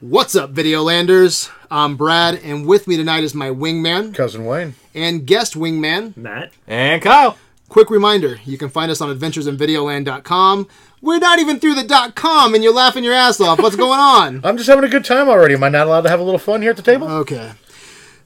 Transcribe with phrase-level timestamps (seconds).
[0.00, 1.50] What's up, Videolanders?
[1.70, 4.74] I'm Brad, and with me tonight is my wingman Cousin Wayne.
[4.94, 6.16] and guest wingman.
[6.16, 6.52] Matt.
[6.66, 7.36] And Kyle.
[7.68, 10.68] Quick reminder you can find us on adventuresinvideoland.com.
[11.02, 13.58] We're not even through the dot com, and you're laughing your ass off.
[13.60, 14.40] What's going on?
[14.44, 15.54] I'm just having a good time already.
[15.54, 17.08] Am I not allowed to have a little fun here at the table?
[17.08, 17.52] Okay.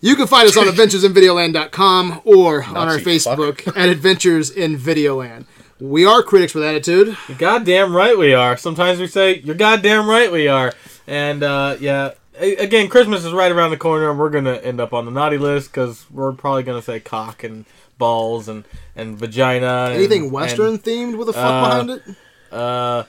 [0.01, 3.39] You can find us on adventuresinvideoland.com or on our Nazi fuck.
[3.39, 5.47] Facebook at Adventures in Videoland.
[5.81, 7.17] We are critics with attitude.
[7.29, 8.57] You're goddamn right we are.
[8.57, 10.73] Sometimes we say, you're goddamn right we are.
[11.07, 12.13] And, uh, yeah.
[12.39, 15.11] Again, Christmas is right around the corner, and we're going to end up on the
[15.13, 17.65] naughty list because we're probably going to say cock and
[17.97, 18.65] balls and,
[18.97, 19.85] and vagina.
[19.87, 22.03] and- Anything Western themed with a fuck uh, behind it?
[22.51, 23.05] Uh,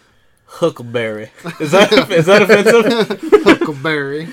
[0.46, 1.32] Huckleberry.
[1.60, 3.44] Is that is that offensive?
[3.44, 4.26] Huckleberry.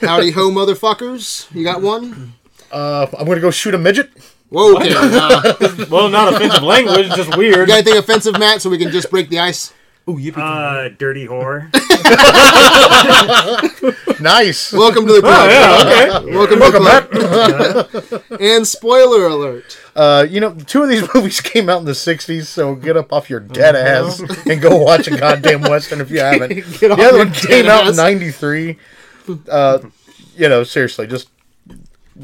[0.00, 1.48] Howdy ho, motherfuckers.
[1.54, 2.34] You got one?
[2.72, 4.10] Uh, I'm going to go shoot a midget.
[4.50, 4.92] Whoa, okay.
[4.94, 7.56] Uh, well, not offensive language, just weird.
[7.56, 9.72] You got anything offensive, Matt, so we can just break the ice?
[10.08, 10.36] Ooh, yippee.
[10.36, 11.70] Uh, dirty whore.
[14.20, 14.72] Nice.
[14.72, 15.34] Welcome to the club.
[15.34, 16.08] Oh, yeah, okay.
[16.34, 18.30] Welcome, Welcome to the club.
[18.40, 19.78] and spoiler alert.
[19.94, 23.12] Uh, you know, two of these movies came out in the 60s, so get up
[23.12, 26.54] off your dead ass and go watch a goddamn Western if you haven't.
[26.78, 28.78] Get off the other one came dead out in 93.
[29.50, 29.80] Uh,
[30.36, 31.28] you know, seriously, just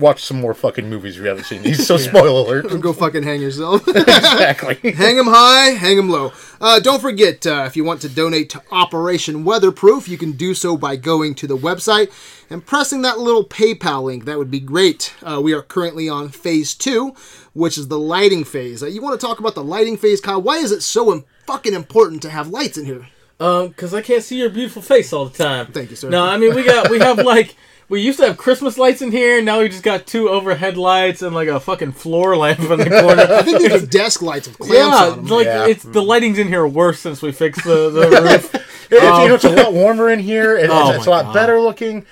[0.01, 1.87] watch some more fucking movies if you haven't seen these.
[1.87, 2.81] So, spoiler alert.
[2.81, 3.87] Go fucking hang yourself.
[3.87, 4.93] exactly.
[4.93, 6.33] hang 'em high, hang 'em low.
[6.61, 10.55] Uh, don't forget, uh, if you want to donate to Operation Weatherproof, you can do
[10.55, 12.11] so by going to the website
[12.51, 14.25] and pressing that little PayPal link.
[14.25, 15.15] That would be great.
[15.23, 17.15] Uh, we are currently on phase two,
[17.53, 18.83] which is the lighting phase.
[18.83, 20.41] Uh, you want to talk about the lighting phase, Kyle?
[20.43, 23.07] Why is it so im- fucking important to have lights in here?
[23.39, 25.67] Um, because I can't see your beautiful face all the time.
[25.73, 26.11] Thank you, sir.
[26.11, 27.57] No, I mean we got we have like
[27.91, 30.77] we used to have Christmas lights in here, and now we just got two overhead
[30.77, 33.23] lights and like a fucking floor lamp in the corner.
[33.29, 35.27] I think they're just desk lights with clamps yeah, on them.
[35.27, 35.67] like Yeah.
[35.67, 36.09] it's the mm-hmm.
[36.09, 38.55] lighting's in here worse since we fixed the, the roof.
[38.55, 40.57] It's, you know, it's a um, lot warmer in here.
[40.57, 41.35] It, Oh it's, it's a lot God.
[41.35, 42.07] better looking.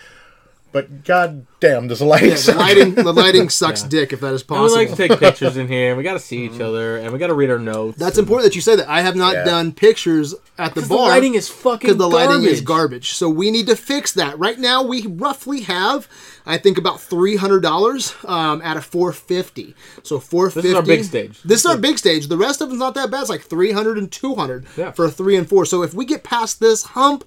[0.70, 4.44] But god damn, does the Yeah, the lighting, the lighting sucks dick if that is
[4.48, 5.88] And we like to take pictures in here.
[5.88, 7.98] and We got to see each other, and we got to read our notes.
[7.98, 8.86] That's important that you say that.
[8.88, 9.44] I have not Yeah.
[9.44, 11.08] done pictures at the the bar.
[11.08, 12.64] lighting is fucking because the lighting is garbage.
[12.64, 13.12] garbage.
[13.14, 14.38] So we need to fix that.
[14.38, 16.06] Right now, we roughly have,
[16.44, 19.74] I think, about three hundred dollars um, out of four fifty.
[20.02, 20.68] So four fifty.
[20.68, 21.42] This is our big stage.
[21.44, 22.28] This is our big stage.
[22.28, 23.22] The rest of them's not that bad.
[23.22, 24.90] It's like 300 and 200 Yeah.
[24.92, 25.64] for three and four.
[25.64, 27.24] So if we get past this hump,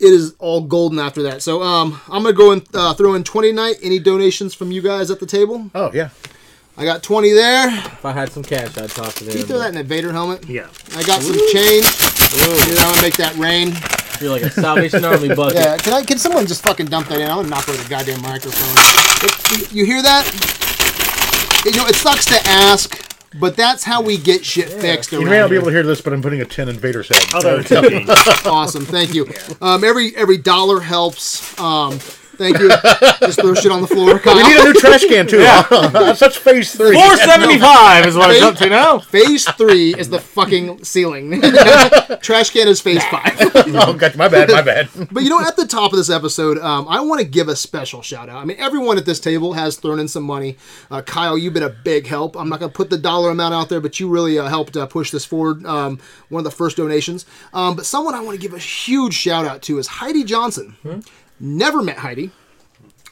[0.00, 1.42] it is all golden after that.
[1.42, 3.76] So um, I'm gonna go and uh, throw in twenty tonight.
[3.82, 5.70] Any donations from you guys at the table?
[5.74, 6.10] Oh, yeah.
[6.76, 7.68] I got twenty there.
[7.68, 9.32] If I had some cash, I'd talk to them.
[9.32, 10.48] Can you throw that in a Vader helmet?
[10.48, 10.68] Yeah.
[10.96, 11.84] I got some change.
[12.30, 13.72] Dude, I'm gonna make that rain.
[14.20, 15.56] You're like a Salvation Army bucket.
[15.56, 16.02] Yeah, can I?
[16.04, 17.28] Can someone just fucking dump that in?
[17.30, 18.74] I'm gonna knock over the goddamn microphone.
[19.72, 20.24] You- You hear that?
[21.64, 22.94] You know, it sucks to ask,
[23.38, 25.12] but that's how we get shit fixed.
[25.12, 27.08] You may not be able to hear this, but I'm putting a 10 in Vader's
[27.08, 27.22] head.
[27.34, 28.08] Although it's a change.
[28.46, 29.26] Awesome, thank you.
[29.60, 31.58] Um, every every dollar helps.
[31.60, 31.98] Um,
[32.38, 32.68] thank you.
[33.20, 34.18] just throw shit on the floor.
[34.18, 34.36] Kyle.
[34.36, 35.40] We need a new trash can, too.
[35.40, 35.66] Yeah.
[35.70, 36.94] That's such phase three.
[36.94, 38.98] Four seventy five is what it's up to now.
[38.98, 41.40] Phase three is the fucking ceiling.
[42.20, 43.34] Trash can is phase five.
[43.38, 44.88] oh, God, my bad, my bad.
[45.10, 47.56] But you know, at the top of this episode, um, I want to give a
[47.56, 48.36] special shout out.
[48.36, 50.56] I mean, everyone at this table has thrown in some money.
[50.90, 52.36] Uh, Kyle, you've been a big help.
[52.36, 54.76] I'm not going to put the dollar amount out there, but you really uh, helped
[54.76, 55.64] uh, push this forward.
[55.66, 55.98] Um,
[56.28, 57.26] one of the first donations.
[57.52, 60.76] Um, but someone I want to give a huge shout out to is Heidi Johnson.
[61.40, 62.30] Never met Heidi.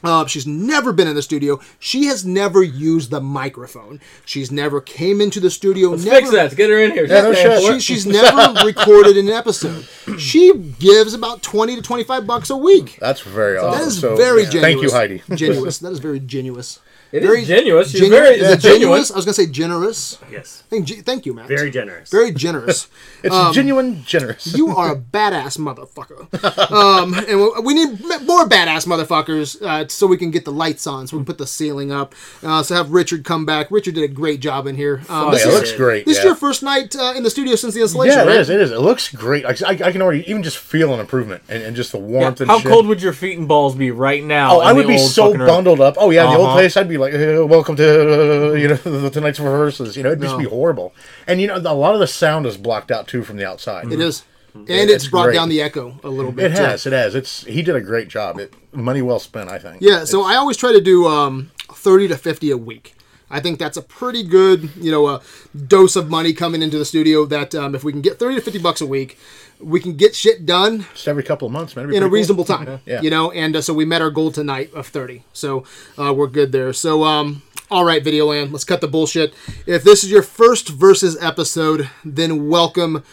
[0.03, 1.59] Uh, she's never been in the studio.
[1.79, 3.99] She has never used the microphone.
[4.25, 5.89] She's never came into the studio.
[5.89, 6.55] Let's never, fix that.
[6.55, 7.07] Get her in here.
[7.07, 7.81] Yeah, no She's shit.
[7.81, 9.87] she, she's never recorded an episode.
[10.19, 12.97] She gives about 20 to 25 bucks a week.
[13.01, 13.79] That's very awesome.
[13.81, 14.49] That is So, very yeah.
[14.49, 14.61] genuous.
[14.61, 15.19] Thank you, Heidi.
[15.29, 15.79] Genuous.
[15.81, 16.77] That is very genuous.
[17.11, 17.85] It is very genuous.
[17.91, 19.11] She's Genu- very is it genuous?
[19.11, 20.17] I was going to say generous.
[20.31, 20.63] Yes.
[20.69, 21.47] Thank, thank you, Matt.
[21.47, 22.09] Very generous.
[22.11, 22.87] Very generous.
[23.23, 24.55] It's genuine generous.
[24.55, 26.27] You are a badass motherfucker.
[26.71, 31.07] Um, and we need more badass motherfuckers uh, so we can get the lights on,
[31.07, 32.13] so we can put the ceiling up.
[32.43, 33.71] Uh, so have Richard come back.
[33.71, 34.99] Richard did a great job in here.
[35.09, 36.05] Um, Oh, this yeah, it is, looks great.
[36.05, 36.19] this yeah.
[36.21, 38.37] is your first night uh, in the studio since the installation, yeah, it right?
[38.39, 38.49] is.
[38.51, 38.71] It is.
[38.71, 39.45] It looks great.
[39.45, 42.05] I, I, I can already even just feel an improvement and, and just the Yeah,
[42.05, 42.71] warmth and How shit.
[42.71, 44.57] cold would your feet and balls be right now?
[44.57, 45.47] Oh, I would be so fucking room?
[45.49, 45.95] bundled up.
[45.97, 46.53] Oh yeah, the old Uh-huh.
[46.55, 46.77] place.
[46.77, 50.37] I'd be like, uh, "Welcome to you know the tonight's rehearsals." You know, it'd just
[50.37, 50.93] be horrible.
[51.25, 53.91] And you know, a lot of the sound is blocked out too from the outside.
[53.91, 54.23] It is.
[54.55, 55.35] And it's it's brought great.
[55.35, 56.51] down the echo a little bit.
[56.51, 56.63] It too.
[56.63, 56.85] has.
[56.87, 57.13] It has.
[57.13, 58.39] It's he did a great job.
[58.39, 59.51] It money well spent.
[59.51, 59.81] I think.
[59.81, 62.95] Yeah, so I always try to do um, 30 to 50 a week.
[63.29, 65.21] I think that's a pretty good, you know, uh,
[65.67, 67.25] dose of money coming into the studio.
[67.25, 69.19] That um, if we can get 30 to 50 bucks a week,
[69.59, 71.85] we can get shit done Just every couple of months, man.
[71.85, 72.09] In a pretty cool.
[72.11, 72.79] reasonable time.
[72.85, 73.01] Yeah.
[73.01, 75.23] You know, and uh, so we met our goal tonight of 30.
[75.33, 75.63] So
[75.97, 76.73] uh, we're good there.
[76.73, 79.33] So, um, all right, Videoland, let's cut the bullshit.
[79.65, 83.03] If this is your first versus episode, then welcome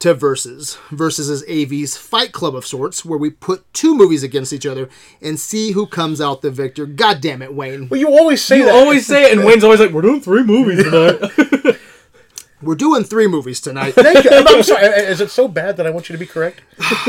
[0.00, 0.76] to Versus.
[0.90, 4.88] Versus is AV's fight club of sorts, where we put two movies against each other
[5.22, 6.86] and see who comes out the victor.
[6.86, 7.88] God damn it, Wayne.
[7.88, 8.74] Well, you always say You that.
[8.74, 11.78] always say it, and Wayne's always like, "We're doing three movies tonight."
[12.62, 13.92] We're doing three movies tonight.
[13.94, 14.30] Thank you.
[14.32, 14.84] I'm, I'm sorry.
[14.86, 16.60] Is it so bad that I want you to be correct?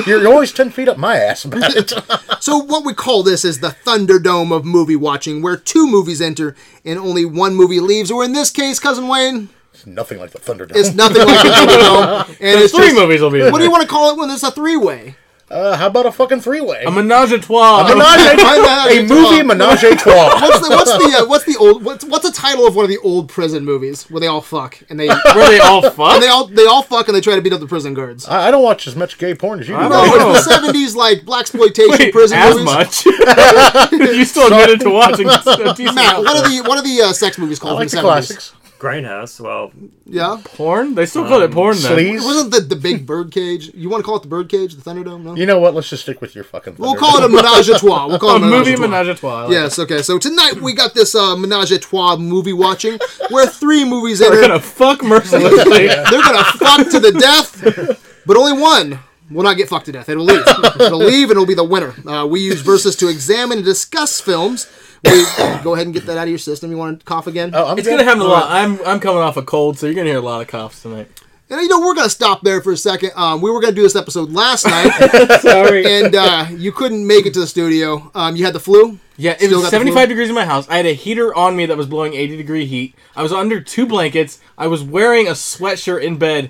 [0.07, 1.93] You're, you're always ten feet up my ass about it.
[2.43, 6.57] So what we call this is the Thunderdome of movie watching, where two movies enter
[6.83, 8.11] and only one movie leaves.
[8.11, 10.75] Or in this case, cousin Wayne, It's nothing like the Thunderdome.
[10.75, 13.41] it's nothing like the Thunderdome, and it's three just- movies will be.
[13.43, 15.15] What do you want to call it when it's a three-way?
[15.53, 16.83] Uh, how about a fucking three-way?
[16.83, 17.83] A menage a trois.
[17.87, 18.87] Menage Menage a trois.
[18.89, 20.41] a movie menage a trois.
[20.41, 22.89] What's the what's the uh, what's the old what's what's the title of one of
[22.89, 26.13] the old prison movies where they all fuck and they Where they all fuck?
[26.15, 28.27] and they all they all fuck and they try to beat up the prison guards?
[28.27, 29.79] I, I don't watch as much gay porn as you do.
[29.79, 30.31] I No, don't know.
[30.31, 32.65] it's the seventies like black exploitation Wait, prison as movies.
[32.65, 33.05] much?
[33.05, 36.23] you still admitted to watching a decent Matt, amount.
[36.25, 38.21] what are the what are the uh, sex movies I called like in the the
[38.21, 38.27] seventies?
[38.37, 38.53] classics.
[38.83, 39.39] Grindhouse.
[39.39, 39.71] Well,
[40.05, 40.93] Yeah, porn?
[40.95, 41.91] They still call it porn then.
[41.97, 42.25] Sleaze.
[42.25, 43.71] wasn't the the big bird cage?
[43.73, 45.21] You want to call it the bird cage, the Thunderdome?
[45.23, 45.73] No, You know what?
[45.73, 46.75] Let's just stick with your fucking.
[46.77, 48.07] we'll call it a menage a trois.
[48.07, 48.87] We'll call A it a menage movie a trois.
[48.87, 49.43] menage a trois.
[49.43, 50.01] Like Yes, okay.
[50.01, 52.99] So tonight we got this uh, menage a trois movie watching
[53.29, 54.29] where three movies it.
[54.29, 55.87] We're gonna fuck mercilessly.
[55.87, 58.99] They're gonna fuck to the death, but only one
[59.33, 60.09] will not get fucked to death.
[60.09, 60.43] It'll leave.
[60.79, 61.93] It'll leave, and it'll be the winner.
[62.07, 64.67] Uh, we use verses to examine and discuss films.
[65.03, 65.11] We,
[65.63, 66.71] go ahead and get that out of your system.
[66.71, 67.51] You want to cough again?
[67.53, 67.93] Oh, I'm It's good.
[67.97, 68.49] gonna happen a lot.
[68.49, 71.09] I'm I'm coming off a cold, so you're gonna hear a lot of coughs tonight.
[71.49, 73.11] And you know we're gonna stop there for a second.
[73.15, 74.89] Um, we were gonna do this episode last night,
[75.41, 75.85] Sorry.
[75.85, 78.09] and uh, you couldn't make it to the studio.
[78.15, 78.97] Um, you had the flu.
[79.17, 80.67] Yeah, it Still was 75 degrees in my house.
[80.69, 82.95] I had a heater on me that was blowing 80 degree heat.
[83.15, 84.39] I was under two blankets.
[84.57, 86.49] I was wearing a sweatshirt in bed,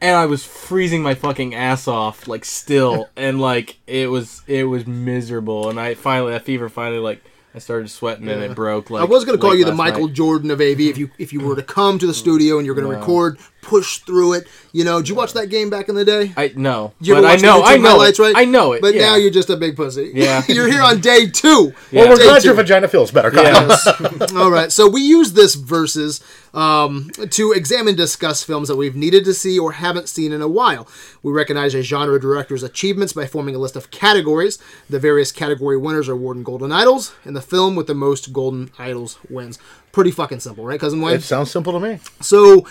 [0.00, 4.64] and I was freezing my fucking ass off, like still, and like it was it
[4.64, 5.68] was miserable.
[5.68, 7.22] And I finally that fever finally like
[7.54, 8.90] I started sweating and it broke.
[8.90, 10.14] Like I was gonna call you the Michael night.
[10.14, 12.16] Jordan of AV if you if you were to come to the mm.
[12.16, 14.46] studio and you're gonna record, push through it.
[14.70, 16.32] You know, did you watch that game back in the day?
[16.36, 18.34] I no, You ever but I the know, I know, highlights, right?
[18.36, 18.80] I know it.
[18.80, 19.02] But yeah.
[19.02, 20.12] now you're just a big pussy.
[20.14, 20.42] Yeah.
[20.48, 21.74] you're here on day two.
[21.92, 22.48] Well, we're Day glad two.
[22.48, 23.32] your vagina feels better.
[23.32, 23.68] Kyle.
[23.68, 24.26] Yeah.
[24.36, 26.20] All right, so we use this verses
[26.54, 30.48] um, to examine discuss films that we've needed to see or haven't seen in a
[30.48, 30.88] while.
[31.22, 34.58] We recognize a genre director's achievements by forming a list of categories.
[34.88, 38.70] The various category winners are awarded Golden Idols, and the film with the most Golden
[38.78, 39.58] Idols wins.
[39.92, 41.16] Pretty fucking simple, right, cousin Wayne?
[41.16, 41.98] It sounds simple to me.
[42.20, 42.66] So,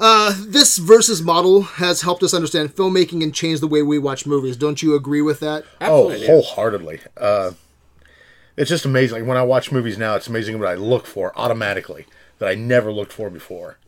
[0.00, 4.26] uh, this versus model has helped us understand filmmaking and change the way we watch
[4.26, 4.56] movies.
[4.56, 5.64] Don't you agree with that?
[5.80, 6.26] Absolutely.
[6.26, 7.00] Oh, wholeheartedly.
[7.16, 7.52] Uh,
[8.56, 9.20] it's just amazing.
[9.20, 12.06] Like, when I watch movies now, it's amazing what I look for automatically
[12.38, 13.78] that I never looked for before.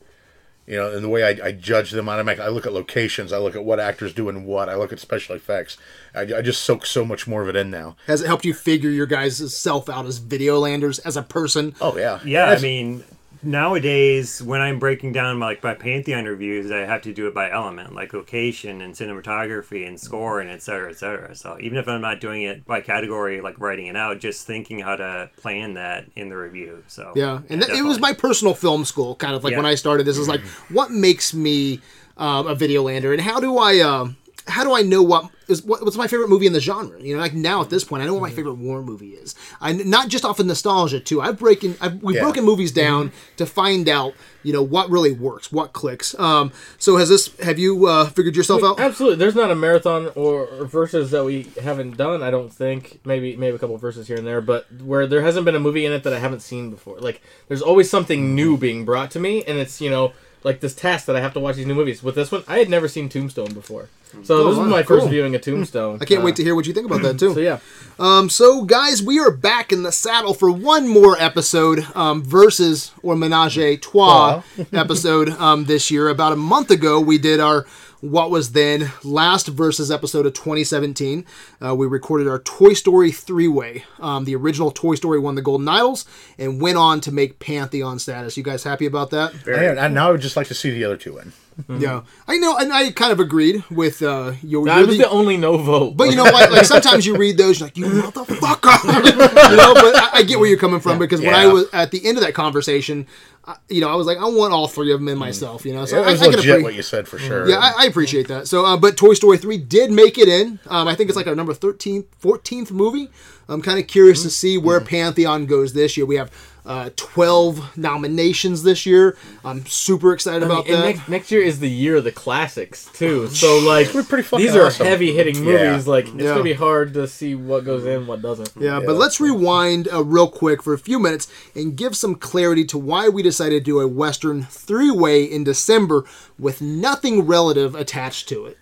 [0.66, 2.44] You know, and the way I, I judge them automatically.
[2.44, 3.32] I look at locations.
[3.32, 4.69] I look at what actors doing what.
[4.69, 5.76] I look at special effects.
[6.12, 7.96] I, I just soak so much more of it in now.
[8.08, 11.76] Has it helped you figure your guys' self out as videolanders, as a person?
[11.81, 12.46] Oh yeah, yeah.
[12.46, 13.04] That's- I mean,
[13.42, 17.34] nowadays when I'm breaking down my, like my Pantheon reviews, I have to do it
[17.34, 21.34] by element, like location and cinematography and score and et cetera, et cetera.
[21.34, 24.80] So even if I'm not doing it by category, like writing it out, just thinking
[24.80, 26.82] how to plan that in the review.
[26.88, 29.58] So Yeah, and th- it was my personal film school, kind of like Yeah.
[29.58, 30.04] when I started.
[30.06, 31.80] This is like, what makes me
[32.16, 34.16] um, a videolander, and how do I, um,
[34.48, 37.00] how do I know what is what, what's my favorite movie in the genre?
[37.00, 39.34] You know, like now at this point, I know what my favorite war movie is.
[39.60, 41.20] I not just off of nostalgia too.
[41.20, 42.22] I've breaking, I've, we've Yeah.
[42.22, 46.19] broken movies down to find out, you know, what really works, what clicks.
[46.19, 47.37] Um, so has this?
[47.38, 48.78] Have you uh, figured yourself out?
[48.81, 49.19] Absolutely.
[49.19, 52.22] There's not a marathon or, or verses that we haven't done.
[52.22, 53.00] I don't think.
[53.05, 55.84] Maybe maybe a couple verses here and there, but where there hasn't been a movie
[55.86, 56.98] in it that I haven't seen before.
[56.98, 60.12] Like there's always something new being brought to me, and it's you know
[60.46, 62.03] like this task that I have to watch these new movies.
[62.05, 63.88] With this one, I had never seen Tombstone before,
[64.22, 65.00] so Oh, this wow, is my cool.
[65.00, 65.98] first viewing of Tombstone.
[66.00, 67.34] I can't wait to hear what you think about that too.
[67.34, 67.58] So yeah,
[67.98, 72.93] Um, so, guys, we are back in the saddle for one more episode, um, versus
[73.03, 76.08] or menage a trois episode um, this year.
[76.08, 77.67] About a month ago, we did our
[78.10, 81.25] what was then last versus episode of 2017.
[81.65, 83.84] Uh, we recorded our Toy Story three way.
[84.01, 86.06] Um, the original Toy Story won the Golden Idols
[86.39, 88.36] and went on to make Pantheon status.
[88.36, 89.34] You guys happy about that?
[89.46, 91.32] And, and now I would just like to see the other two in.
[91.79, 94.69] Yeah, I know, and I kind of agreed with uh, your.
[94.69, 95.96] I you're was the only no vote.
[95.96, 96.53] But you know what?
[96.53, 99.05] Like sometimes you read those, you're like, you motherfucker.
[99.51, 101.93] you know, but I, I get where you're coming from because when I was at
[101.93, 103.06] the end of that conversation,
[103.46, 105.65] I, you know, I was like, I want all three of them in myself.
[105.65, 107.48] You know, so It I, was I can legit appre- what you said for sure.
[107.48, 108.48] yeah, I, I appreciate that.
[108.48, 110.58] So, uh, but Toy Story 3 did make it in.
[110.67, 113.08] Um, I think it's like our number 13th, 14th movie.
[113.48, 116.05] I'm kind of curious to see where Pantheon goes this year.
[116.05, 116.32] We have
[116.67, 119.17] uh, 12 nominations this year.
[119.44, 120.84] I'm super excited I mean, about and that.
[120.96, 123.29] next, next year is the year of the classics too.
[123.36, 124.84] So like We're pretty fucking these are awesome.
[124.86, 125.70] heavy hitting Yeah.
[125.70, 125.86] movies.
[125.86, 126.31] Like it's Yeah.
[126.32, 128.50] gonna be hard to see what goes in, what doesn't.
[128.58, 132.17] Yeah, Yeah, but let's rewind uh, real quick for a few minutes and give some
[132.17, 136.05] clarity to why we decided decided to do a Western three way in December
[136.38, 138.56] with nothing relative attached to it.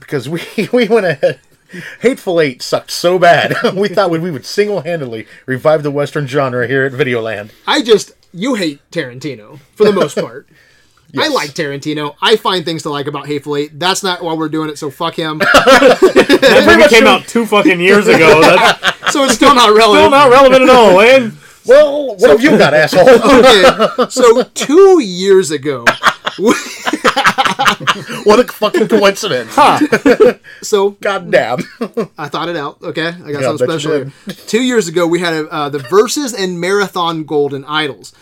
[0.00, 0.42] because we
[0.72, 1.38] we went ahead.
[2.00, 3.54] Hateful Eight sucked so bad.
[3.74, 7.50] we thought we would single handedly revive the Western genre here at Videoland.
[7.66, 10.48] I just, you hate Tarantino for the most part.
[11.18, 12.14] I like Tarantino.
[12.20, 13.78] I find things to like about Hateful Eight.
[13.78, 15.38] That's not why we're doing it, so fuck him.
[15.38, 18.40] That movie came out two fucking years ago.
[18.40, 20.02] That's so it's still not relevant.
[20.02, 21.36] still not relevant at all, man.
[21.66, 23.06] Well, what have you got, asshole?
[23.08, 25.84] Okay, so two years ago,
[28.24, 29.52] what a fucking coincidence.
[30.62, 31.58] so God damn.
[32.18, 32.82] I thought it out.
[32.82, 34.10] Okay, I got Yeah, something special.
[34.46, 38.12] Two years ago, we had a, uh, the Versus and Marathon Golden Idols.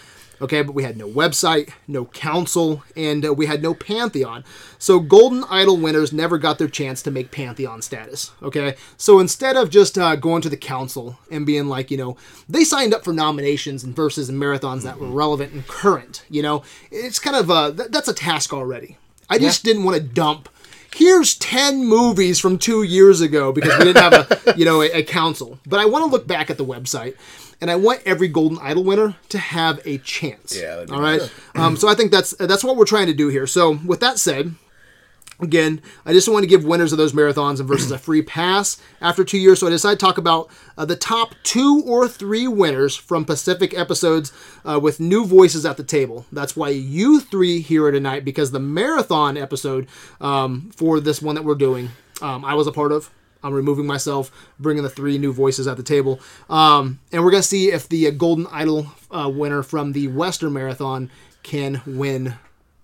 [0.40, 4.44] Okay, but we had no website, no council, and uh, we had no Pantheon.
[4.78, 8.32] So Golden Idol winners never got their chance to make Pantheon status.
[8.42, 12.16] Okay, so instead of just uh, going to the council and being like, you know,
[12.48, 16.24] they signed up for nominations and verses and marathons that were relevant and current.
[16.28, 18.98] You know, it's kind of uh, th- that's a task already.
[19.30, 20.48] I just didn't want to dump
[20.94, 24.90] here's 10 movies from two years ago because we didn't have a you know a,
[24.92, 27.16] a council but i want to look back at the website
[27.60, 31.20] and i want every golden idol winner to have a chance Yeah, all right
[31.54, 34.18] um, so i think that's that's what we're trying to do here so with that
[34.18, 34.54] said
[35.40, 38.80] Again, I just want to give winners of those marathons and versus a free pass
[39.00, 39.58] after two years.
[39.58, 43.76] So I decided to talk about uh, the top two or three winners from Pacific
[43.76, 44.32] episodes
[44.64, 46.24] uh, with new voices at the table.
[46.30, 49.88] That's why you three here tonight because the marathon episode
[50.20, 51.90] um, for this one that we're doing,
[52.22, 53.10] um, I was a part of.
[53.44, 56.18] I'm removing myself, bringing the three new voices at the table,
[56.50, 61.10] um, and we're gonna see if the Golden Idol uh, winner from the Western Marathon
[61.42, 62.34] can win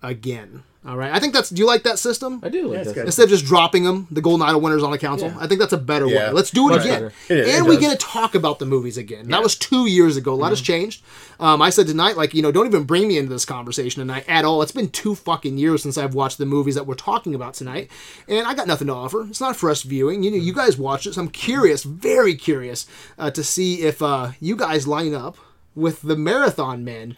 [0.01, 0.63] again.
[0.83, 1.51] All right, I think that's.
[1.51, 2.39] Do you like that system?
[2.41, 3.05] I do like That's this.
[3.05, 5.27] instead of just dropping them, the Golden Idol winners on a council.
[5.27, 5.37] Yeah.
[5.39, 6.29] I think that's a better Yeah.
[6.29, 6.31] way.
[6.33, 7.13] Let's do it Much again, better.
[7.29, 9.27] It is, it and we get to talk about the movies again.
[9.27, 10.33] That was two years ago.
[10.33, 11.03] A lot has changed.
[11.39, 14.25] Um, I said tonight, like you know, don't even bring me into this conversation tonight
[14.27, 14.63] at all.
[14.63, 17.91] It's been two fucking years since I've watched the movies that we're talking about tonight,
[18.27, 19.27] and I got nothing to offer.
[19.29, 20.23] It's not fresh viewing.
[20.23, 22.87] You know, you guys watched it, so I'm curious, very curious,
[23.19, 25.37] uh, to see if uh, you guys line up
[25.75, 27.15] with the Marathon Men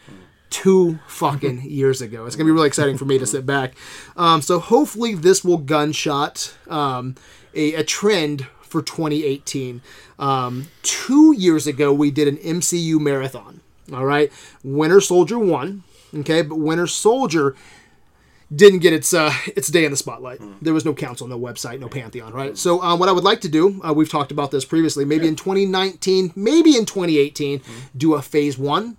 [0.53, 2.25] two fucking years ago.
[2.25, 3.74] It's gonna be really exciting for me to sit back.
[4.15, 7.15] Um, so hopefully this will gunshot um,
[7.55, 9.81] a, a trend for 2018.
[10.19, 13.62] Um, two years ago we did an MCU marathon.
[13.91, 14.31] All right,
[14.63, 15.83] Winter Soldier won.
[16.15, 17.55] Okay, but Winter Soldier
[18.55, 20.39] didn't get its uh, its day in the spotlight.
[20.62, 22.55] There was no council, no website, no Pantheon, right?
[22.55, 25.27] So um, what I would like to do, uh, we've talked about this previously, maybe
[25.27, 27.62] in 2019, maybe in 2018,
[27.98, 28.98] do a phase one,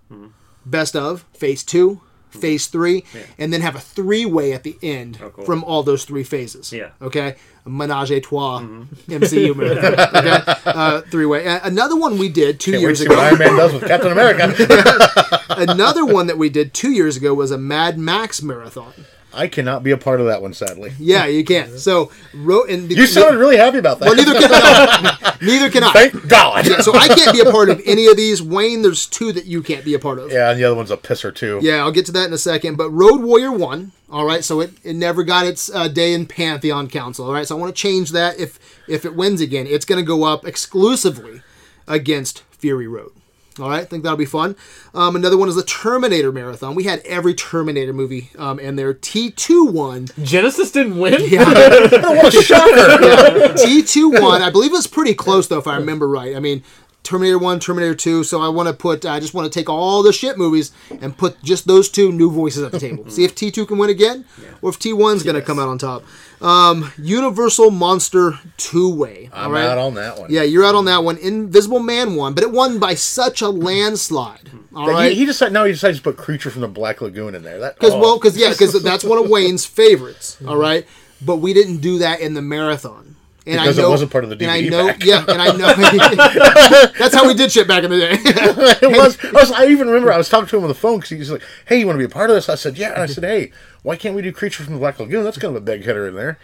[0.66, 3.04] best of, phase two, phase three,
[3.38, 5.44] and then have a three way at the end cool.
[5.44, 6.72] from all those three phases.
[6.72, 6.90] Yeah.
[7.00, 8.60] Okay, menage a trois
[9.08, 9.94] MCU marathon.
[10.24, 11.46] Okay, uh, three way.
[11.62, 13.18] Another one we did two Can't years ago.
[13.18, 14.54] Iron Man does with Captain America.
[15.58, 18.92] Another one that we did two years ago was a Mad Max marathon.
[19.36, 20.92] I cannot be a part of that one, sadly.
[20.98, 21.70] Yeah, you can't.
[21.78, 24.06] So wrote and You sounded really happy about that.
[24.06, 25.36] Well, neither can I.
[25.42, 25.92] neither can I.
[25.92, 26.68] Thank God.
[26.68, 28.42] Yeah, so I can't be a part of any of these.
[28.42, 30.30] Wayne, there's two that you can't be a part of.
[30.30, 31.58] Yeah, and the other one's a pisser too.
[31.62, 32.76] Yeah, I'll get to that in a second.
[32.76, 33.92] But Road Warrior won.
[34.08, 37.26] All right, so it, it never got its uh, day in Pantheon Council.
[37.26, 38.38] All right, so I want to change that.
[38.38, 38.58] If
[38.88, 41.42] if it wins again, it's going to go up exclusively
[41.88, 43.12] against Fury Road.
[43.60, 44.56] All right, I think that'll be fun.
[44.94, 46.74] Um, another one is the Terminator Marathon.
[46.74, 50.06] We had every Terminator movie um, and their T2 won.
[50.08, 51.20] Genisys didn't win.
[51.24, 53.54] Yeah, What a shocker!
[53.54, 56.34] T2 won, I believe it was pretty close though, if I remember right.
[56.34, 56.64] I mean,
[57.04, 58.24] Terminator 1, Terminator 2.
[58.24, 61.16] So I want to put, I just want to take all the shit movies and
[61.16, 63.04] put just those two new voices at the table.
[63.10, 64.24] See if T2 can win again
[64.62, 66.02] or if T1's going to come out on top.
[66.40, 69.30] Um, Universal Monster Two Way.
[69.32, 70.30] I'm out on that one.
[70.32, 71.16] Yeah, you're out on that one.
[71.18, 74.50] Invisible Man won, but it won by such a landslide.
[74.74, 75.12] All He- right.
[75.12, 77.60] He, decided now he decided to put Creature from the Black Lagoon in there.
[77.60, 78.00] That Because oh.
[78.00, 80.38] well, because yeah, because that's one of Wayne's favorites.
[80.46, 80.86] All right,
[81.24, 83.13] but we didn't do that in the marathon.
[83.46, 85.04] And Because I it know, wasn't part of the And I DVD know, pack.
[85.04, 85.74] yeah, and I know
[86.98, 88.12] that's how we did shit back in the day.
[88.16, 89.52] it was, I was.
[89.52, 91.78] I even remember I was talking to him on the phone because he's like, "Hey,
[91.80, 93.52] you want to be a part of this?" I said, "Yeah." And I said, "Hey,
[93.84, 95.22] why can't we do Creature from the Black Lagoon?
[95.22, 96.38] That's kind of a big hitter in there."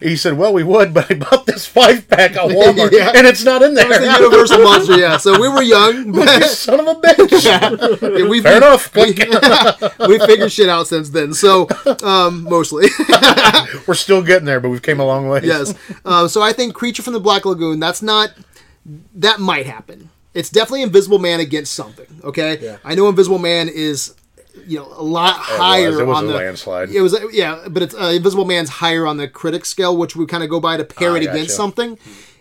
[0.00, 3.12] He said, "Well, we would, but I bought this five pack at Walmart, Yeah.
[3.14, 5.16] and it's not in there." the Universal Monster, yeah.
[5.18, 7.44] So we were young, but son of a bitch.
[7.44, 8.92] yeah, we Fair enough.
[8.96, 9.12] We,
[10.08, 11.32] we figured shit out since then.
[11.34, 11.68] So
[12.02, 12.86] um, mostly.
[13.86, 15.42] We're still getting there, but we've came a long way.
[15.44, 15.74] yes.
[16.04, 17.78] Um, so I think Creature from the Black Lagoon.
[17.78, 18.30] That's not.
[19.14, 20.10] That might happen.
[20.32, 22.06] It's definitely Invisible Man against something.
[22.22, 22.58] Okay.
[22.60, 22.76] Yeah.
[22.84, 24.14] I know Invisible Man is,
[24.66, 26.90] you know, a lot higher It was on a the landslide.
[26.90, 30.26] It was yeah, but it's uh, Invisible Man's higher on the critic scale, which we
[30.26, 31.30] kind of go by to pair Ah, it gotcha.
[31.32, 31.98] against something.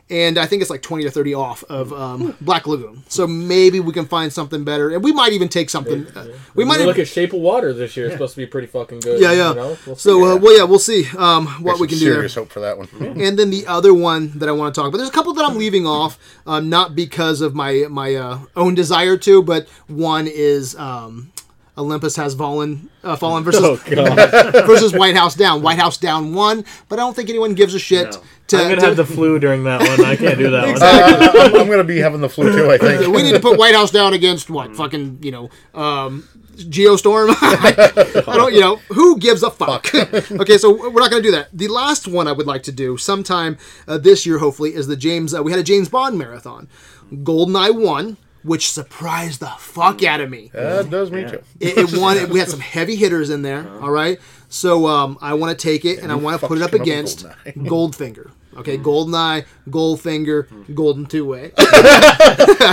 [0.07, 3.03] and I think it's like twenty to thirty off of um, Black Lagoon.
[3.09, 6.05] So maybe we can find something better, and we might even take something.
[6.15, 8.05] Uh, we might look even, at Shape of Water this year.
[8.05, 9.19] It's supposed to be pretty fucking good.
[9.19, 9.49] yeah, yeah.
[9.49, 9.77] You know?
[9.87, 12.49] We'll so uh, well, yeah, we'll see um, what we Some can do serious hope
[12.51, 12.87] for that one.
[13.19, 15.45] And then the other one that I want to talk about, there's a couple that
[15.45, 20.27] I'm leaving off, um, not because of my my uh, own desire to, but one
[20.27, 21.31] is um,
[21.77, 24.53] Olympus has fallen, uh, fallen versus Oh god!
[24.65, 25.61] versus White House down.
[25.61, 28.13] White House down won, but I don't think anyone gives a shit.
[28.13, 28.21] No.
[28.47, 30.05] To, I'm gonna to- have the flu during that one.
[30.05, 30.81] I can't do that one.
[30.81, 32.69] Uh, I'm, I'm going to be having the flu too.
[32.71, 33.13] I think.
[33.13, 34.75] we need to put White House down against what?
[34.75, 37.29] Fucking you know, um, Geostorm.
[37.41, 38.53] I don't.
[38.53, 39.93] You know, who gives a fuck?
[39.95, 41.49] okay, so we're not going to do that.
[41.51, 44.95] The last one I would like to do sometime uh, this year, hopefully, is the
[44.95, 45.33] James.
[45.33, 46.69] Uh, we had a James Bond marathon,
[47.11, 50.51] Goldeneye won, which surprised the fuck out of me.
[50.53, 51.41] That does me too.
[51.59, 52.29] It, it won.
[52.29, 53.61] We had some heavy hitters in there.
[53.61, 53.85] Uh-huh.
[53.85, 54.19] All right.
[54.49, 56.73] So um, I want to take it and I want to put it up fucks
[56.73, 57.53] came up with against mm.
[57.55, 57.67] Goldeneye?
[57.67, 58.31] Goldfinger.
[58.57, 61.51] Okay, Goldeneye, Goldfinger, Golden Two Way.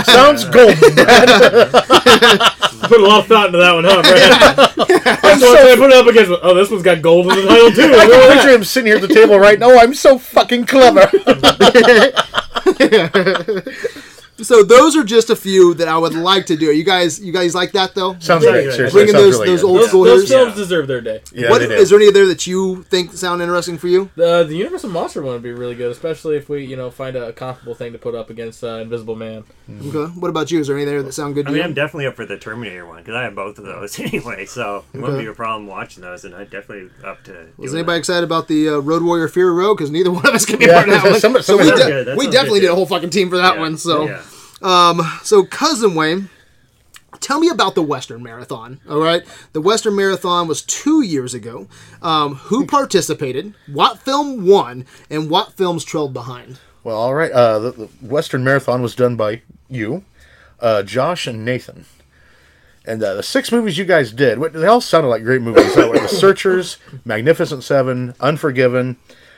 [0.05, 0.77] Sounds golden.
[0.77, 1.01] Put
[3.01, 5.19] a lot of thought into that one, huh, Brad?
[5.25, 6.31] I'm so I put it up against.
[6.41, 7.93] Oh, this one's got gold in the title too.
[7.93, 9.71] I picture him sitting here at the table right now.
[9.71, 11.11] Oh, I'm so fucking clever.
[14.41, 16.71] So those are just a few that I would like to do.
[16.71, 18.15] You guys, you guys like that though?
[18.19, 18.71] Sounds Yeah, great.
[18.73, 19.67] Seriously, Bringing those- really those good.
[19.67, 20.55] old Those, school those films Yeah.
[20.63, 21.21] deserve their day.
[21.33, 21.73] Yeah, What they do.
[21.73, 24.09] is there any of there that you think sound interesting for you?
[24.15, 27.15] The the Universal Monster one would be really good, especially if we you know find
[27.15, 29.43] a comparable thing to put up against uh, Invisible Man.
[29.69, 30.11] Okay.
[30.19, 30.59] What about you?
[30.59, 31.63] Is there any there that sound good I to mean, you?
[31.65, 34.83] I'm definitely up for the Terminator one because I have both of those anyway, so
[34.93, 37.31] it wouldn't be a problem watching those, and I'm definitely up to.
[37.57, 37.99] Was doing anybody that.
[37.99, 39.75] excited about the uh, Road Warrior Fury Road?
[39.75, 41.19] Because neither one of us can be Yeah, part of that one.
[41.19, 43.77] somebody- so we, de- we definitely good, did a whole fucking team for that one.
[43.77, 44.19] So.
[44.63, 45.19] Yeah.
[45.23, 46.29] So, cousin Wayne,
[47.19, 48.79] tell me about the Western Marathon.
[48.89, 51.67] All right, the Western Marathon was two years ago.
[52.01, 53.53] Um, who participated?
[53.67, 54.85] What film won?
[55.09, 56.59] And what films trailed behind?
[56.83, 57.31] Well, all right.
[57.31, 60.03] Uh, the, the Western Marathon was done by you,
[60.59, 61.85] uh, Josh, and Nathan.
[62.85, 65.75] And uh, the six movies you guys did, they all sounded like great movies.
[65.77, 68.97] Uh, the Searchers, Magnificent Seven, Unforgiven,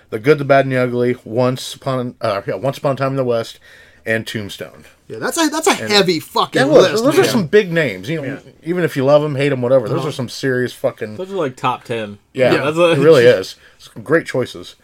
[0.10, 3.12] The Good, the Bad, and the Ugly, Once Upon, uh, yeah, Once Upon a Time
[3.12, 3.60] in the West,
[4.04, 4.86] and Tombstone.
[5.08, 7.04] Yeah, that's a that's a heavy fucking That was, list.
[7.04, 7.26] those man.
[7.26, 8.10] are some big names.
[8.10, 9.88] You know, even if you love them, hate them, whatever.
[9.88, 11.16] Those are some serious fucking.
[11.18, 12.18] Those are like top ten.
[12.34, 12.64] Yeah, Yeah.
[12.66, 13.56] That's a- it really is.
[13.78, 14.76] Some great choices.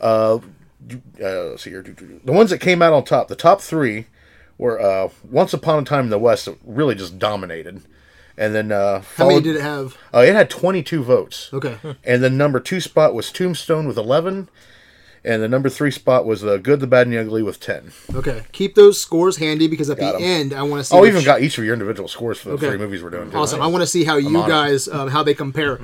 [0.00, 0.38] Uh,
[0.88, 1.82] you- uh, let's see here.
[1.82, 4.06] The ones that came out on top, the top three
[4.56, 7.82] were uh, Once Upon a Time in the West that really just dominated.
[8.38, 9.96] And then uh, How many did it have?
[10.14, 11.50] uh, it had 22 votes.
[11.52, 14.48] Okay, And the number two spot was Tombstone with 11.
[15.26, 17.90] And the number three spot was The Good, the Bad, and the Ugly with 10.
[18.14, 18.44] okay.
[18.52, 20.22] Keep those scores handy because at Got the 'em.
[20.22, 20.94] end, I want to see.
[20.96, 22.68] Oh, which- even got each of your individual scores for the Okay.
[22.68, 23.32] three movies we're doing.
[23.32, 23.36] too.
[23.36, 23.60] awesome.
[23.60, 24.48] I want to see how you on it.
[24.48, 25.80] guys um, how they compare.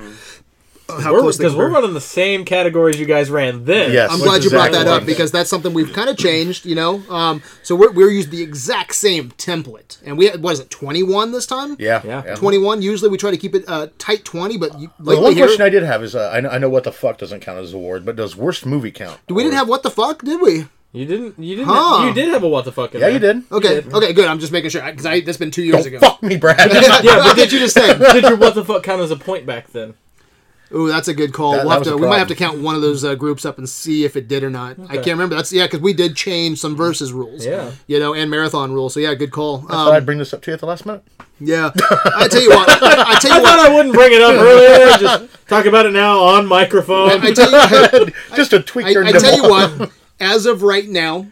[0.88, 3.92] Uh, How We're close because we're running the same categories you guys ran then.
[3.92, 4.10] Yes.
[4.12, 6.74] I'm glad is you brought that up because that's something we've kind of changed, you
[6.74, 7.02] know.
[7.08, 10.70] Um, so we're, we're using the exact same template, and we had, what is it,
[10.70, 11.76] 21 this time?
[11.78, 12.02] Yeah.
[12.04, 12.34] Yeah.
[12.34, 12.82] 21.
[12.82, 15.46] Usually we try to keep it uh, tight 20, but you, The lately one here,
[15.46, 17.58] question I did have is uh, I, know, I know what the fuck doesn't count
[17.58, 19.18] as an award, but does worst movie count?
[19.28, 20.66] we didn't have what the fuck, did we?
[20.94, 21.38] You didn't.
[21.38, 21.68] You didn't.
[21.72, 22.04] Huh.
[22.06, 23.14] You did have a what the fuck in Yeah, there.
[23.14, 23.50] you did.
[23.50, 24.26] Okay, okay, good.
[24.28, 26.00] I'm just making sure because I that's been two years Don't ago.
[26.00, 26.70] fuck me, Brad.
[27.02, 27.96] yeah, but did you just say?
[28.12, 29.94] Did your what the fuck count as a point back then?
[30.74, 31.52] Ooh, that's a good call.
[31.52, 33.44] That- we'll that have to, we might have to count one of those uh, groups
[33.44, 34.76] up and see if it did or not.
[34.88, 35.34] I can't remember.
[35.36, 37.44] That's yeah, because we did change some versus rules.
[37.44, 37.72] Yeah.
[37.86, 38.94] You know, and marathon rules.
[38.94, 39.64] So yeah, good call.
[39.68, 41.04] I thought I'd Um, bring this up to you at the last minute.
[41.40, 41.70] yeah,
[42.16, 42.68] I tell you what.
[42.82, 43.70] I tell I you thought what.
[43.70, 44.98] I wouldn't bring it up earlier.
[44.98, 47.10] Just talk about it now on microphone.
[47.22, 48.12] I tell you.
[48.34, 51.26] Just a tweak I, your I tell you what, as of right now,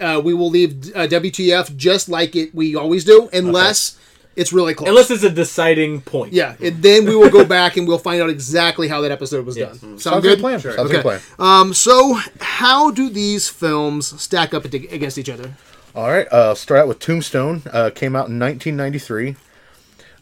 [0.00, 3.98] uh, we will leave uh, WTF just like it we always do, unless
[4.36, 4.88] it's really close.
[4.88, 6.32] Unless it's a deciding point.
[6.32, 9.44] yeah, and then we will go back and we'll find out exactly how that episode
[9.46, 9.78] was done.
[9.78, 10.30] Sound Sounds good?
[10.30, 10.60] like a plan.
[10.60, 10.98] Sounds Okay.
[10.98, 11.20] a plan.
[11.38, 15.54] Um, so how do these films stack up against each other?
[15.94, 16.26] All right.
[16.32, 17.62] Uh, start out with Tombstone.
[17.72, 19.36] Uh, came out in 1993.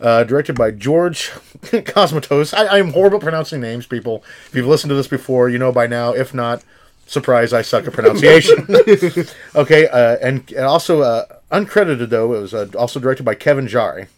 [0.01, 1.29] Uh, directed by George
[1.63, 2.53] Cosmatos.
[2.53, 4.25] I, I'm horrible at pronouncing names, people.
[4.49, 6.13] If you've listened to this before, you know by now.
[6.13, 6.63] If not,
[7.07, 8.67] surprise, I suck at pronunciation.
[9.55, 13.67] okay, uh, and, and also uh, uncredited though, it was uh, also directed by Kevin
[13.67, 14.09] Jarre.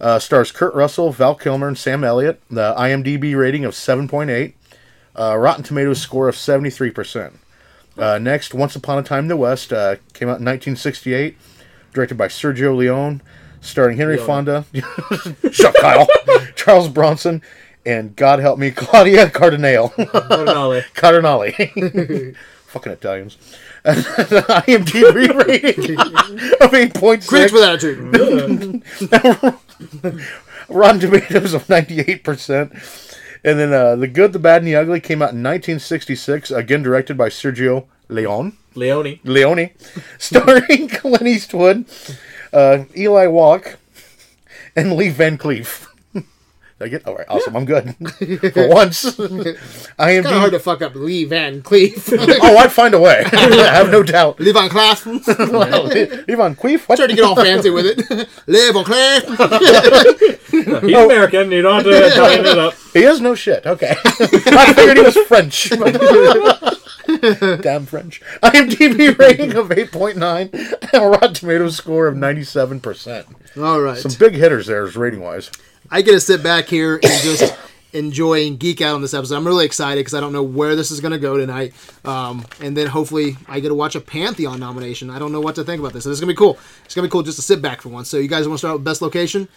[0.00, 2.40] Uh, stars Kurt Russell, Val Kilmer, and Sam Elliott.
[2.50, 4.54] The IMDb rating of 7.8.
[5.16, 7.34] Uh, Rotten Tomatoes score of 73%.
[7.96, 11.36] Uh, next, Once Upon a Time in the West uh, came out in 1968,
[11.92, 13.22] directed by Sergio Leone,
[13.60, 14.64] starring Henry Fonda,
[15.52, 16.08] shut Kyle,
[16.56, 17.40] Charles Bronson,
[17.86, 20.82] and God help me, Claudia Cardinale, Cardinale.
[20.94, 22.34] Cardinale,
[22.74, 23.38] fucking Italians.
[23.84, 27.28] IMDb rating of 8.6.
[27.28, 28.82] Critics with attitude.
[30.68, 33.10] Rotten Tomatoes of 98%.
[33.44, 36.82] And then uh, The Good, the Bad, and the Ugly came out in 1966, again
[36.82, 38.56] directed by Sergio Leon.
[38.74, 39.20] Leone.
[39.22, 39.70] Leone,
[40.18, 41.84] starring Clint Eastwood,
[42.52, 43.78] uh, Eli Wallach,
[44.74, 45.83] and Lee Van Cleef.
[46.78, 47.26] Did I get all right?
[47.28, 47.94] Awesome, I'm good
[48.52, 49.20] for once.
[49.96, 50.24] I am.
[50.24, 52.12] Kind of hard to fuck up Lee Van Cleef.
[52.42, 53.22] oh, I'd find a way.
[53.32, 54.40] I have no doubt.
[54.40, 55.06] Lee Van Cleef.
[56.26, 56.88] Lee Van Cleef.
[56.88, 56.96] What?
[56.96, 58.28] Trying to get all fancy with it.
[58.48, 59.22] Lee Van Cleef.
[60.50, 61.04] He's oh.
[61.04, 61.52] American.
[61.52, 62.74] You don't have to tighten it up.
[62.92, 63.64] He has no shit.
[63.66, 65.70] Okay, I figured he was French.
[67.62, 68.20] Damn French.
[68.42, 70.18] IMDb rating of 8.9
[70.92, 73.62] and a Rotten Tomatoes score of 97%.
[73.62, 73.98] All right.
[73.98, 75.50] Some big hitters there, rating wise.
[75.90, 77.56] I get to sit back here and just
[77.92, 79.36] enjoy and geek out on this episode.
[79.36, 81.74] I'm really excited because I don't know where this is going to go tonight.
[82.04, 85.10] Um, and then hopefully I get to watch a Pantheon nomination.
[85.10, 86.04] I don't know what to think about this.
[86.04, 86.58] So this is going to be cool.
[86.84, 88.08] It's going to be cool just to sit back for once.
[88.08, 89.48] So you guys want to start with best location?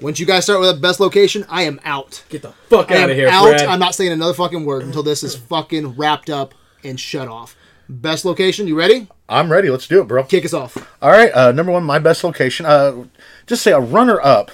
[0.00, 2.24] Once you guys start with the best location, I am out.
[2.30, 3.50] Get the fuck I out of here, out.
[3.50, 3.66] Brad.
[3.66, 7.54] I'm not saying another fucking word until this is fucking wrapped up and shut off.
[7.86, 9.08] Best location, you ready?
[9.28, 9.68] I'm ready.
[9.68, 10.24] Let's do it, bro.
[10.24, 10.78] Kick us off.
[11.02, 12.64] All right, uh, number one, my best location.
[12.64, 13.04] Uh,
[13.46, 14.50] just say a runner up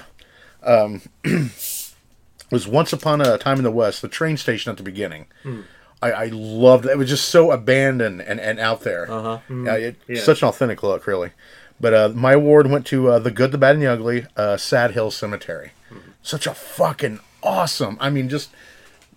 [0.67, 1.03] um,
[2.51, 5.27] was Once Upon a Time in the West, the train station at the beginning.
[6.03, 6.91] I, I loved it.
[6.91, 9.11] It was just so abandoned and, and out there.
[9.11, 9.39] Uh-huh.
[9.49, 10.21] it, Yeah.
[10.21, 11.31] Such an authentic look, really.
[11.81, 14.57] But uh, my award went to uh, The Good, the Bad, and the Ugly, uh,
[14.57, 15.73] Sad Hill Cemetery.
[16.23, 17.97] Such a fucking awesome.
[18.01, 18.51] I mean, just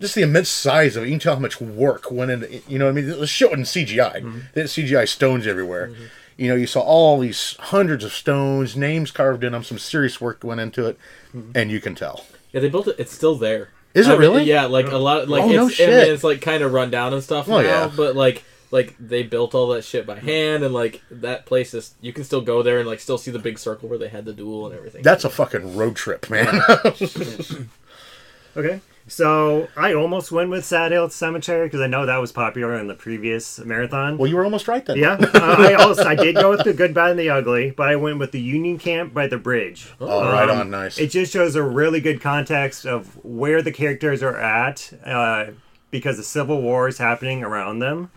[0.00, 1.06] just the immense size of it.
[1.06, 2.62] You can tell how much work went into.
[2.68, 3.06] You know what I mean?
[3.06, 4.42] The shit wasn't CGI.
[4.54, 5.92] They had CGI stones everywhere.
[6.36, 10.20] You know, you saw all these hundreds of stones, names carved in them, some serious
[10.22, 10.98] work went into it,
[11.34, 11.52] Mm-hmm.
[11.54, 12.24] and you can tell.
[12.52, 12.96] Yeah, they built it.
[12.98, 13.70] It's still there.
[13.94, 14.44] Is it I mean, really?
[14.44, 15.28] Yeah, like a lot.
[15.28, 16.08] Like Oh, it's, no I mean, shit.
[16.08, 17.66] it's like kind of run down and stuff Oh, now.
[17.66, 17.90] yeah.
[17.94, 20.26] But like, like they built all that shit by mm-hmm.
[20.26, 21.94] hand, and like that place is.
[22.00, 24.24] You can still go there and like still see the big circle where they had
[24.24, 25.02] the duel and everything.
[25.02, 26.60] That's a fucking road trip, man.
[28.56, 28.80] Okay.
[29.10, 32.86] So I almost went with Sad Hill Cemetery because I know that was popular in
[32.86, 34.16] the previous marathon.
[34.16, 34.96] well, you were almost right then.
[34.98, 37.88] yeah, uh, I also I did go with the good, bad, and the ugly, but
[37.88, 39.92] I went with the Union Camp by the bridge.
[40.00, 40.98] Oh, right on, nice.
[40.98, 45.46] It just shows a really good context of where the characters are at uh,
[45.90, 48.12] because the Civil War is happening around them.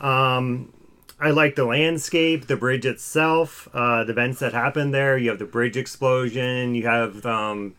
[0.00, 0.74] Um,
[1.18, 5.16] I like the landscape, the bridge itself, uh, the events that happened there.
[5.16, 6.74] You have the bridge explosion.
[6.74, 7.74] You have um,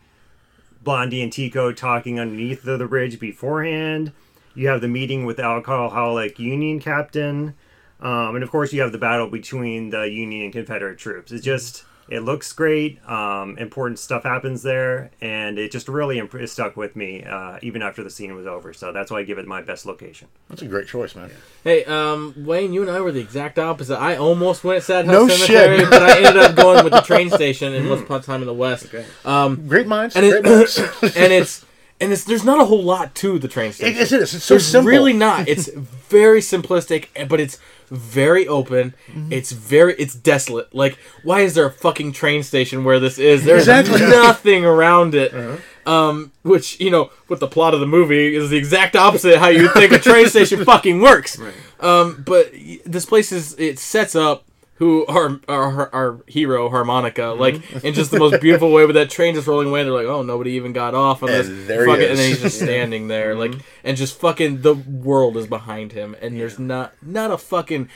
[0.86, 4.12] Blondie and Tico talking underneath the, the bridge beforehand.
[4.54, 7.54] You have the meeting with the alcoholic Union captain.
[7.98, 11.32] Um, and of course, you have the battle between the Union and Confederate troops.
[11.32, 12.98] It's just, it looks great.
[13.08, 15.10] Um, important stuff happens there.
[15.20, 18.46] And it just really imp- it stuck with me, uh, even after the scene was
[18.46, 18.72] over.
[18.72, 20.28] So that's why I give it my best location.
[20.48, 21.30] That's a great choice, man.
[21.64, 23.98] Hey, um, Wayne, you and I were the exact opposite.
[23.98, 25.90] I almost went Sad No House Cemetery, shit.
[25.90, 28.46] but I ended up going with the train station in Once Upon a Time in
[28.46, 28.86] the West.
[29.24, 30.14] Um, Great minds.
[30.16, 30.78] and great it, minds.
[31.16, 31.64] and it's
[32.00, 33.96] and it's there's not a whole lot to the train station.
[33.96, 34.12] It is.
[34.12, 34.34] It is.
[34.34, 34.90] It's so There's simple.
[34.90, 35.48] really not.
[35.48, 37.58] It's very simplistic, but it's
[37.90, 38.94] very open.
[39.08, 39.32] Mm-hmm.
[39.32, 40.74] It's very it's desolate.
[40.74, 43.44] Like, why is there a fucking train station where this is?
[43.44, 44.00] There's Exactly.
[44.00, 45.34] nothing around it.
[45.34, 45.56] Uh-huh.
[45.86, 49.40] Um, which you know, with the plot of the movie, is the exact opposite of
[49.40, 51.38] how you think a train station fucking works.
[51.78, 52.52] Um, but
[52.84, 54.44] this place is it sets up
[54.76, 57.40] who our our, our hero harmonica Mm-hmm.
[57.40, 60.06] like in just the most beautiful way with that train just rolling away they're like
[60.06, 61.48] oh nobody even got off on this.
[61.48, 64.74] And there he fucking, and then he's just standing there like and just fucking the
[64.74, 67.88] world is behind him and there's not not a fucking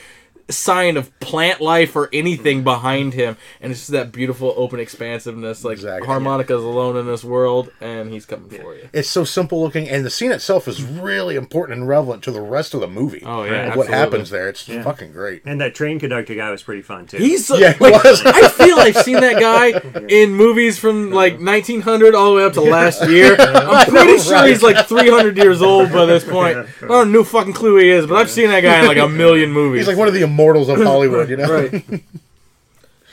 [0.51, 5.63] sign of plant life or anything behind him and it's just that beautiful open expansiveness
[5.63, 6.07] like Exactly.
[6.07, 10.05] harmonica's alone in this world and he's coming for you It's so simple looking, and
[10.05, 13.23] the scene itself is really important and relevant to the rest of the movie.
[13.25, 14.49] Oh, yeah, of what happens there.
[14.49, 15.41] It's fucking great.
[15.45, 17.17] And that train conductor guy was pretty fun, too.
[17.17, 18.21] He's so, Yeah, he like, was.
[18.25, 22.53] I feel I've seen that guy in movies from like 1900 all the way up
[22.53, 23.35] to last year.
[23.39, 26.57] I'm pretty sure he's like 300 years old by this point.
[26.81, 28.87] I don't have no fucking clue who he is, but I've seen that guy in
[28.87, 29.81] like a million movies.
[29.81, 31.51] He's like one of the immortals of Hollywood, you know.
[31.51, 31.83] right.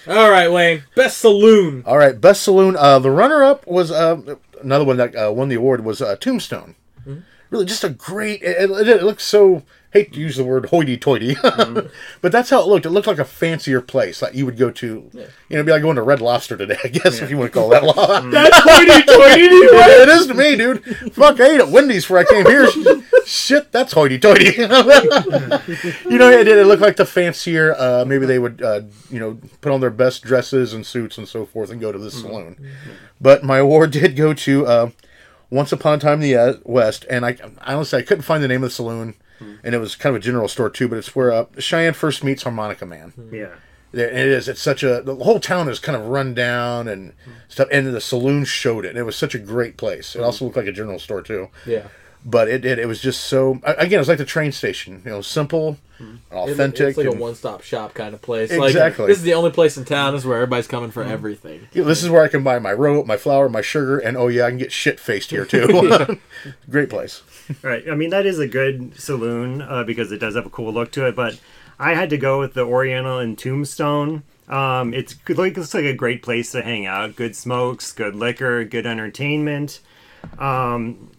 [0.08, 0.84] All right, Wayne.
[0.94, 1.82] Best saloon.
[1.86, 2.76] All right, best saloon.
[2.76, 6.74] Uh, the runner-up was uh, another one that uh, won the award was uh, Tombstone.
[7.50, 8.42] Really, just a great.
[8.42, 9.62] It, it, it looks so.
[9.94, 12.84] Hate to use the word hoity-toity, but that's how it looked.
[12.84, 14.86] It looked like a fancier place that you would go to.
[14.86, 17.50] You know, it'd be like going to Red Lobster today, I guess, if you want
[17.54, 17.80] to call that.
[18.30, 19.70] That's hoity-toity to you.
[19.72, 20.84] it is to me, dude.
[21.14, 22.66] Fuck, I ate at Wendy's before I came here.
[23.28, 24.52] Shit, that's hoity-toity.
[24.56, 27.74] you know, it, it looked like the fancier.
[27.78, 31.28] Uh, maybe they would, uh, you know, put on their best dresses and suits and
[31.28, 32.56] so forth and go to this saloon.
[33.20, 34.90] But my award did go to uh,
[35.50, 37.36] Once Upon a Time in the uh, West, and I
[37.66, 40.24] honestly I couldn't find the name of the saloon, and it was kind of a
[40.24, 40.88] general store too.
[40.88, 43.12] But it's where uh, Cheyenne first meets Harmonica Man.
[43.32, 43.56] yeah.
[43.92, 44.48] There- It is.
[44.48, 45.02] It's such a.
[45.02, 47.12] The whole town is kind of run down and
[47.48, 47.68] stuff.
[47.72, 48.90] And the saloon showed it.
[48.90, 50.14] And It was such a great place.
[50.16, 51.48] It also looked like a general store too.
[51.66, 51.88] Yeah.
[52.30, 55.10] But it, it it was just so again it was like the train station you
[55.10, 58.50] know simple It- authentic It's like a one-stop shop kind of place.
[58.50, 59.04] Exactly.
[59.04, 60.12] Like, this is the only place in town.
[60.12, 61.66] This is where everybody's coming for everything.
[61.72, 64.16] you know, this is where I can buy my rope my flour my sugar and
[64.16, 65.66] oh yeah I can get shit faced here too
[66.70, 67.22] great place
[67.62, 67.88] Right.
[67.90, 70.90] I mean, that is a good saloon uh, because it does have a cool look
[70.92, 71.16] to it.
[71.16, 71.40] But
[71.78, 74.22] I had to go with the Oriental and Tombstone.
[74.48, 77.16] Um, it's like looks like a great place to hang out.
[77.16, 79.80] Good smokes, good liquor, good entertainment.
[80.38, 81.10] Um,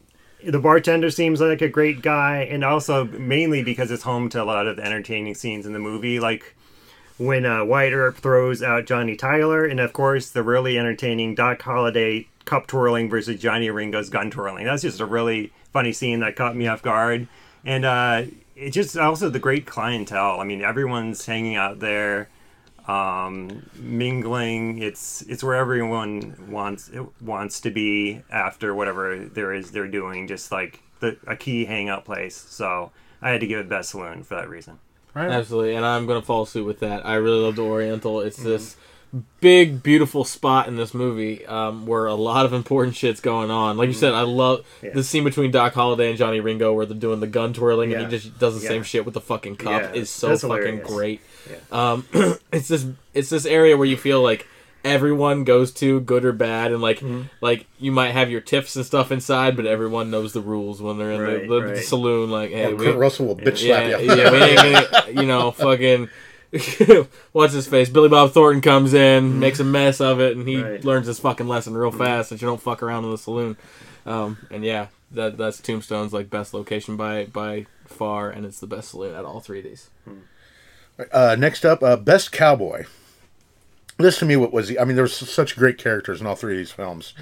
[0.44, 4.46] the bartender seems like a great guy, and also mainly because it's home to a
[4.46, 6.56] lot of the entertaining scenes in the movie, like
[7.18, 11.62] when uh, Wyatt Earp throws out Johnny Tyler, and of course the really entertaining Doc
[11.62, 14.66] Holliday cup twirling versus Johnny Ringo's gun twirling.
[14.66, 17.28] That's just a really funny scene that caught me off guard,
[17.66, 18.24] and uh,
[18.56, 20.40] it just also the great clientele.
[20.40, 22.30] I mean, everyone's hanging out there,
[22.90, 24.80] um, mingling.
[24.80, 26.90] It's it's where everyone wants
[27.22, 30.28] wants to be after whatever there is they're doing.
[30.28, 32.36] Just like the a key hangout place.
[32.36, 34.80] So I had to give it best saloon for that reason.
[35.14, 35.30] Right.
[35.30, 37.06] Absolutely, and I'm gonna follow suit with that.
[37.06, 38.22] I really love the Oriental.
[38.22, 38.76] It's this
[39.42, 43.78] big, beautiful spot in this movie um, where a lot of important shit's going on.
[43.78, 44.92] Like you said, I love Yeah.
[44.94, 48.04] the scene between Doc Holliday and Johnny Ringo where they're doing the gun twirling and
[48.04, 48.70] he just does the Yeah.
[48.70, 49.82] same shit with the fucking cup.
[49.82, 50.88] Yeah, is so that's fucking hilarious.
[50.88, 51.22] great.
[51.72, 52.06] Um,
[52.54, 54.46] it's this it's this area where you feel like
[54.86, 57.24] everyone goes to good or bad and like Mm-hmm.
[57.42, 60.98] like you might have your tips and stuff inside but everyone knows the rules when
[60.98, 61.78] they're in Right, the, the, right.
[61.84, 64.92] saloon like hey Or we, Kurt Russell will bitch slap yeah, you yeah, we ain't
[64.92, 66.10] gonna, you know, fucking.
[67.32, 67.90] What's his face?
[67.90, 70.84] Billy Bob Thornton comes in, makes a mess of it, and he Right.
[70.84, 73.56] learns his fucking lesson real fast that you don't fuck around in the saloon.
[74.06, 78.68] Um, and yeah, that that's Tombstone's like best location by by far, and it's the
[78.68, 79.90] best saloon at all three of these.
[81.12, 82.86] Uh, next up, uh, best cowboy.
[83.98, 86.54] This to me, what was I mean, there was such great characters in all three
[86.54, 87.14] of these films,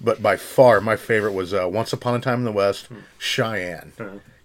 [0.00, 3.92] but by far my favorite was uh, Once Upon a Time in the West, Cheyenne.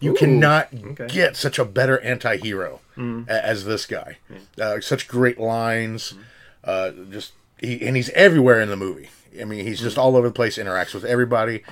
[0.01, 1.07] You cannot okay.
[1.07, 4.17] get such a better anti-hero a- as this guy.
[4.59, 6.15] Uh, such great lines,
[6.63, 9.09] uh, just he and he's everywhere in the movie.
[9.39, 11.63] I mean, he's just all over the place, interacts with everybody.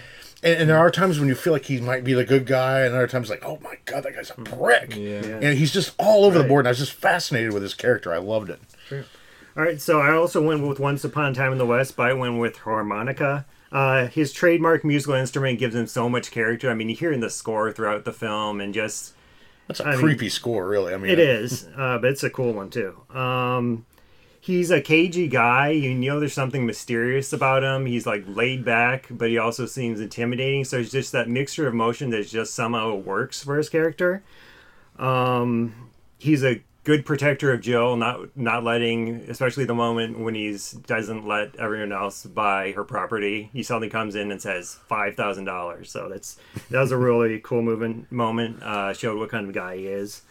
[0.42, 2.82] And, and there are times when you feel like he might be the good guy,
[2.82, 4.96] and other times like, oh my god, that guy's a prick.
[4.96, 5.26] Yeah.
[5.26, 5.40] Yeah.
[5.42, 6.62] And he's just all over the board.
[6.62, 8.14] And I was just fascinated with his character.
[8.14, 8.62] I loved it.
[9.58, 12.08] All right, so I also went with Once Upon a Time in the West, but
[12.10, 13.46] I went with harmonica.
[13.72, 16.70] Uh, his trademark musical instrument gives him so much character.
[16.70, 19.14] I mean, you hear in the score throughout the film, and just
[19.68, 20.94] That's a I mean, creepy score, really.
[20.94, 23.00] I mean, it is, uh, but it's a cool one too.
[23.16, 23.86] Um,
[24.42, 25.70] he's a cagey guy.
[25.70, 27.86] You know, there's something mysterious about him.
[27.86, 30.66] He's like laid back, but he also seems intimidating.
[30.66, 34.24] So it's just that mixture of emotion that just somehow works for his character.
[34.98, 40.72] Um, he's a good protector of Jill, not not letting, especially the moment when he's
[40.72, 43.50] doesn't let everyone else buy her property.
[43.54, 45.92] He suddenly comes in and says five thousand dollars.
[45.92, 46.38] So that's
[46.70, 48.62] that was a really cool movement moment.
[48.64, 50.22] Uh, showed what kind of guy he is.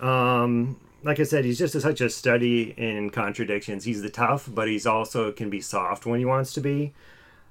[0.00, 3.84] Um, like I said, he's just such a study in contradictions.
[3.84, 6.92] He's the tough, but he's also can be soft when he wants to be.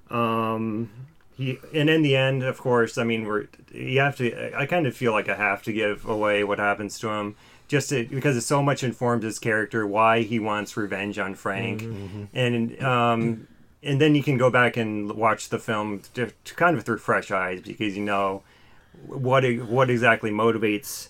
[0.09, 0.89] Um,
[1.37, 4.57] he and in the end, of course, I mean, we're you have to.
[4.57, 7.35] I kind of feel like I have to give away what happens to him,
[7.67, 11.81] just to, because it so much informs his character, why he wants revenge on Frank,
[12.33, 13.47] and um,
[13.83, 16.97] and then you can go back and watch the film to, to kind of through
[16.97, 18.43] fresh eyes because you know
[19.07, 21.09] what what exactly motivates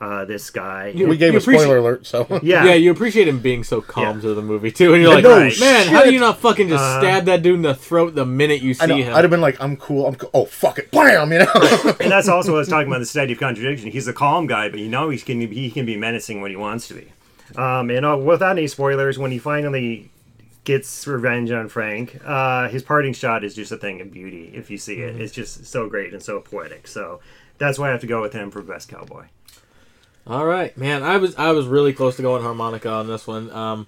[0.00, 0.92] uh, this guy.
[0.94, 4.16] we gave You a spoiler alert, so yeah, Yeah, you appreciate him being so calm
[4.16, 4.22] Yeah.
[4.22, 6.82] to the movie too, and you're like, no man, how do you not fucking just
[6.82, 9.14] Uh, stab that dude in the throat the minute you see him?
[9.14, 10.06] I'd have been like, I'm cool.
[10.06, 10.30] I'm cool.
[10.32, 11.30] Oh fuck it, blam!
[11.32, 11.52] You know.
[12.00, 13.90] and that's also what I was talking about the study of contradiction.
[13.90, 16.56] He's a calm guy, but you know he can he can be menacing when he
[16.56, 17.12] wants to be.
[17.56, 20.10] Um, and uh, without any spoilers, when he finally
[20.64, 24.50] gets revenge on Frank, uh, his parting shot is just a thing of beauty.
[24.54, 26.86] If you see it, it's just so great and so poetic.
[26.86, 27.20] So
[27.58, 29.24] that's why I have to go with him for best cowboy.
[30.26, 31.02] All right, man.
[31.02, 33.50] I was I was really close to going harmonica on this one.
[33.50, 33.86] Um,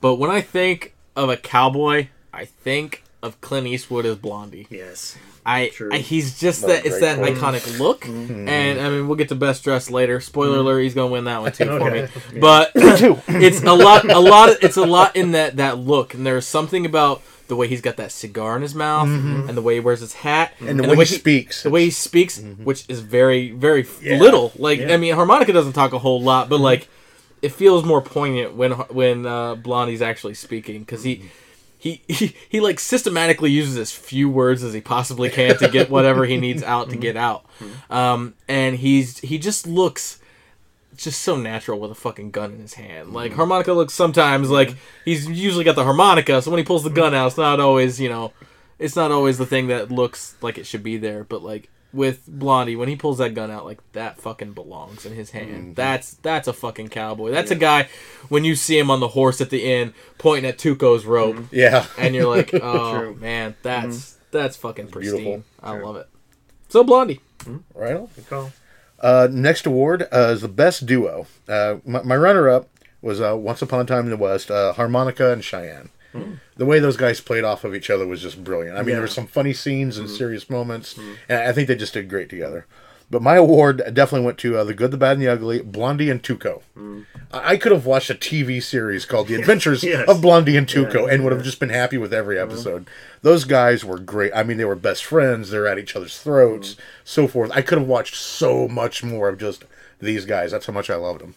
[0.00, 4.66] but when I think of a cowboy, I think of Clint Eastwood as Blondie.
[4.70, 5.16] Yes.
[5.44, 7.36] I, I he's just What that it's that point.
[7.36, 8.48] iconic look, and
[8.80, 10.20] I mean we'll get to best dressed later.
[10.20, 12.08] Spoiler alert, he's gonna win that one too for Okay.
[12.34, 12.40] me.
[12.40, 14.50] But it's a lot, a lot.
[14.50, 17.80] Of, it's a lot in that that look, and there's something about the way he's
[17.80, 19.48] got that cigar in his mouth, mm-hmm.
[19.48, 21.62] and the way he wears his hat, and the way he speaks.
[21.62, 22.64] the way he speaks, mm-hmm.
[22.64, 24.18] which is very, very Yeah.
[24.18, 24.52] little.
[24.56, 24.94] Like Yeah.
[24.94, 26.64] I mean, harmonica doesn't talk a whole lot, but mm-hmm.
[26.64, 26.88] like
[27.42, 31.30] it feels more poignant when when uh, Blondie's actually speaking because he.
[31.78, 35.90] He, he, he like systematically uses as few words as he possibly can to get
[35.90, 37.44] whatever he needs out to get out
[37.90, 40.20] um, and he's he just looks
[40.96, 43.36] just so natural with a fucking gun in his hand like mm.
[43.36, 47.14] harmonica looks sometimes like he's usually got the harmonica so when he pulls the gun
[47.14, 48.32] out it's not always you know
[48.78, 52.26] it's not always the thing that looks like it should be there but like with
[52.26, 55.50] Blondie when he pulls that gun out, like that fucking belongs in his hand.
[55.50, 55.74] Mm-hmm.
[55.74, 57.30] That's that's a fucking cowboy.
[57.30, 57.88] That's a guy
[58.28, 61.54] when you see him on the horse at the inn pointing at Tuco's robe, mm-hmm.
[61.54, 61.86] Yeah.
[61.98, 63.14] and you're like, oh True.
[63.16, 64.24] man, that's mm-hmm.
[64.30, 65.16] that's fucking pristine.
[65.16, 65.44] beautiful.
[65.62, 66.08] I love it.
[66.68, 67.20] So Blondie.
[67.74, 68.08] right on.
[68.16, 68.52] Good call.
[69.02, 71.26] Uh, next award uh, is the best duo.
[71.48, 72.68] Uh, my, my runner-up
[73.00, 75.90] was uh, Once Upon a Time in the West, uh, Harmonica and Cheyenne.
[76.56, 78.76] The way those guys played off of each other was just brilliant.
[78.76, 78.94] I mean, Yeah.
[78.96, 80.94] there were some funny scenes and serious moments,
[81.26, 82.66] and I think they just did great together.
[83.12, 86.08] But my award definitely went to uh, The Good, the Bad, and the Ugly, Blondie
[86.08, 86.62] and Tuco.
[86.74, 87.04] Mm.
[87.30, 90.08] I I could have watched a TV series called The Adventures Yes.
[90.08, 92.50] of Blondie and Tuco and would have just been happy with every mm-hmm.
[92.50, 92.88] episode.
[93.20, 94.32] Those guys were great.
[94.34, 95.50] I mean, they were best friends.
[95.50, 96.82] They're at each other's throats, mm-hmm.
[97.04, 97.50] so forth.
[97.52, 99.66] I could have watched so much more of just
[100.00, 100.52] these guys.
[100.52, 101.34] That's how much I loved them.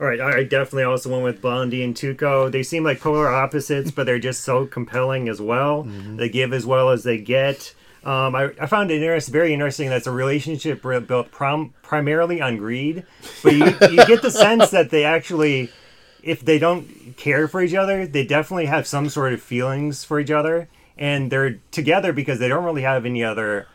[0.00, 2.50] All right, I definitely also went with Blondie and Tuco.
[2.50, 5.84] They seem like polar opposites, but they're just so compelling as well.
[5.84, 6.16] Mm-hmm.
[6.16, 7.74] They give as well as they get.
[8.04, 12.56] Um, I, I found it interest, very interesting that's a relationship built prom- primarily on
[12.56, 13.04] greed,
[13.42, 15.70] but you, you get the sense that they actually,
[16.22, 20.20] if they don't care for each other, they definitely have some sort of feelings for
[20.20, 23.66] each other, and they're together because they don't really have any other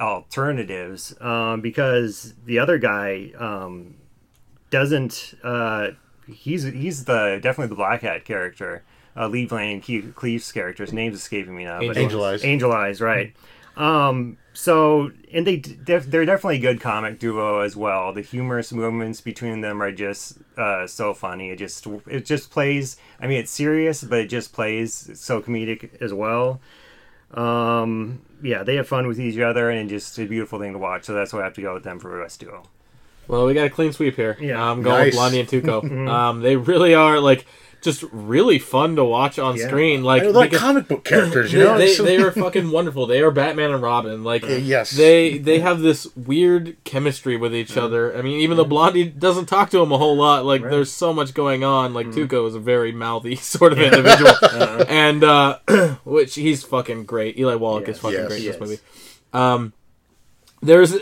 [0.00, 1.14] alternatives.
[1.20, 3.96] Um, because the other guy, um,
[4.74, 5.90] doesn't uh
[6.26, 8.82] he's he's the definitely the black hat character
[9.16, 12.44] uh lee Van Cleef's character his name's escaping me now but Angel Eyes.
[12.44, 13.32] angel eyes right
[13.76, 18.72] um so and they def- they're definitely a good comic duo as well the humorous
[18.72, 23.38] moments between them are just uh so funny it just it just plays i mean
[23.38, 26.60] it's serious but it just plays so comedic as well
[27.32, 31.04] um yeah they have fun with each other and just a beautiful thing to watch
[31.04, 32.62] so that's why i have to go with them for best duo
[33.26, 34.36] Well, we got a clean sweep here.
[34.38, 34.62] Yeah.
[34.62, 35.06] I'm going Nice.
[35.06, 36.08] with Blondie and Tuco.
[36.14, 37.46] um, they really are like
[37.84, 39.66] just really fun to watch on Yeah.
[39.68, 40.02] screen.
[40.02, 41.78] Like, I like comic book characters, you they, know.
[41.78, 43.06] they, they are fucking wonderful.
[43.06, 44.24] They are Batman and Robin.
[44.24, 44.90] Like, yes.
[44.90, 48.16] they they have this weird chemistry with each other.
[48.16, 51.12] I mean, even though Blondie doesn't talk to him a whole lot, like there's so
[51.12, 51.94] much going on.
[51.94, 54.32] Like Tuco is a very mouthy sort of individual,
[54.88, 55.58] and uh,
[56.04, 57.38] which he's fucking great.
[57.38, 58.28] Eli Wallach is fucking Yes.
[58.28, 58.78] great in this movie.
[59.32, 59.72] Um,
[60.64, 60.94] there's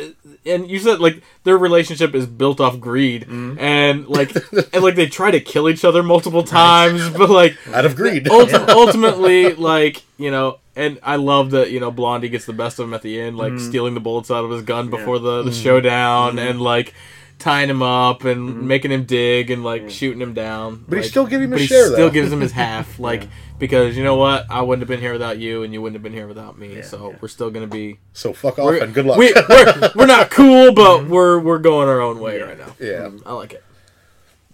[0.45, 3.23] and you said like their relationship is built off greed.
[3.23, 3.59] Mm-hmm.
[3.59, 4.35] And like
[4.73, 8.25] and like they try to kill each other multiple times but like out of greed.
[8.25, 12.79] ulti- ultimately like you know and i love that you know blondie gets the best
[12.79, 13.61] of him at the end like mm.
[13.61, 15.63] stealing the bullets out of his gun before the, the mm.
[15.63, 16.39] showdown mm-hmm.
[16.39, 16.95] and like
[17.43, 21.27] tying him up and making him dig and like shooting him down But he still
[21.27, 22.11] give him his he share, still though.
[22.11, 23.29] gives him his half like
[23.59, 26.03] because you know what i wouldn't have been here without you and you wouldn't have
[26.03, 27.17] been here without me so yeah.
[27.21, 29.19] we're still gonna be so fuck off and good luck.
[29.19, 32.75] We, we're, we're not cool, but we're we're going our own way right now.
[32.79, 33.11] yeah.
[33.25, 33.65] I like it.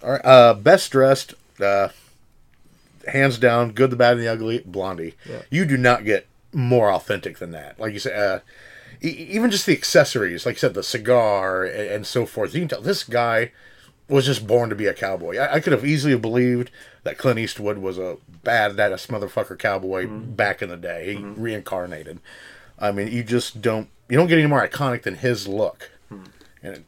[0.03, 0.25] All right.
[0.25, 1.89] Uh, best dressed, uh,
[3.07, 5.15] hands down, good, the bad, and the ugly, Blondie.
[5.29, 5.41] Yeah.
[5.49, 7.79] You do not get more authentic than that.
[7.79, 8.39] Like you said, uh,
[9.01, 12.53] even just the accessories, like you said, the cigar and, and so forth.
[12.53, 13.51] You can tell this guy
[14.09, 15.37] was just born to be a cowboy.
[15.37, 16.71] I, I could have easily believed
[17.03, 20.31] that Clint Eastwood was a badass motherfucker cowboy mm-hmm.
[20.33, 21.13] back in the day.
[21.13, 21.41] He mm-hmm.
[21.41, 22.19] reincarnated.
[22.77, 25.91] I mean, you just don't you don't get any more iconic than his look.
[26.11, 26.25] Mm-hmm.
[26.63, 26.83] And it,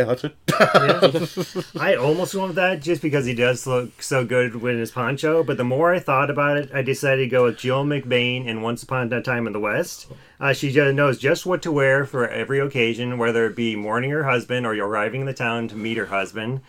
[0.00, 1.76] yeah, that's it.
[1.78, 5.42] I almost went with that just because he does look so good with his poncho.
[5.42, 8.62] But the more I thought about it, I decided to go with Jill McBain in
[8.62, 10.06] Once Upon a Time in the West.
[10.38, 14.10] Uh, she just knows just what to wear for every occasion, whether it be mourning
[14.10, 16.60] her husband or arriving in the town to meet her husband,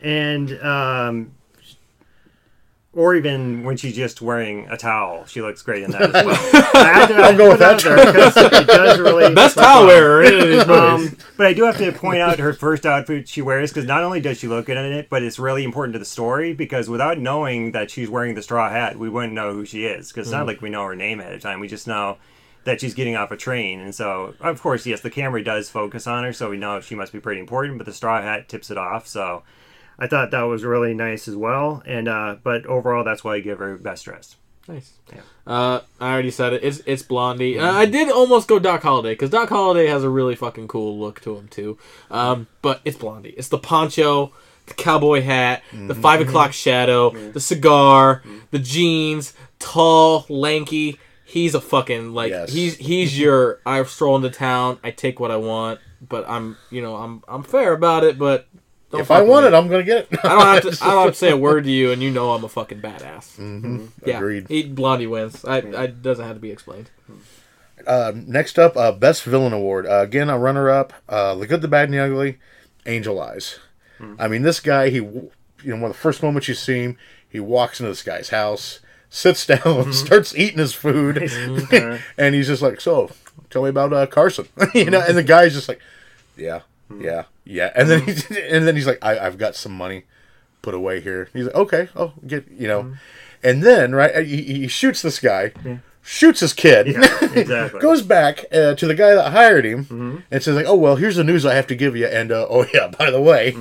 [0.00, 1.32] and um,
[2.96, 6.34] or even when she's just wearing a towel, she looks great in that as well.
[6.74, 7.76] I had to, I'll go with that.
[7.76, 11.12] because it does really Best towel wearer in any of these movies.
[11.12, 14.02] um, but I do have to point out her first outfit she wears because not
[14.02, 16.88] only does she look good in it, but it's really important to the story because
[16.88, 20.28] without knowing that she's wearing the straw hat, we wouldn't know who she is because
[20.28, 21.60] it's not like we know her name ahead of time.
[21.60, 22.16] We just know
[22.64, 26.06] that she's getting off a train, and so of course, yes, the camera does focus
[26.06, 27.76] on her, so we know she must be pretty important.
[27.76, 29.42] But the straw hat tips it off, so.
[29.98, 33.40] I thought that was really nice as well, and uh, but overall, that's why I
[33.40, 34.36] give her best dress.
[34.68, 34.94] Nice.
[35.14, 35.20] Yeah.
[35.46, 36.64] Uh, I already said it.
[36.64, 37.58] It's it's Blondie.
[37.58, 40.98] Uh, I did almost go Doc Holliday because Doc Holliday has a really fucking cool
[40.98, 41.78] look to him too.
[42.10, 43.30] Um, but it's Blondie.
[43.36, 44.32] It's the poncho,
[44.66, 50.98] the cowboy hat, the five o'clock shadow, the cigar, the jeans, tall, lanky.
[51.24, 52.52] He's a fucking like Yes.
[52.52, 53.60] he's he's your.
[53.64, 54.78] I stroll into town.
[54.84, 58.18] I take what I want, but I'm you know I'm I'm fair about it.
[58.18, 58.46] But
[58.90, 59.48] don't if I want me.
[59.48, 60.18] it, I'm gonna get it.
[60.24, 60.84] I don't have to.
[60.84, 62.80] I don't have to say a word to you, and you know I'm a fucking
[62.80, 63.36] badass.
[63.36, 63.86] Mm-hmm.
[64.04, 64.46] Yeah, Agreed.
[64.48, 65.44] He, Blondie wins.
[65.44, 66.90] I, I doesn't have to be explained.
[67.86, 69.86] Uh, next up, uh, best villain award.
[69.86, 70.92] Uh, again, a runner-up.
[71.08, 72.38] Uh, the Good, the Bad, and the Ugly.
[72.86, 73.58] Angel Eyes.
[74.18, 74.90] I mean, this guy.
[74.90, 75.30] He, you
[75.64, 78.80] know, one of the first moments you see him, he walks into this guy's house.
[79.10, 81.18] sits down, starts eating his food,
[82.18, 83.10] and he's just like, "So,
[83.50, 85.00] tell me about uh, Carson," you know.
[85.06, 85.80] And the guy's just like,
[86.36, 87.00] "Yeah, Hmm.
[87.00, 90.04] yeah, yeah," and then he's and then he's like, I, "I've got some money
[90.62, 92.92] put away here." He's like, "Okay, oh, get you know," hmm.
[93.42, 95.48] and then right, uh, he, he shoots this guy.
[95.48, 95.76] Hmm.
[96.08, 96.86] Shoots his kid,
[97.34, 97.80] exactly.
[97.80, 101.16] goes back uh, to the guy that hired him, and says like, "Oh well, here's
[101.16, 103.56] the news I have to give you." And uh, oh yeah, by the way,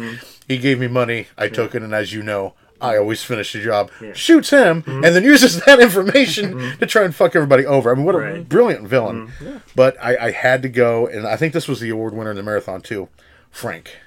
[0.47, 1.25] he gave me money.
[1.39, 3.91] I took it, and as you know, I always finish the job.
[4.13, 5.03] Shoots him, mm-hmm.
[5.03, 6.79] and then uses that information mm-hmm.
[6.79, 7.91] to try and fuck everybody over.
[7.91, 9.27] I mean, what a brilliant villain!
[9.27, 9.57] Mm-hmm.
[9.75, 12.37] But I, I had to go, and I think this was the award winner in
[12.37, 13.09] the marathon too.
[13.49, 13.97] Frank,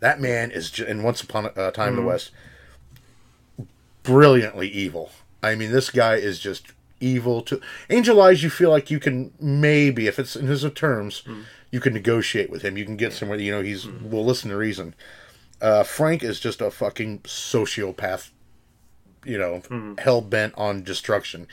[0.00, 2.30] that man is, in Once Upon a uh, Time in the West,
[4.02, 5.10] brilliantly evil.
[5.42, 7.42] I mean, this guy is just evil.
[7.42, 7.60] To
[7.90, 11.44] Angel Eyes, you feel like you can maybe, if it's in his terms, mm.
[11.70, 12.78] you can negotiate with him.
[12.78, 13.38] You can get somewhere.
[13.38, 14.10] You know, he's mm.
[14.10, 14.94] will listen to reason.
[15.64, 18.30] Uh, Frank is just a fucking sociopath.
[19.24, 21.48] You know, hell bent on destruction.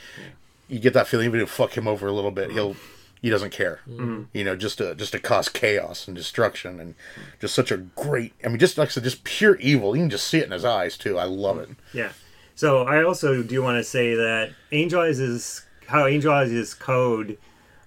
[0.68, 2.76] You get that feeling, even if you fuck him over a little bit, he'll
[3.22, 3.80] he doesn't care.
[3.86, 6.94] You know, just to just to cause chaos and destruction, and
[7.40, 8.34] just such a great.
[8.44, 9.96] I mean, just like I said, just pure evil.
[9.96, 11.18] You can just see it in his eyes too.
[11.18, 11.70] I love it.
[11.94, 12.12] Yeah.
[12.54, 16.74] So I also do want to say that Angel Eyes is how Angel Eyes' is
[16.74, 17.38] code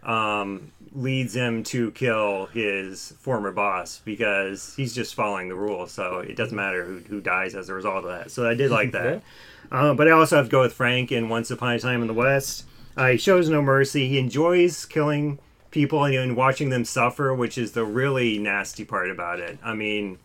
[0.01, 5.91] um, leads him to kill his former boss because he's just following the rules.
[5.91, 8.32] So it doesn't matter who, who dies as a result of that.
[8.32, 9.22] So I did like that.
[9.72, 12.08] uh, but I also have to go with Frank in Once Upon a Time in
[12.08, 12.66] the West.
[12.96, 14.08] Uh, he shows no mercy.
[14.08, 15.39] He enjoys killing
[15.72, 19.60] people and, and watching them suffer, which is the really nasty part about it.
[19.64, 20.18] I mean,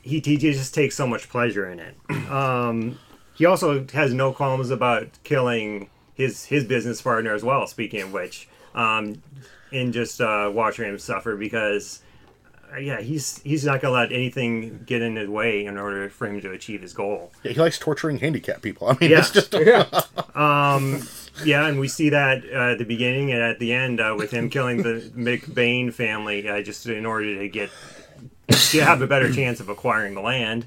[0.00, 1.96] he, he just takes so much pleasure in it.
[2.32, 2.98] Um,
[3.34, 7.66] he also has no qualms about killing his his business partner as well.
[7.66, 9.22] Speaking of which, um,
[9.72, 12.00] and just uh, watching him suffer because,
[12.72, 16.26] uh, yeah, he's he's not gonna let anything get in his way in order for
[16.26, 17.32] him to achieve his goal.
[17.42, 18.88] Yeah, he likes torturing handicapped people.
[18.88, 19.18] I mean, Yeah.
[19.18, 19.52] it's just
[21.44, 24.30] Yeah, and we see that uh, at the beginning and at the end uh, with
[24.30, 27.70] him killing the McBain family uh, just in order to get
[28.50, 30.66] to have a better chance of acquiring the land.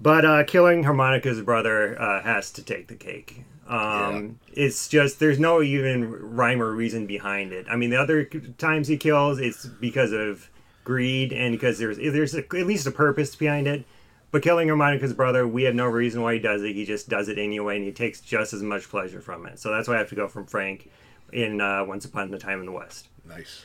[0.00, 3.44] But uh, killing Harmonica's brother uh, has to take the cake.
[3.72, 7.66] Um, It's just there's no even rhyme or reason behind it.
[7.70, 8.24] I mean, the other
[8.58, 10.48] times he kills, it's because of
[10.84, 13.84] greed and because there's there's a, at least a purpose behind it.
[14.30, 16.74] But killing Harmonica's brother, we have no reason why he does it.
[16.74, 19.58] He just does it anyway, and he takes just as much pleasure from it.
[19.58, 20.90] So that's why I have to go from Frank
[21.32, 23.08] in uh, Once Upon a Time in the West.
[23.28, 23.64] nice.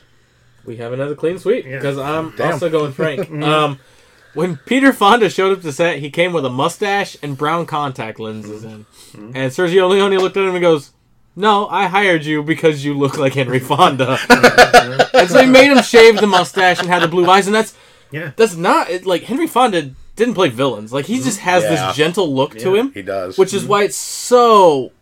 [0.66, 2.52] We have another clean sweep because I'm Damn.
[2.52, 3.30] also going Frank.
[3.42, 3.78] um,
[4.34, 8.20] when Peter Fonda showed up to set, he came with a mustache and brown contact
[8.20, 9.32] lenses in, mm-hmm.
[9.34, 10.92] and Sergio Leone looked at him and goes,
[11.34, 14.18] "No, I hired you because you look like Henry Fonda."
[15.14, 17.74] and so he made him shave the mustache and had the blue eyes, and that's
[18.10, 18.32] Yeah.
[18.36, 20.92] that's not it, like Henry Fonda didn't play villains.
[20.92, 21.24] Like he mm-hmm.
[21.24, 21.70] just has Yeah.
[21.70, 23.38] this gentle look to him, He does.
[23.38, 23.70] which is mm-hmm.
[23.70, 24.92] why it's so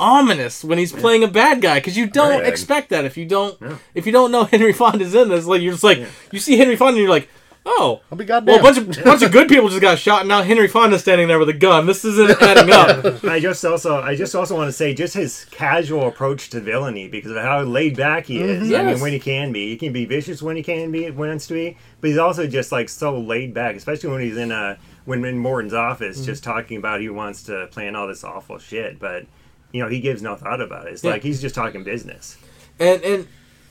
[0.00, 2.46] ominous when he's playing a bad guy because you don't Right.
[2.46, 3.58] expect that if you don't
[3.94, 5.46] if you don't know Henry Fonda's in this.
[5.46, 7.28] Like you're just like you see Henry Fonda and you're like,
[7.68, 8.00] oh.
[8.10, 8.54] I'll be goddamn.
[8.54, 11.02] Well, a bunch of bunch of good people just got shot, and now Henry Fonda's
[11.02, 11.86] standing there with a gun.
[11.86, 13.22] This isn't adding up.
[13.24, 17.08] I just also I just also want to say just his casual approach to villainy
[17.08, 18.62] because of how laid back he mm-hmm.
[18.64, 18.68] is.
[18.72, 18.94] I Yes.
[18.94, 21.46] mean, when he can be, he can be vicious when he can be, when wants
[21.48, 24.78] to be, but he's also just like so laid back, especially when he's in a
[25.04, 26.26] when in Morton's office, mm-hmm.
[26.26, 29.24] just talking about he wants to plan all this awful shit, but
[29.72, 30.94] you know he gives no thought about it.
[30.94, 31.12] It's Yeah.
[31.12, 32.36] like he's just talking business.
[32.80, 33.28] and and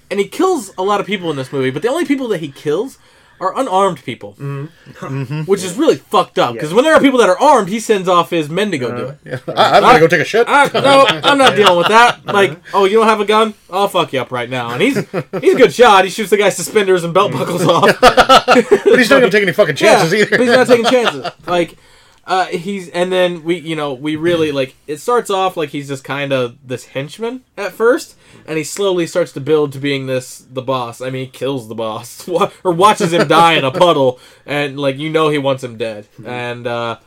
[0.10, 2.40] and he kills a lot of people in this movie, but the only people that
[2.40, 2.98] he kills
[3.40, 4.66] are unarmed people, mm-hmm.
[5.06, 5.42] Mm-hmm.
[5.42, 6.54] which is really fucked up.
[6.54, 6.76] Because Yeah.
[6.76, 9.04] when there are people that are armed, he sends off his men to go do
[9.08, 9.16] uh-huh.
[9.26, 9.58] it.
[9.58, 10.48] I, I'm gonna go take a shit.
[10.48, 12.16] I, no, I'm not dealing with that.
[12.16, 12.34] Uh-huh.
[12.34, 13.54] Like, oh, you don't have a gun?
[13.70, 14.72] I'll fuck you up right now.
[14.72, 14.96] And he's
[15.42, 16.04] he's a good shot.
[16.06, 17.90] He shoots the guy's suspenders and belt buckles off.
[18.02, 20.30] but he's not gonna take any fucking chances yeah, either.
[20.32, 21.32] But he's not taking chances.
[21.48, 21.78] Like,
[22.28, 24.76] uh, he's and then we, you know, we really like.
[24.86, 28.16] It starts off like he's just kind of this henchman at first,
[28.46, 31.00] and he slowly starts to build to being this the boss.
[31.02, 32.28] I mean, he kills the boss
[32.64, 36.08] or watches him die in a puddle, and like you know he wants him dead,
[36.24, 36.68] and.
[36.68, 37.00] uh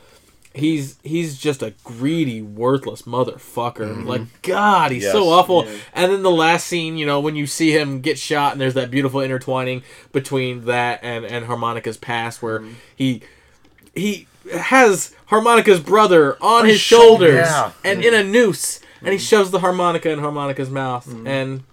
[0.53, 4.03] He's he's just a greedy, worthless motherfucker.
[4.05, 5.31] Like God, he's so Yes.
[5.31, 5.65] awful.
[5.93, 8.73] And then the last scene, you know, when you see him get shot, and there's
[8.73, 13.21] that beautiful intertwining between that and and Harmonica's past, where he
[13.95, 17.71] he has Harmonica's brother on his shoulders yeah.
[17.83, 21.63] and in a noose, and he shoves the harmonica in Harmonica's mouth, and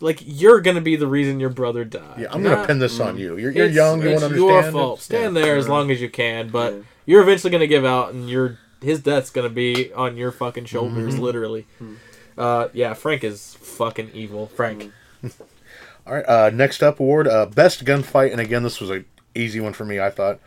[0.00, 2.18] like you're gonna be the reason your brother died.
[2.20, 3.36] Yeah, I'm gonna Not- pin this on you.
[3.36, 4.02] You're, you're it's- young.
[4.02, 4.72] You it's won't your understand.
[4.72, 5.00] fault.
[5.02, 5.42] Stand Yeah.
[5.42, 6.74] there as long as you can, but
[7.06, 11.14] you're eventually gonna give out, and your his death's gonna be on your fucking shoulders,
[11.14, 11.22] Mm-hmm.
[11.22, 11.66] literally.
[12.36, 14.48] Uh, yeah, Frank is fucking evil.
[14.48, 14.92] Frank.
[16.06, 16.24] All right.
[16.28, 19.04] Uh, next up award, uh, best gunfight, and again, this was a
[19.34, 19.98] easy one for me.
[20.00, 20.38] I thought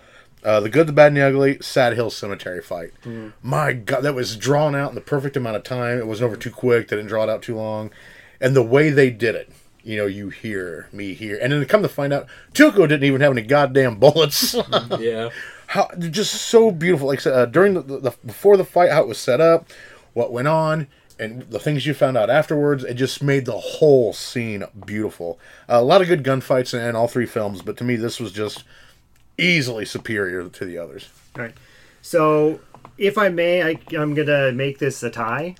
[0.43, 1.57] Uh, the good, the bad, and the ugly.
[1.61, 2.91] Sad Hill Cemetery fight.
[3.03, 3.29] Mm-hmm.
[3.41, 5.97] My God, that was drawn out in the perfect amount of time.
[5.97, 6.87] It wasn't over too quick.
[6.87, 7.91] They didn't draw it out too long,
[8.39, 9.49] and the way they did it.
[9.83, 13.21] You know, you hear me here, and then come to find out, Tuco didn't even
[13.21, 14.53] have any goddamn bullets.
[14.99, 15.29] Yeah.
[15.67, 17.07] how just so beautiful.
[17.07, 19.69] Like uh, during the, the, the before the fight, how it was set up,
[20.13, 24.11] what went on, and the things you found out afterwards, it just made the whole
[24.13, 25.39] scene beautiful.
[25.69, 28.19] Uh, a lot of good gunfights in, in all three films, but to me, this
[28.19, 28.63] was just
[29.37, 31.09] easily superior to the others.
[31.35, 31.53] All right.
[32.01, 32.59] So,
[32.97, 35.55] if I may, I, I'm gonna make this a tie.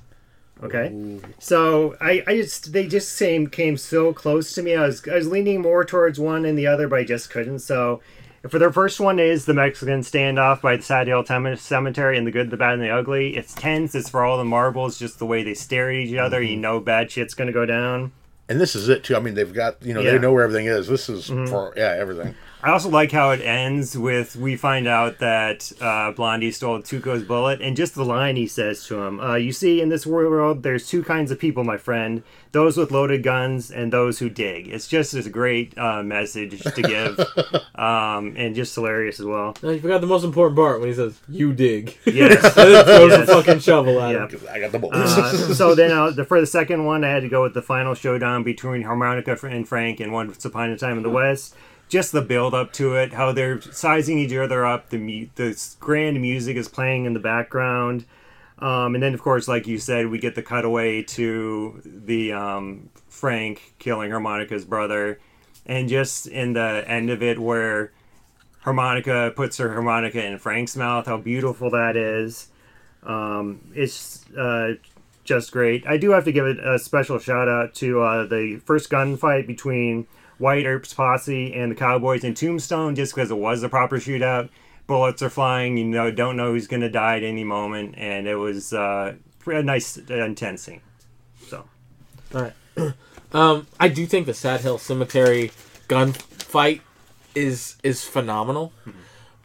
[0.64, 1.20] Okay.
[1.40, 4.76] So I, I just they just same came so close to me.
[4.76, 7.60] I was I was leaning more towards one and the other, but I just couldn't.
[7.60, 8.02] So
[8.50, 12.32] for their first one is the Mexican standoff by the Sad Hill Cemetery and the
[12.32, 13.36] good, the bad, and the ugly.
[13.36, 13.94] It's tense.
[13.94, 16.42] It's for all the marbles, just the way they stare at each other.
[16.42, 16.62] You mm-hmm.
[16.62, 18.12] know, bad shit's gonna go down.
[18.50, 19.16] And this is it too.
[19.16, 20.14] I mean, they've got you know Yeah.
[20.14, 20.88] they know where everything is.
[20.88, 21.46] This is mm-hmm.
[21.48, 22.34] for yeah everything.
[22.64, 27.24] I also like how it ends with we find out that uh, Blondie stole Tuco's
[27.24, 30.64] bullet, and just the line he says to him: uh, "You see, in this world,
[30.64, 34.68] there's two kinds of people, my friend: those with loaded guns and those who dig."
[34.70, 37.20] It's just a great uh, message to give,
[37.76, 39.56] um, and just hilarious as well.
[39.62, 42.54] No, you forgot the most important part when he says, "You dig." Yes.
[42.56, 43.30] throws Yes.
[43.30, 44.24] a fucking shovel at Yeah.
[44.24, 44.30] him.
[44.30, 45.16] 'Cause I got the bullets.
[45.16, 47.62] Uh, so then, uh, the, for the second one, I had to go with the
[47.62, 51.56] final showdown between Harmonica and Frank and Once Upon a Time in the West.
[51.90, 54.90] Just the build up to it, how they're sizing each other up.
[54.90, 58.06] The mu- the grand music is playing in the background,
[58.60, 62.90] um, and then of course, like you said, we get the cutaway to the um,
[63.08, 65.20] Frank killing Harmonica's brother,
[65.66, 67.94] and just in the end of it where
[68.68, 71.06] Harmonica puts her harmonica in Frank's mouth.
[71.06, 72.50] How beautiful that is.
[73.02, 74.74] Um, it's uh,
[75.24, 75.88] just great.
[75.88, 79.48] I do have to give it a special shout out to uh, the first gunfight
[79.48, 80.06] between
[80.40, 84.50] Wyatt Earp's posse and the Cowboys in Tombstone, just because it was a proper shootout.
[84.86, 88.28] Bullets are flying, you know, don't know who's going to die at any moment, and
[88.28, 89.16] it was uh,
[89.46, 90.82] a nice, uh, intense scene.
[91.48, 91.66] So,
[92.34, 92.54] All right.
[93.34, 95.52] Um, I do think the Sad Hill Cemetery
[95.90, 96.80] gunfight
[97.36, 98.72] is is phenomenal,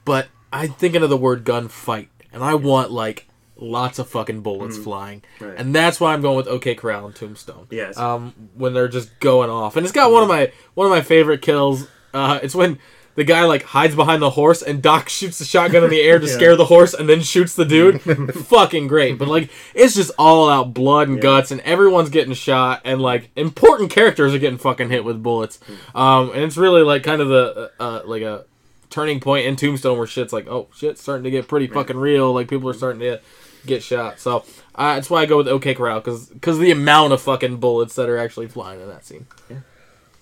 [0.05, 3.27] but I'm thinking of the word gunfight, and I want like
[3.63, 5.55] lots of fucking bullets flying, Right.
[5.57, 7.67] and that's why I'm going with OK Corral and Tombstone.
[7.71, 7.97] Yes.
[7.97, 11.01] Um, when they're just going off, and it's got one of my one of my
[11.03, 11.87] favorite kills.
[12.13, 12.79] Uh, it's when.
[13.15, 16.19] The guy like hides behind the horse, and Doc shoots the shotgun in the air
[16.19, 16.33] to Yeah.
[16.33, 18.01] scare the horse, and then shoots the dude.
[18.47, 22.81] Fucking great, but like it's just all out blood and guts, and everyone's getting shot,
[22.87, 25.61] and like important characters are getting fucking hit with bullets.
[25.95, 28.47] Um, and it's really like kind of the uh, uh, like a
[28.89, 32.33] turning point in Tombstone where shit's like, oh shit's starting to get pretty fucking real.
[32.33, 33.21] Like people are starting to
[33.67, 34.19] get shot.
[34.21, 34.45] So
[34.75, 38.09] uh, that's why I go with OK Corral because the amount of fucking bullets that
[38.09, 39.27] are actually flying in that scene.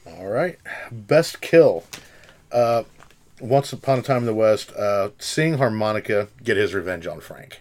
[0.06, 0.58] All right,
[0.90, 1.84] best kill.
[2.50, 2.82] Uh,
[3.40, 7.60] Once upon a time in the West, uh, seeing Harmonica get his revenge on Frank.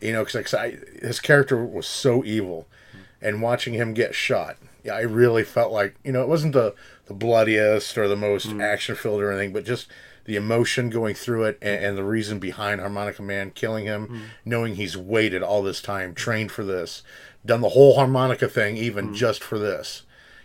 [0.00, 0.54] You know, because
[1.00, 2.68] his character was so evil,
[3.22, 6.74] and watching him get shot, yeah, I really felt like you know it wasn't the
[7.06, 9.88] the bloodiest or the most action filled or anything, but just
[10.26, 14.20] the emotion going through it and, and the reason behind Harmonica Man killing him, mm-hmm.
[14.44, 17.02] knowing he's waited all this time, trained for this,
[17.44, 19.14] done the whole harmonica thing even mm-hmm.
[19.14, 20.02] just for this.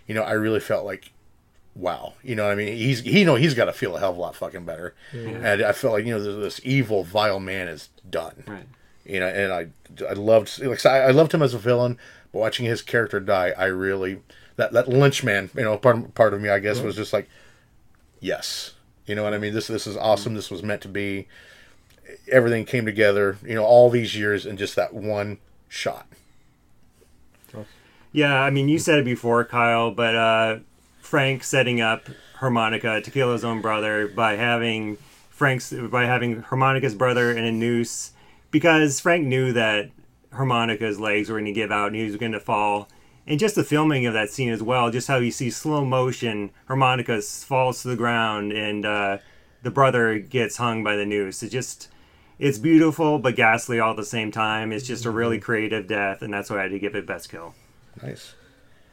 [0.07, 1.11] You know, I really felt like
[1.75, 2.13] wow.
[2.23, 2.77] You know what I mean?
[2.77, 4.93] He's he know he's got to feel a hell of a lot fucking better.
[5.11, 8.43] And I felt like you know this, this evil vile man is done.
[8.47, 8.67] Right.
[9.05, 9.67] You know, and I
[10.07, 11.97] I loved like I I loved him as a villain,
[12.31, 14.21] but watching his character die, I really
[14.57, 17.29] that that lynch man, you know, part part of me I guess was just like
[18.19, 18.73] yes.
[19.11, 19.53] You know what I mean?
[19.53, 20.35] This this is awesome.
[20.35, 21.27] This was meant to be.
[22.31, 26.07] Everything came together, you know, all these years in just that one shot.
[28.13, 30.59] Yeah, I mean, you said it before, Kyle, but uh,
[31.01, 34.95] Frank setting up Harmonica to kill his own brother by having
[35.29, 38.13] Frank's by having Harmonica's brother in a noose
[38.49, 39.89] because Frank knew that
[40.31, 42.87] Harmonica's legs were going to give out and he was going to fall.
[43.31, 46.51] And just the filming of that scene as well, just how you see slow motion,
[46.67, 49.19] Harmonica falls to the ground and uh,
[49.63, 51.41] the brother gets hung by the noose.
[51.41, 51.87] It just,
[52.39, 54.73] it's beautiful but ghastly all at the same time.
[54.73, 57.31] It's just a really creative death, and that's why I had to give it best
[57.31, 57.55] kill.
[58.03, 58.35] Nice.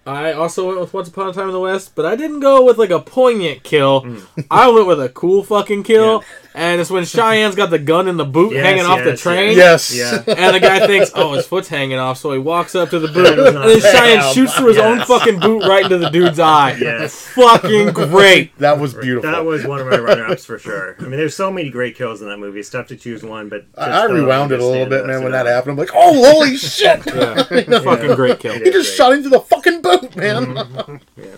[0.06, 2.64] I also went with Once Upon a Time in the West, but I didn't go
[2.64, 4.06] with like a poignant kill.
[4.52, 6.22] I went with a cool fucking kill,
[6.58, 9.56] and it's when Cheyenne's got the gun in the boot Yes, hanging off the train.
[9.56, 9.94] Yes.
[9.94, 10.24] Yeah.
[10.38, 13.08] And the guy thinks, oh, his foot's hanging off, so he walks up to the
[13.08, 14.34] boot, and then Cheyenne bad.
[14.34, 16.76] shoots through his own fucking boot right into the dude's eye.
[16.80, 17.14] Yes.
[17.28, 18.52] Fucking great.
[18.58, 19.30] That was beautiful.
[19.30, 20.96] That was one of my runner-ups for sure.
[20.98, 22.58] I mean, there's so many great kills in that movie.
[22.60, 25.22] It's tough to choose one, but I, I rewound it a little bit, out, man,
[25.22, 25.72] when that happened.
[25.72, 27.06] I'm like, oh, holy shit!
[27.06, 27.42] Yeah.
[27.44, 28.54] Fucking great kill.
[28.54, 28.96] He just great.
[28.96, 31.00] shot into the fucking boot, man.
[31.16, 31.36] Yeah.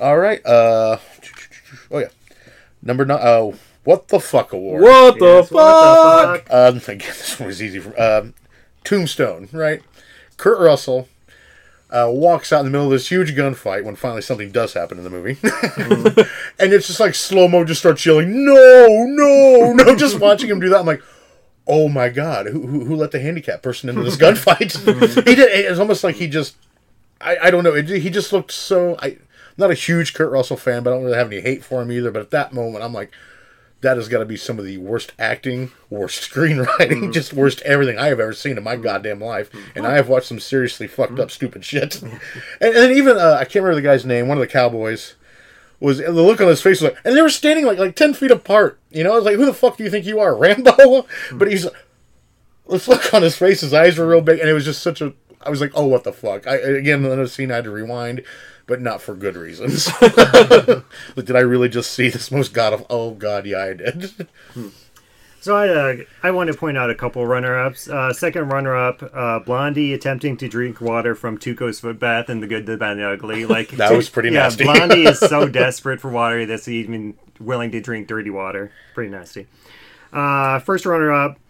[0.00, 0.44] All right.
[0.46, 0.98] Uh,
[1.90, 2.08] oh yeah.
[2.82, 3.20] Number nine.
[3.22, 3.54] Oh,
[3.84, 4.82] what the fuck award?
[4.82, 5.54] What the Yes, fuck?
[5.54, 6.52] what the fuck?
[6.74, 7.80] Um, again, this one was easy.
[7.80, 8.34] For, um,
[8.84, 9.82] Tombstone, right?
[10.36, 11.08] Kurt Russell
[11.90, 14.98] uh, walks out in the middle of this huge gunfight when finally something does happen
[14.98, 15.36] in the movie,
[16.58, 17.64] and it's just like slow mo.
[17.64, 21.02] Just starts yelling, "No, no, no!" Just watching him do that, I'm like,
[21.66, 24.76] "Oh my god, who who, who let the handicapped person into this gunfight?"
[25.26, 25.50] he did.
[25.64, 26.56] It was almost like he just,
[27.20, 27.74] I, I don't know.
[27.74, 28.96] It, he just looked so.
[29.00, 29.18] I, I'm
[29.58, 31.92] not a huge Kurt Russell fan, but I don't really have any hate for him
[31.92, 32.10] either.
[32.10, 33.12] But at that moment, I'm like,
[33.80, 37.12] that has got to be some of the worst acting, worst screenwriting, mm-hmm.
[37.12, 38.82] just worst everything I have ever seen in my mm-hmm.
[38.82, 39.50] goddamn life.
[39.50, 39.78] Mm-hmm.
[39.78, 42.00] And I have watched some seriously fucked up, stupid shit.
[42.02, 42.20] and,
[42.60, 44.28] and even uh, I can't remember the guy's name.
[44.28, 45.14] One of the cowboys
[45.80, 48.14] was the look on his face was like, and they were standing like like ten
[48.14, 48.78] feet apart.
[48.90, 51.06] You know, I was like, who the fuck do you think you are, Rambo?
[51.32, 51.66] But he's
[52.68, 55.00] this look on his face, his eyes were real big, and it was just such
[55.00, 55.14] a.
[55.40, 56.46] I was like, oh, what the fuck?
[56.46, 58.24] I again another scene I had to rewind,
[58.68, 59.90] but not for good reasons.
[60.02, 60.14] like,
[61.16, 62.86] did I really just see this most god of?
[62.88, 64.28] Oh god, yeah, I did.
[65.40, 67.88] So I, uh, I want to point out a couple runner-ups.
[67.88, 72.48] Uh, second runner-up, uh, Blondie attempting to drink water from Tuco's foot bath in The
[72.48, 73.44] Good, the Bad, and the Ugly.
[73.48, 74.64] Like That was pretty yeah, nasty.
[74.64, 78.72] Blondie is so desperate for water that he's even willing to drink dirty water.
[78.94, 79.46] Pretty nasty.
[80.12, 81.40] Uh, first runner-up, d-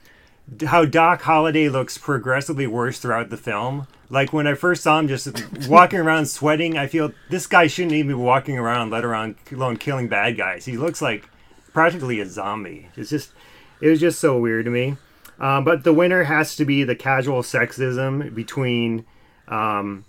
[0.67, 3.87] how Doc Holliday looks progressively worse throughout the film.
[4.11, 5.29] Like when I first saw him just
[5.69, 10.09] walking around sweating, I feel this guy shouldn't even be walking around, let alone killing
[10.09, 10.65] bad guys.
[10.65, 11.29] He looks like
[11.73, 12.89] practically a zombie.
[12.97, 13.33] It's just,
[13.81, 14.97] it was just so weird to me.
[15.39, 19.05] Um, but the winner has to be the casual sexism between
[19.47, 20.05] um,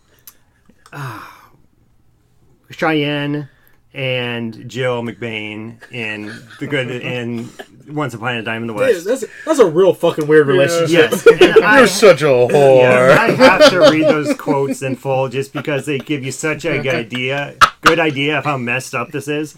[0.92, 1.52] ah,
[2.72, 3.50] Cheyenne
[3.94, 7.50] and Jill McBain in the good in
[7.88, 9.06] Once Upon a Time in the Dude, West.
[9.06, 11.12] that's, that's a real fucking weird relationship.
[11.12, 11.28] Yes,
[11.64, 12.82] I, You're such a whore.
[12.82, 16.66] yeah, I have to read those quotes in full just because they give you such
[16.66, 19.56] a good idea, good idea of how messed up this is.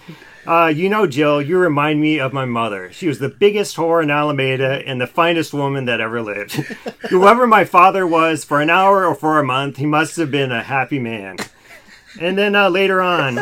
[0.48, 2.92] Uh, you know, Jill, you remind me of my mother.
[2.92, 6.54] She was the biggest whore in Alameda and the finest woman that ever lived.
[7.12, 10.52] Whoever my father was, for an hour or for a month, he must have been
[10.52, 11.38] a happy man.
[12.20, 13.36] And then uh, later on,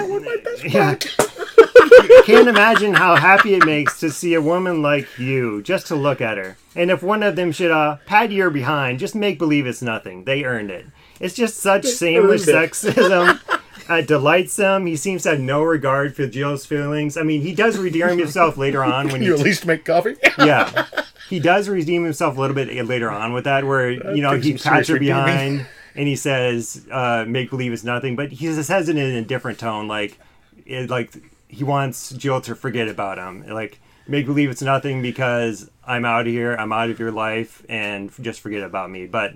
[0.63, 0.95] yeah,
[2.25, 6.21] can't imagine how happy it makes to see a woman like you, just to look
[6.21, 6.57] at her.
[6.75, 10.25] And if one of them should uh, pat your behind, just make believe it's nothing.
[10.25, 10.85] They earned it.
[11.19, 13.39] It's just such shameless sexism.
[13.89, 14.85] Uh, delights him.
[14.85, 17.17] He seems to have no regard for Jill's feelings.
[17.17, 20.15] I mean, he does redeem himself later on when Can you at least make coffee?
[20.37, 20.85] yeah.
[21.27, 24.59] He does redeem himself a little bit later on with that, where you know he
[24.59, 25.65] pats her behind
[25.95, 29.23] and he says, uh, "Make believe it's nothing," but he just says it in a
[29.23, 30.17] different tone, like,
[30.65, 31.13] it, like
[31.47, 36.21] he wants Jill to forget about him, like make believe it's nothing because I'm out
[36.21, 39.05] of here, I'm out of your life, and just forget about me.
[39.05, 39.33] But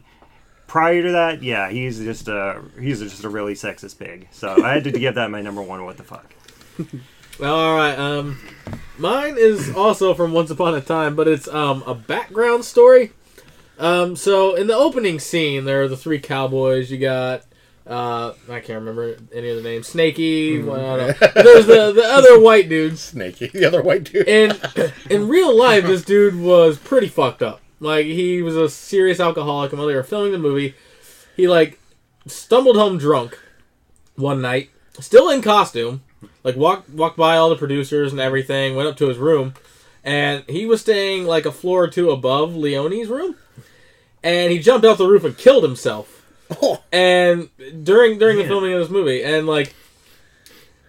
[0.68, 4.28] prior to that, yeah, he's just a he's just a really sexist pig.
[4.32, 5.86] So I had to give that my number one.
[5.86, 6.34] What the fuck?
[7.40, 7.98] Well, all right.
[7.98, 8.40] Um,
[9.00, 13.12] mine is also from Once Upon a Time, but it's um a background story.
[13.80, 16.92] Um, so in the opening scene, there are the three cowboys.
[16.92, 17.44] You got
[17.86, 19.88] uh, I can't remember any of the names.
[19.88, 20.62] Snaky.
[20.62, 21.44] Well, I don't know.
[21.44, 23.02] There's the the other white dudes.
[23.02, 24.28] Snakey, the other white dude.
[24.28, 24.60] and
[25.10, 27.62] in real life, this dude was pretty fucked up.
[27.80, 30.76] Like he was a serious alcoholic, and while they were filming the movie,
[31.36, 31.78] he like
[32.26, 33.38] stumbled home drunk
[34.16, 34.70] one night,
[35.00, 36.04] still in costume.
[36.46, 39.56] Like walked walked by all the producers and everything, went up to his room,
[40.04, 43.36] and he was staying like a floor or two above Leone's room,
[44.24, 46.26] and he jumped off the roof and killed himself.
[46.62, 46.82] Oh.
[46.92, 47.50] And
[47.84, 49.74] during during the filming of this movie, and like.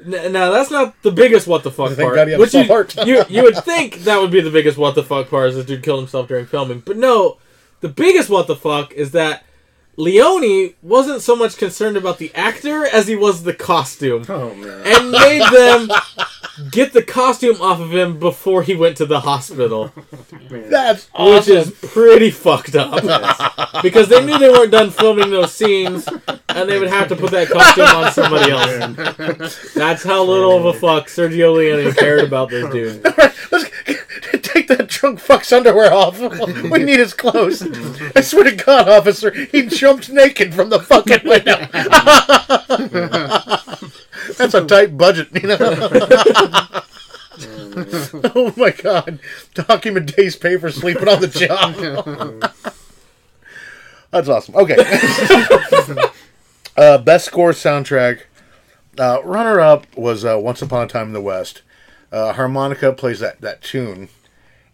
[0.05, 2.17] n- Now that's not the biggest what the fuck Thank part.
[2.17, 2.97] God he had which small you, part.
[3.07, 5.65] you you would think that would be the biggest what the fuck part is this
[5.65, 7.39] dude killed himself during filming, but no,
[7.81, 9.45] the biggest what the fuck is that
[9.97, 14.83] Leone wasn't so much concerned about the actor as he was the costume, Oh man.
[14.87, 15.89] and made them
[16.71, 19.93] get the costume off of him before he went to the hospital,
[20.51, 23.03] That's which is pretty fucked up.
[23.83, 26.07] because they knew they weren't done filming those scenes,
[26.49, 29.73] and they would have to put that costume on somebody else.
[29.75, 33.05] That's how little of a fuck Sergio Leone cared about this dude.
[33.53, 33.71] Let's
[34.55, 36.21] take that drunk fuck's underwear off.
[36.71, 37.61] we need his clothes.
[38.15, 41.59] I swear to God, officer, he jumped naked from the fucking window.
[44.39, 45.59] That's a tight budget, you know.
[48.35, 49.19] oh my God!
[49.55, 51.75] Document days pay for sleeping on the job.
[54.11, 54.55] That's awesome.
[54.55, 54.77] Okay.
[56.77, 58.21] uh, best score soundtrack.
[58.97, 61.63] Uh, runner up was uh, Once Upon a Time in the West.
[62.13, 64.09] Uh, harmonica plays that, that tune,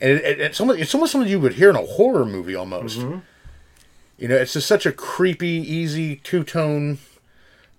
[0.01, 2.55] and it, it, it's almost it's almost something you would hear in a horror movie
[2.55, 2.99] almost.
[2.99, 6.99] You know, it's just such a creepy, easy two tone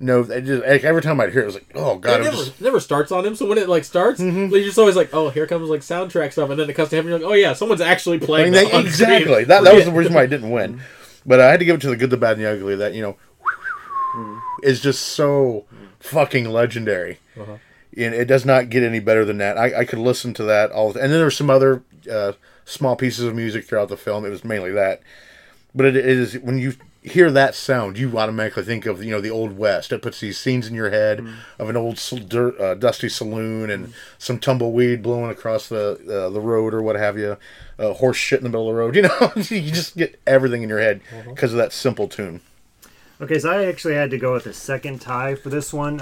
[0.03, 2.36] no, just like, every time I'd hear it, it was like, oh god, I'm never,
[2.36, 4.51] just, never starts on him, so when it like starts, Mm-hmm.
[4.51, 6.95] you're just always like, "Oh, here comes like soundtrack stuff," and then it comes to
[6.95, 9.43] him, and you're like, "Oh yeah, someone's actually playing." I mean, that exactly.
[9.43, 10.82] That that was the reason why I didn't win.
[11.24, 12.76] But I had to give it to the good, the bad, and the ugly.
[12.76, 13.15] That you know
[14.63, 15.65] is just so
[15.99, 17.19] fucking legendary.
[17.39, 17.57] Uh-huh.
[17.98, 19.58] And it does not get any better than that.
[19.58, 20.94] I, I could listen to that all.
[20.94, 22.34] The, and then there were some other uh,
[22.66, 24.26] small pieces of music throughout the film.
[24.26, 25.02] It was mainly that.
[25.76, 26.74] But it, it is when you
[27.04, 29.92] hear that sound, you automatically think of you know the old west.
[29.92, 31.34] It puts these scenes in your head Mm.
[31.60, 31.96] of an old
[32.30, 36.96] dirt, uh, dusty saloon and some tumbleweed blowing across the uh, the road or what
[36.98, 37.38] have you,
[37.80, 38.96] uh, horse shit in the middle of the road.
[38.96, 41.32] You know, you just get everything in your head Uh-huh.
[41.34, 42.39] because of that simple tune.
[43.20, 46.00] Okay, so I actually had to go with a second tie for this one.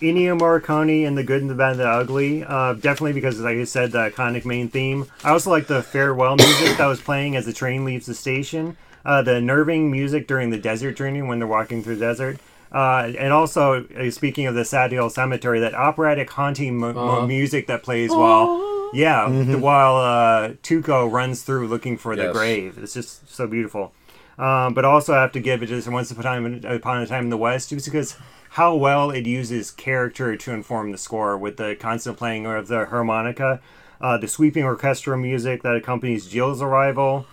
[0.00, 2.44] Ennio Morricone and the Good and the Bad and the Ugly.
[2.44, 5.06] Uh, definitely because, like I said, the iconic main theme.
[5.22, 8.76] I also like the farewell music that was playing as the train leaves the station.
[9.04, 12.38] Uh, the nerving music during the desert journey when they're walking through the desert.
[12.72, 17.00] Uh, and also, uh, speaking of the Sad Hill Cemetery, that operatic haunting mo- mo-
[17.18, 17.26] Uh-huh.
[17.26, 22.78] music that plays while, yeah, while uh, Tuco runs through looking for the grave.
[22.82, 23.92] It's just so beautiful.
[24.38, 27.06] Um, but also, I have to give it to Once Upon a Time, Upon a
[27.06, 28.16] Time in the West, just because
[28.50, 32.86] how well it uses character to inform the score with the constant playing of the
[32.86, 33.60] harmonica,
[34.00, 37.26] uh, the sweeping orchestral music that accompanies Jill's arrival,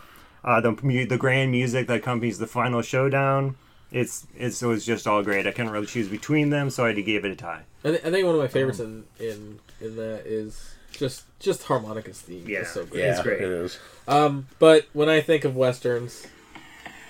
[0.43, 0.71] uh, the
[1.07, 3.55] the grand music that accompanies the final showdown.
[3.91, 5.45] It's, it's it was just all great.
[5.45, 7.63] I couldn't really choose between them, so I had to give it a tie.
[7.83, 11.63] I, th- I think one of my favorites in, in in that is just just
[11.63, 12.45] harmonica's theme.
[12.47, 12.59] Yeah.
[12.59, 13.03] is so great.
[13.05, 13.41] It's great.
[13.41, 13.79] it is.
[14.07, 16.25] Um, but when I think of westerns,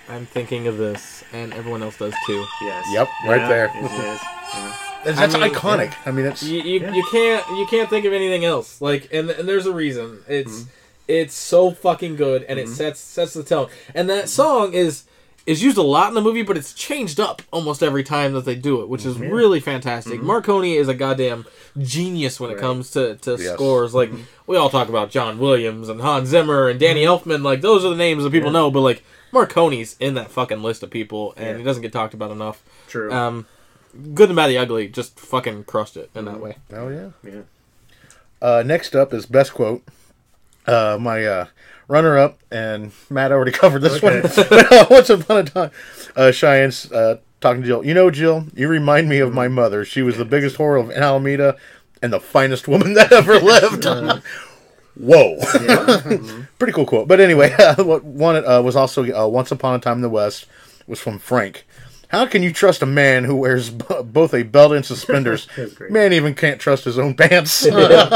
[0.08, 2.44] I'm thinking of this, and everyone else does too.
[2.62, 2.86] Yes.
[2.92, 3.64] Yep, right Yeah, there.
[3.66, 3.90] it is.
[3.92, 4.76] Yeah.
[5.04, 5.94] That's, that's mean, iconic.
[6.06, 6.94] I mean, it's You, you, Yeah.
[6.94, 8.80] you can't you can't think of anything else.
[8.80, 10.20] Like, and and there's a reason.
[10.28, 10.70] It's Mm-hmm.
[11.08, 13.68] it's so fucking good, and it sets sets the tone.
[13.94, 15.04] And that song is
[15.44, 18.44] is used a lot in the movie, but it's changed up almost every time that
[18.44, 20.20] they do it, which is really fantastic.
[20.20, 21.46] Morricone is a goddamn
[21.80, 22.62] genius when it Mm-hmm.
[22.62, 23.54] Comes to, to Yes.
[23.54, 23.92] scores.
[23.92, 24.12] Like
[24.46, 27.90] we all talk about John Williams and Hans Zimmer and Danny Elfman, like those are
[27.90, 28.54] the names that people Mm-hmm.
[28.54, 28.60] Yeah.
[28.62, 31.56] know, but like Morricone's in that fucking list of people, and Yeah.
[31.58, 32.62] he doesn't get talked about enough.
[32.88, 33.12] True.
[33.12, 33.46] Um,
[34.14, 36.56] Good and Bad, the Ugly just fucking crushed it in that way.
[36.72, 37.10] oh yeah.
[37.24, 37.40] yeah.
[38.40, 39.82] Uh, next up is best quote.
[40.66, 41.46] Uh, my uh,
[41.88, 44.20] runner up, and Matt already covered this Okay.
[44.70, 44.86] one.
[44.90, 45.70] Once upon a time,
[46.16, 47.84] uh, Cheyenne's uh, talking to Jill.
[47.84, 49.84] You know, Jill, you remind me of my mother.
[49.84, 51.56] She was the biggest whore of Alameda
[52.00, 53.84] and the finest woman that ever lived.
[54.94, 55.36] Whoa.
[56.62, 57.08] Pretty cool quote.
[57.08, 60.46] But anyway, what one uh, was also uh, Once Upon a Time in the West
[60.86, 61.66] was from Frank.
[62.06, 65.48] How can you trust a man who wears b- both a belt and suspenders?
[65.90, 67.66] Man even can't trust his own pants.
[67.66, 68.08] yeah.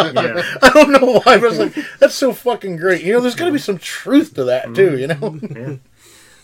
[0.62, 3.02] I don't know why, but I was like, that's so fucking great.
[3.02, 4.96] You know, there's got to be some truth to that too.
[4.96, 5.76] You know, Yeah.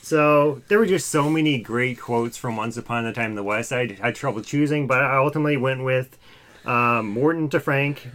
[0.03, 3.45] So there were just so many great quotes from Once Upon a Time in the
[3.45, 3.73] West.
[3.73, 6.19] I had trouble choosing, but I ultimately went with
[6.65, 8.09] um, Morton to Frank.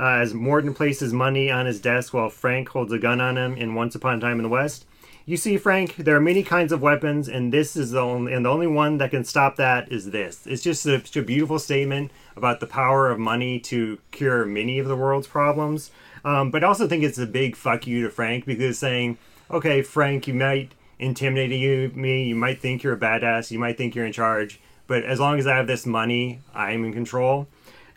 [0.00, 3.54] Uh, as Morton places money on his desk while Frank holds a gun on him
[3.54, 4.86] in Once Upon a Time in the West.
[5.26, 8.46] You see, Frank, there are many kinds of weapons, and this is the only, and
[8.46, 10.46] the only one that can stop that is this.
[10.46, 14.88] It's just a, a beautiful statement about the power of money to cure many of
[14.88, 15.90] the world's problems.
[16.24, 19.18] Um, but I also think it's a big fuck you to Frank because saying,
[19.50, 23.76] okay, Frank, you might intimidate you, me, you might think you're a badass, you might
[23.76, 27.48] think you're in charge, but as long as I have this money, I'm in control.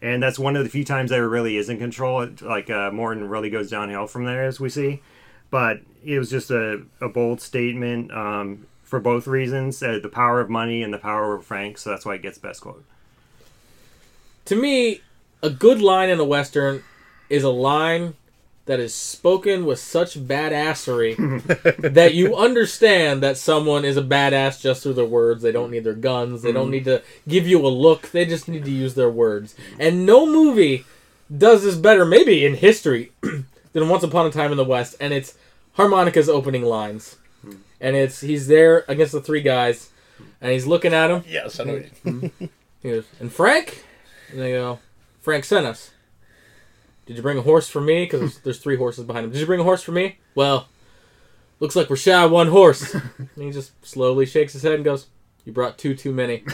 [0.03, 2.21] And that's one of the few times there really is in control.
[2.21, 5.01] It, like uh, Morton really goes downhill from there, as we see.
[5.49, 10.41] But it was just a, a bold statement um, for both reasons uh, the power
[10.41, 11.77] of money and the power of Frank.
[11.77, 12.83] So that's why it gets best quote.
[14.45, 14.99] To me,
[15.41, 16.83] a good line in a western
[17.29, 18.15] is a line
[18.65, 21.15] that is spoken with such badassery
[21.93, 25.43] that you understand that someone is a badass just through their words.
[25.43, 26.41] They don't need their guns.
[26.41, 26.71] They don't mm.
[26.71, 28.11] need to give you a look.
[28.11, 29.55] They just need to use their words.
[29.79, 30.85] And no movie
[31.35, 33.11] does this better, maybe in history,
[33.73, 34.95] than Once Upon a Time in the West.
[34.99, 35.37] And it's
[35.73, 37.17] harmonica's opening lines.
[37.41, 37.55] Hmm.
[37.81, 39.89] And it's he's there against the three guys,
[40.39, 41.23] and he's looking at them.
[41.27, 41.83] yes, I know.
[42.83, 43.85] He goes, and Frank?
[44.29, 44.79] And they go,
[45.21, 45.91] Frank sent us.
[47.05, 48.03] Did you bring a horse for me?
[48.05, 49.31] Because there's, there's three horses behind him.
[49.31, 50.17] Did you bring a horse for me?
[50.35, 50.67] Well,
[51.59, 52.93] looks like we're shy of one horse.
[52.93, 55.07] and he just slowly shakes his head and goes,
[55.45, 56.43] You brought two too many.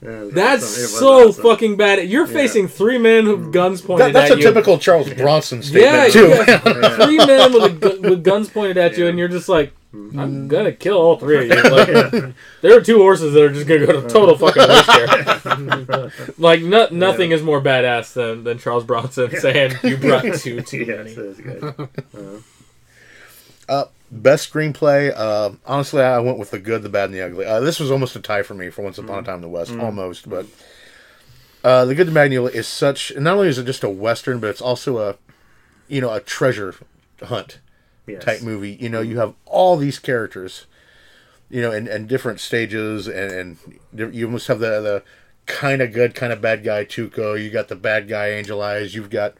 [0.00, 0.66] That's
[0.98, 2.08] so fucking bad.
[2.08, 4.46] You're facing three men with guns pointed That, that's at a you.
[4.46, 6.28] typical Charles Bronson yeah, statement too.
[6.28, 9.48] you got three men with, a gu- with guns pointed at you, and you're just
[9.48, 11.70] like, I'm gonna kill all three of you.
[11.70, 16.12] Like, there are two horses that are just gonna go to total fucking waste here.
[16.38, 20.78] like, no, nothing is more badass than, than Charles Bronson saying, "You brought two too
[20.78, 21.88] Yes, many." that is good.
[24.10, 25.12] Best screenplay.
[25.16, 27.46] Uh, honestly, I went with the good, the bad, and the ugly.
[27.46, 29.48] Uh, this was almost a tie for me for Once Upon a Time in the
[29.48, 30.28] West, almost.
[30.28, 30.46] But
[31.64, 33.12] uh, the good, the bad, and is such.
[33.16, 35.16] Not only is it just a western, but it's also a,
[35.88, 36.76] you know, a treasure
[37.22, 37.58] hunt
[38.06, 38.24] Yes.
[38.24, 38.76] type movie.
[38.80, 40.66] You know, you have all these characters,
[41.48, 43.58] you know, and, and different stages, and,
[43.92, 45.02] and you almost have the the
[45.46, 47.42] kind of good, kind of bad guy Tuco.
[47.42, 48.94] You got the bad guy Angel Eyes.
[48.94, 49.34] You've got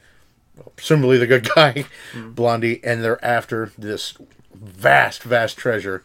[0.57, 2.33] well, presumably the good guy hmm.
[2.33, 4.15] Blondie, and they're after this
[4.55, 6.03] vast, vast treasure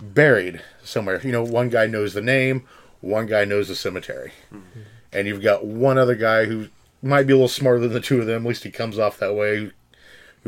[0.00, 1.20] buried somewhere.
[1.22, 2.64] You know, one guy knows the name,
[3.00, 4.60] one guy knows the cemetery, hmm.
[5.12, 6.68] and you've got one other guy who
[7.02, 8.44] might be a little smarter than the two of them.
[8.44, 9.72] At least he comes off that way.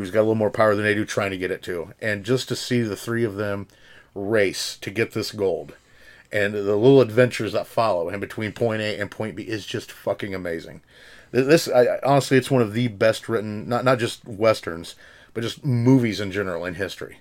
[0.00, 1.92] Who's got a little more power than they do, trying to get it too.
[2.00, 3.68] And just to see the three of them
[4.14, 5.74] race to get this gold,
[6.32, 9.90] and the little adventures that follow in between point A and point B is just
[9.92, 10.80] fucking amazing.
[11.32, 14.96] This, I, honestly, it's one of the best written, not not just westerns,
[15.34, 17.20] but just movies in general in history.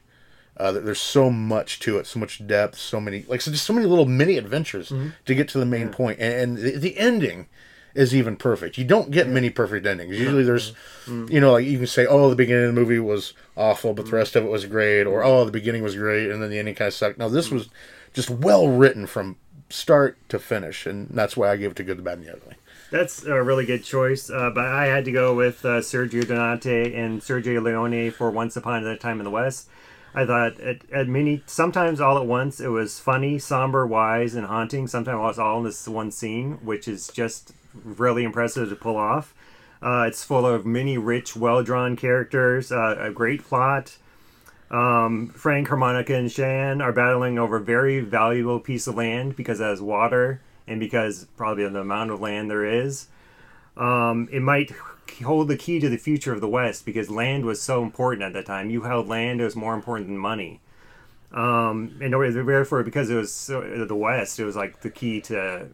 [0.57, 3.73] Uh, there's so much to it, so much depth, so many like so just so
[3.73, 4.91] many little mini adventures
[5.25, 6.19] to get to the main point.
[6.19, 7.47] and, and the, the ending
[7.93, 8.77] is even perfect.
[8.77, 10.13] You don't get many perfect endings.
[10.13, 10.23] Mm-hmm.
[10.23, 11.23] Usually, there's mm-hmm.
[11.23, 11.33] Mm-hmm.
[11.33, 14.05] you know like you can say, oh, the beginning of the movie was awful, but
[14.05, 16.59] the rest of it was great, or oh, the beginning was great, and then the
[16.59, 17.17] ending kind of sucked.
[17.17, 17.69] No, this was
[18.13, 19.37] just well written from
[19.69, 22.33] start to finish, and that's why I gave it to good, the bad, and the
[22.33, 22.55] ugly.
[22.91, 26.95] That's a really good choice, uh, but I had to go with uh, Sergio Donati
[26.95, 29.69] and Sergio Leone for Once Upon a Time in the West.
[30.13, 34.47] I thought at, at many, sometimes all at once, it was funny, somber, wise, and
[34.47, 34.87] haunting.
[34.87, 38.97] Sometimes it was all in this one scene, which is just really impressive to pull
[38.97, 39.33] off.
[39.81, 43.97] Uh, it's full of many rich, well drawn characters, uh, a great plot.
[44.69, 49.59] Um, Frank, Harmonica, and Cheyenne are battling over a very valuable piece of land because
[49.59, 53.07] it has water and because probably of the amount of land there is.
[53.75, 54.71] Um, it might
[55.23, 58.33] hold the key to the future of the West because land was so important at
[58.33, 58.69] that time.
[58.69, 60.59] You held land; it was more important than money.
[61.31, 65.69] Um, and therefore, because it was so, the West, it was like the key to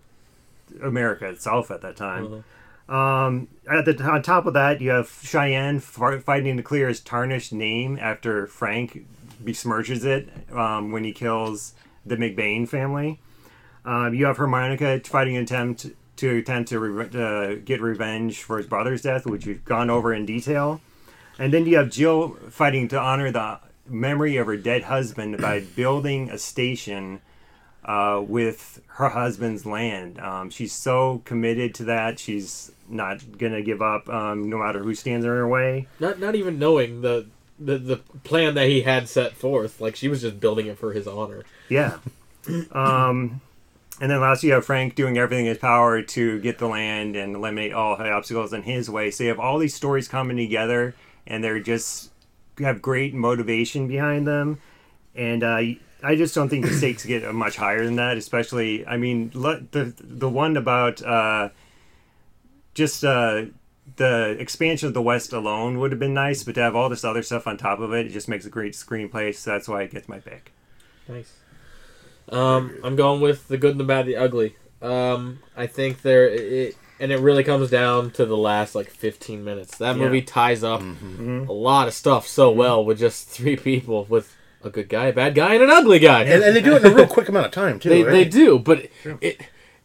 [0.81, 2.43] America itself at that time.
[2.87, 7.51] Um, at the on top of that, you have Cheyenne fighting to clear his tarnished
[7.51, 9.05] name after Frank
[9.43, 11.73] besmirches it um, when he kills
[12.05, 13.19] the McBain family.
[13.83, 15.87] Um, you have Harmonica fighting an attempt
[16.17, 20.13] to attempt to re- uh, get revenge for his brother's death, which we've gone over
[20.13, 20.81] in detail.
[21.37, 25.59] And then you have Jill fighting to honor the memory of her dead husband by
[25.59, 27.21] building a station
[27.85, 30.19] uh, with her husband's land.
[30.19, 32.19] Um, she's so committed to that.
[32.19, 35.87] She's not gonna give up, um, no matter who stands in her way.
[35.99, 37.27] Not not even knowing the,
[37.59, 39.79] the the plan that he had set forth.
[39.79, 41.43] Like she was just building it for his honor.
[41.69, 41.99] Yeah.
[42.71, 43.41] um,
[44.01, 47.15] and then last you have Frank doing everything in his power to get the land
[47.15, 49.11] and eliminate all the obstacles in his way.
[49.11, 50.95] So you have all these stories coming together,
[51.27, 52.11] and they're just
[52.59, 54.59] have great motivation behind them.
[55.15, 55.61] And uh,
[56.05, 58.17] I just don't think the stakes get much higher than that.
[58.17, 61.49] Especially, I mean, le- the the one about uh,
[62.73, 63.45] just uh,
[63.97, 67.03] the expansion of the West alone would have been nice, but to have all this
[67.03, 69.33] other stuff on top of it, it just makes a great screenplay.
[69.35, 70.51] So that's why it gets my pick.
[71.07, 71.33] Nice.
[72.29, 74.55] Um, I'm going with the good, and the bad, the ugly.
[74.81, 79.43] Um, I think there it, and it really comes down to the last like 15
[79.43, 79.77] minutes.
[79.77, 80.25] That movie Yeah.
[80.27, 81.47] ties up Mhm.
[81.47, 84.34] a lot of stuff so well with just three people, with
[84.65, 86.23] a good guy, a bad guy, and an ugly guy.
[86.23, 87.89] And, and they do it in a real quick amount of time too.
[87.89, 88.11] they, right?
[88.11, 88.87] they do, but
[89.21, 89.41] it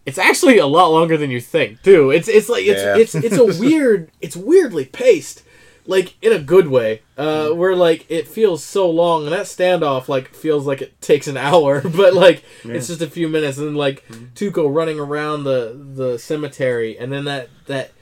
[0.07, 2.11] it's actually a lot longer than you think too.
[2.11, 2.97] It's it's like it's Yeah.
[2.97, 5.43] it's it's a weird it's weirdly paced,
[5.87, 7.03] like in a good way.
[7.19, 11.27] Uh, where like it feels so long, and that standoff like feels like it takes
[11.29, 14.03] an hour, but like it's just a few minutes, and like
[14.35, 17.93] Tuco running around the the cemetery, and then that that.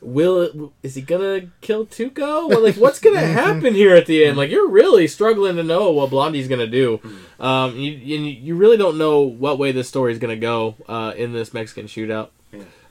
[0.00, 2.48] Will is he gonna kill Tuco?
[2.48, 4.36] Well, like, what's gonna happen here at the end?
[4.36, 7.00] Like, you're really struggling to know what Blondie's gonna do.
[7.40, 11.12] Um, you, you you really don't know what way this story is gonna go uh,
[11.16, 12.28] in this Mexican shootout.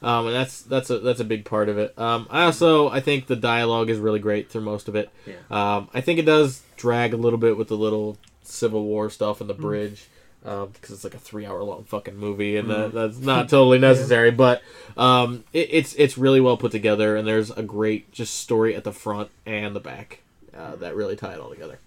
[0.01, 1.97] Um, and that's that's a that's a big part of it.
[1.97, 5.09] Um, I also I think the dialogue is really great through most of it.
[5.49, 9.41] Um, I think it does drag a little bit with the little Civil War stuff
[9.41, 10.07] in the bridge
[10.45, 14.29] because it's like a three hour long fucking movie, and that, that's not totally necessary.
[14.31, 14.61] But
[14.95, 18.83] um, it, it's it's really well put together, and there's a great just story at
[18.83, 20.21] the front and the back
[20.55, 21.79] uh, that really tie it all together.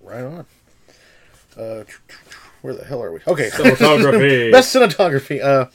[0.00, 0.46] Right on.
[1.56, 1.84] Uh,
[2.62, 3.20] where the hell are we?
[3.26, 3.50] Okay.
[3.50, 4.50] Cinematography.
[4.52, 5.42] Best cinematography.
[5.42, 5.66] Uh,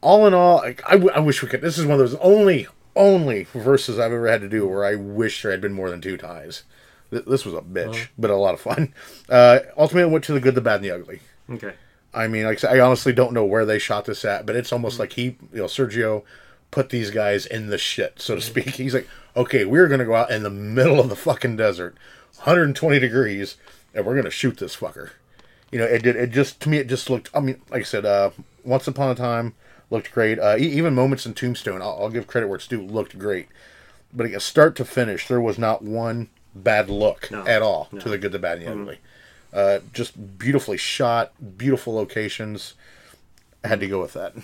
[0.00, 1.60] all in all, I, I w- I wish we could.
[1.60, 2.66] This is one of those only
[2.96, 6.00] only verses I've ever had to do where I wish there had been more than
[6.00, 6.62] two ties.
[7.10, 8.92] Th- This was a bitch, but a lot of fun.
[9.28, 11.20] Uh, ultimately, went to the good, the bad, and the ugly.
[11.50, 11.74] Okay.
[12.14, 14.56] I mean, like I said, I honestly don't know where they shot this at, but
[14.56, 16.22] it's almost like he, you know, Sergio
[16.70, 18.68] put these guys in the shit, so to speak.
[18.76, 19.06] He's like,
[19.36, 21.96] okay, we're going to go out in the middle of the fucking desert,
[22.36, 23.56] 120 degrees,
[23.94, 25.10] and we're going to shoot this fucker.
[25.70, 26.16] You know, it did.
[26.16, 27.28] It just to me, it just looked.
[27.34, 28.30] I mean, like I said, uh,
[28.64, 29.54] Once Upon a Time
[29.90, 30.38] looked great.
[30.38, 33.48] Uh, e- even moments in Tombstone, I'll, I'll give credit where it's due, looked great.
[34.14, 37.46] But again, start to finish, there was not one bad look No.
[37.46, 38.98] at all to the good, the bad, and the ugly.
[39.52, 42.74] Uh, just beautifully shot, beautiful locations.
[43.64, 44.34] I had to go with that.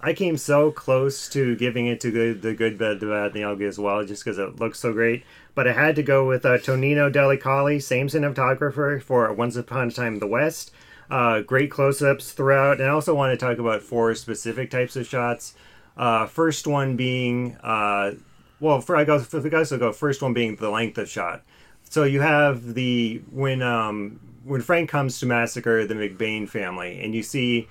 [0.00, 3.34] I came so close to giving it to good, the good, bad, the bad, and
[3.34, 5.24] the ugly as well, just because it looks so great.
[5.56, 9.88] But I had to go with uh, Tonino Delli Colli, same cinematographer for Once Upon
[9.88, 10.70] a Time in the West.
[11.10, 15.06] Uh, great close-ups throughout, and I also want to talk about four specific types of
[15.06, 15.54] shots.
[15.96, 18.12] Uh, first one being, uh,
[18.60, 19.92] well, for I go, for the guys will go.
[19.92, 21.44] First one being the length of shot.
[21.84, 27.14] So you have the when um when Frank comes to massacre the McBain family, and
[27.14, 27.68] you see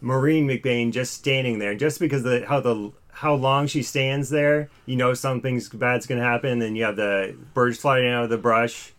[0.00, 4.30] Maureen McBain just standing there, just because of the, how the how long she stands
[4.30, 6.58] there, you know something's bad's gonna happen.
[6.58, 8.92] Then you have the birds flying out of the brush,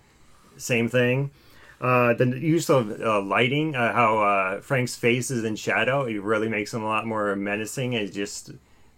[0.57, 1.31] same thing.
[1.81, 6.21] Uh, the use of uh, lighting, uh, how uh, Frank's face is in shadow, it
[6.21, 7.95] really makes him a lot more menacing.
[7.95, 8.51] And just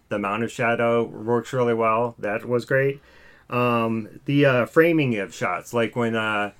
[0.08, 2.14] the amount of shadow works really well.
[2.18, 3.00] That was great.
[3.50, 6.52] Um, the uh, framing of shots, like when uh,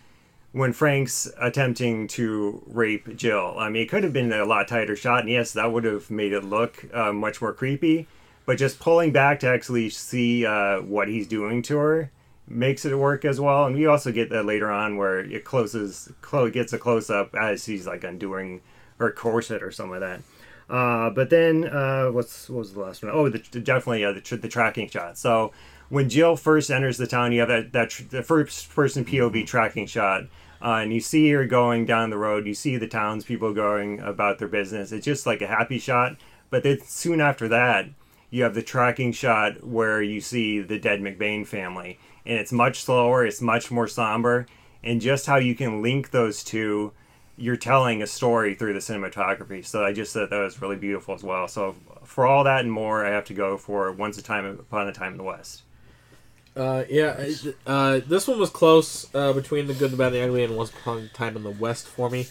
[0.53, 3.57] when Frank's attempting to rape Jill.
[3.59, 6.11] I mean, it could have been a lot tighter shot, and yes, that would have
[6.11, 8.07] made it look uh, much more creepy.
[8.47, 12.11] But just pulling back to actually see uh, what he's doing to her
[12.47, 13.65] makes it work as well.
[13.65, 17.35] And we also get that later on where it closes, clo- gets a close up
[17.35, 18.61] as he's like undoing
[18.99, 20.21] her corset or something like that.
[20.69, 23.13] Uh, but then uh, what's what was the last one?
[23.13, 25.19] Oh, the, definitely uh, the, tr- the tracking shot.
[25.19, 25.53] So
[25.89, 29.47] when Jill first enters the town, you have that that tr- the first person POV
[29.47, 30.23] tracking shot,
[30.63, 32.47] uh, and you see her going down the road.
[32.47, 34.93] You see the townspeople going about their business.
[34.93, 36.17] It's just like a happy shot.
[36.49, 37.87] But then soon after that,
[38.31, 42.83] you have the tracking shot where you see the dead McBain family, and it's much
[42.83, 43.27] slower.
[43.27, 44.47] It's much more somber,
[44.83, 46.93] and just how you can link those two
[47.37, 49.65] you're telling a story through the cinematography.
[49.65, 51.49] So I just thought that was really beautiful as well.
[51.49, 51.75] So
[52.05, 54.93] for all that and more, I have to go for Once a Time Upon a
[54.93, 55.63] Time in the West.
[56.57, 57.27] Uh, yeah,
[57.67, 60.57] uh, this one was close uh, between the good, the bad, and the ugly, and
[60.57, 62.29] Once Upon a Time in the West for me.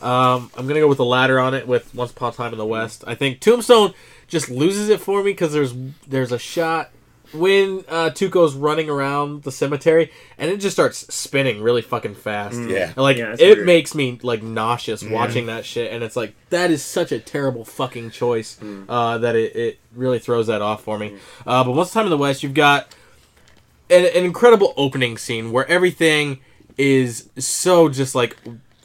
[0.00, 2.58] Um, I'm gonna go with the latter on it with Once Upon a Time in
[2.58, 3.02] the West.
[3.04, 3.94] I think Tombstone
[4.28, 5.74] just loses it for me because there's
[6.06, 6.92] there's a shot
[7.32, 12.56] when uh, Tuco's running around the cemetery and it just starts spinning really fucking fast.
[12.60, 12.88] Yeah.
[12.88, 13.66] And, like Yeah, it weird.
[13.66, 17.64] makes me like nauseous watching that shit, and it's like that is such a terrible
[17.64, 18.58] fucking choice
[18.88, 21.16] uh, that it, it really throws that off for me.
[21.46, 22.94] Uh, but once time in the West, you've got
[23.90, 26.40] an, an incredible opening scene where everything
[26.76, 28.36] is so just like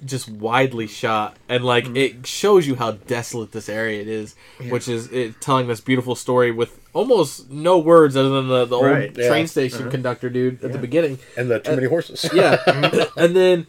[0.05, 1.97] just widely shot and like mm.
[1.97, 4.35] it shows you how desolate this area it is
[4.69, 8.79] which is it telling this beautiful story with almost no words other than the, the
[8.79, 9.27] Right, old yeah.
[9.27, 9.91] train station uh-huh.
[9.91, 11.19] conductor dude at the beginning.
[11.35, 12.29] And the too many uh, horses.
[12.33, 12.57] yeah.
[12.73, 13.19] Mm-hmm.
[13.19, 13.67] And then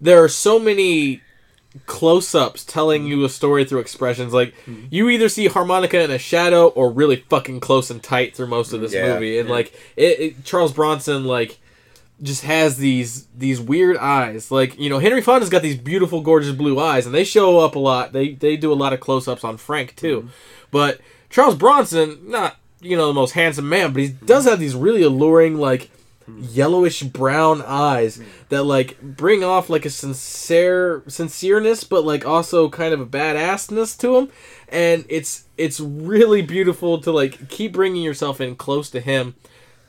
[0.00, 1.20] there are so many
[1.84, 3.08] close-ups telling mm.
[3.08, 4.32] you a story through expressions.
[4.32, 4.86] Like mm.
[4.90, 8.72] you either see harmonica in a shadow or really fucking close and tight through most
[8.72, 9.14] of this Yeah.
[9.14, 9.38] movie.
[9.38, 11.58] And like it, it charles bronson like
[12.22, 14.50] just has these these weird eyes.
[14.50, 17.74] Like you know henry fonda's got these beautiful gorgeous blue eyes and they show up
[17.74, 18.12] a lot.
[18.12, 20.20] They they do a lot of close-ups on frank too.
[20.20, 20.28] Mm-hmm.
[20.70, 24.74] But charles bronson not you know the most handsome man but he does have these
[24.74, 25.90] really alluring like
[26.22, 26.42] mm-hmm.
[26.50, 28.28] yellowish brown eyes mm-hmm.
[28.48, 33.98] that like bring off like a sincere sincereness but like also kind of a badassness
[33.98, 34.30] to him
[34.68, 39.34] and it's it's really beautiful to like keep bringing yourself in close to him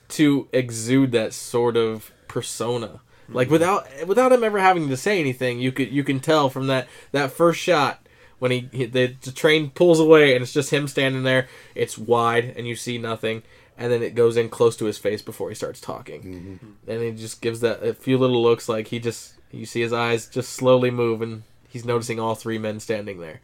[0.09, 2.99] to exude that sort of persona.
[3.29, 3.53] Like mm-hmm.
[3.53, 6.87] without without him ever having to say anything you could you can tell from that
[7.11, 8.07] that first shot
[8.37, 11.97] when he, he the, the train pulls away and it's just him standing there it's
[11.97, 13.41] wide and you see nothing
[13.75, 16.21] and then it goes in close to his face before he starts talking.
[16.21, 16.91] Mm-hmm.
[16.91, 19.93] And he just gives that a few little looks like he just you see his
[19.93, 23.41] eyes just slowly move and he's noticing all three men standing there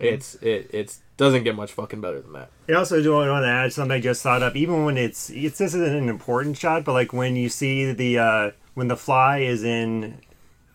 [0.00, 3.48] it's it it's doesn't get much fucking better than that I also do want to
[3.48, 4.54] add something I just thought up.
[4.54, 8.18] Even when it's, it's this isn't an important shot, but like when you see the
[8.18, 10.20] uh, when the fly is in,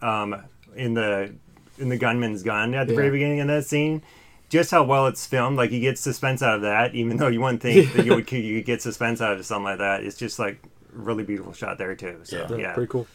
[0.02, 0.42] um,
[0.76, 1.34] in the
[1.78, 4.02] in the gunman's gun at the very beginning of that scene,
[4.50, 5.58] just how well it's filmed.
[5.58, 8.32] Like you get suspense out of that, even though you wouldn't think that you would
[8.32, 10.04] you get suspense out of something like that.
[10.04, 10.60] It's just like
[10.92, 12.22] really beautiful shot there too.
[12.24, 13.06] So yeah, pretty cool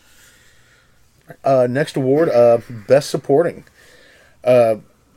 [1.42, 3.64] Uh, next award, uh, best supporting.
[4.44, 4.76] Uh,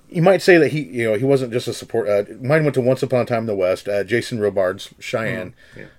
[0.10, 2.07] you might say that he, you know, he wasn't just a support.
[2.10, 3.88] Uh, mine went to Once Upon a Time in the West.
[3.88, 5.53] Uh, Jason Robards, Cheyenne.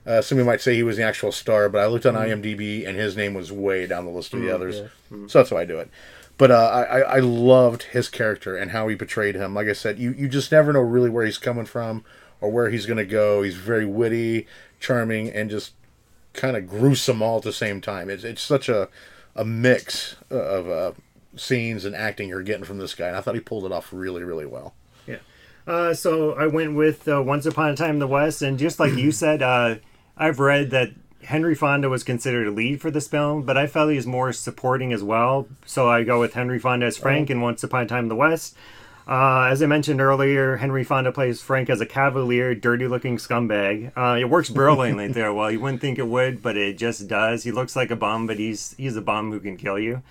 [0.07, 2.99] Uh, somebody might say he was the actual star, but I looked on IMDb and
[2.99, 4.81] his name was way down the list of the others.
[5.29, 5.91] So that's how I do it.
[6.39, 9.55] But uh, I, I I loved his character and how he portrayed him.
[9.55, 12.03] Like I said, you, you just never know really where he's coming from
[12.41, 13.43] or where he's going to go.
[13.43, 14.47] He's very witty,
[14.81, 15.73] charming, and just
[16.33, 18.09] kind of gruesome all at the same time.
[18.09, 18.89] It's it's such a
[19.37, 20.93] a mix of uh,
[21.37, 23.93] scenes and acting you're getting from this guy, and I thought he pulled it off
[23.93, 24.74] really really well.
[25.07, 25.18] Yeah.
[25.66, 28.81] Uh, so I went with uh, Once Upon a Time in the West, and just
[28.81, 29.76] like you said, uh,
[30.16, 30.91] I've read that
[31.24, 34.33] Henry Fonda was considered a lead for this film, but I felt he was more
[34.33, 35.47] supporting as well.
[35.66, 38.16] So I go with Henry Fonda as Frank in Once Upon a Time in the
[38.16, 38.57] West.
[39.07, 43.93] Uh, as I mentioned earlier, Henry Fonda plays Frank as a cavalier, dirty-looking scumbag.
[43.97, 45.33] Uh, it works brilliantly there.
[45.33, 47.43] Well, you wouldn't think it would, but it just does.
[47.43, 50.03] He looks like a bum, but he's he's a bum who can kill you.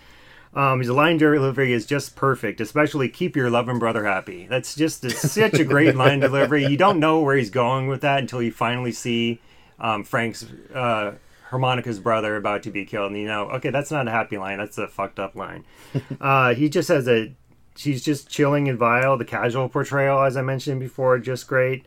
[0.53, 5.09] Um, his line delivery is just perfect, especially "Keep your loving brother happy." That's just
[5.11, 6.65] such a great line delivery.
[6.65, 9.41] You don't know where he's going with that until you finally see
[9.79, 11.13] um, Frank's uh,
[11.49, 14.57] harmonica's brother about to be killed, and you know, okay, that's not a happy line.
[14.57, 15.65] That's a fucked up line.
[16.21, 17.31] uh, he just has a
[17.75, 19.17] she's just chilling and vile.
[19.17, 21.85] The casual portrayal, as I mentioned before, just great.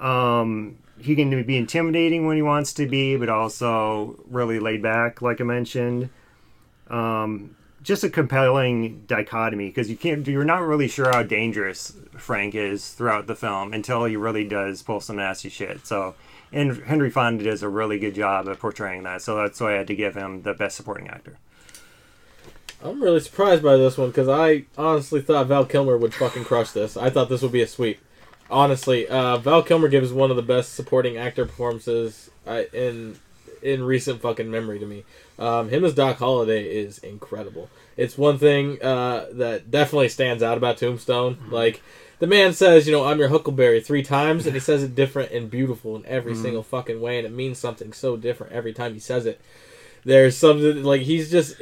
[0.00, 5.22] Um, he can be intimidating when he wants to be, but also really laid back,
[5.22, 6.10] like I mentioned.
[6.88, 7.56] Um,
[7.86, 12.90] just a compelling dichotomy because you can't, you're not really sure how dangerous Frank is
[12.90, 15.86] throughout the film until he really does pull some nasty shit.
[15.86, 16.16] So,
[16.52, 19.22] and Henry Fonda does a really good job of portraying that.
[19.22, 21.38] So that's why I had to give him the best supporting actor.
[22.82, 26.72] I'm really surprised by this one because I honestly thought Val Kilmer would fucking crush
[26.72, 26.96] this.
[26.96, 28.00] I thought this would be a sweep.
[28.50, 33.16] Honestly, uh, Val Kilmer gives one of the best supporting actor performances uh, in
[33.66, 35.04] in recent fucking memory to me.
[35.38, 37.68] Um, him as Doc Holliday is incredible.
[37.96, 41.38] It's one thing uh, that definitely stands out about Tombstone.
[41.50, 41.82] Like
[42.18, 45.32] the man says, you know, I'm your Huckleberry three times, and he says it different
[45.32, 48.94] and beautiful in every single fucking way, and it means something so different every time
[48.94, 49.40] he says it.
[50.04, 51.60] There's something like he's just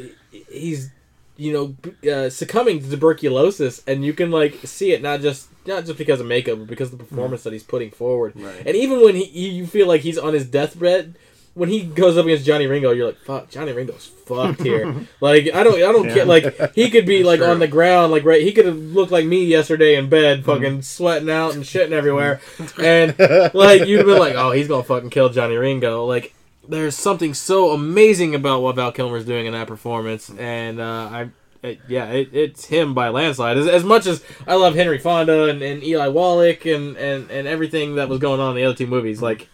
[0.51, 0.91] he's
[1.37, 5.85] you know uh, succumbing to tuberculosis and you can like see it not just not
[5.85, 8.63] just because of makeup but because of the performance that he's putting forward Right.
[8.65, 11.17] and even when he you feel like he's on his deathbed
[11.55, 15.53] when he goes up against Johnny Ringo you're like fuck Johnny Ringo's fucked here like
[15.55, 16.15] I don't I don't Yeah.
[16.15, 17.51] care like he could be like Sure.
[17.51, 20.83] on the ground like right he could have looked like me yesterday in bed fucking
[20.83, 22.41] sweating out and shitting everywhere
[22.83, 23.15] and
[23.55, 26.35] like you'd been like oh he's gonna fucking kill Johnny Ringo like
[26.67, 31.29] there's something so amazing about what Val Kilmer's doing in that performance, and uh, I,
[31.63, 33.59] it, yeah, it, it's him by landslide.
[33.59, 37.47] As, as much as I love Henry Fonda and, and Eli Wallach and, and, and
[37.47, 39.51] everything that was going on in the other two movies, like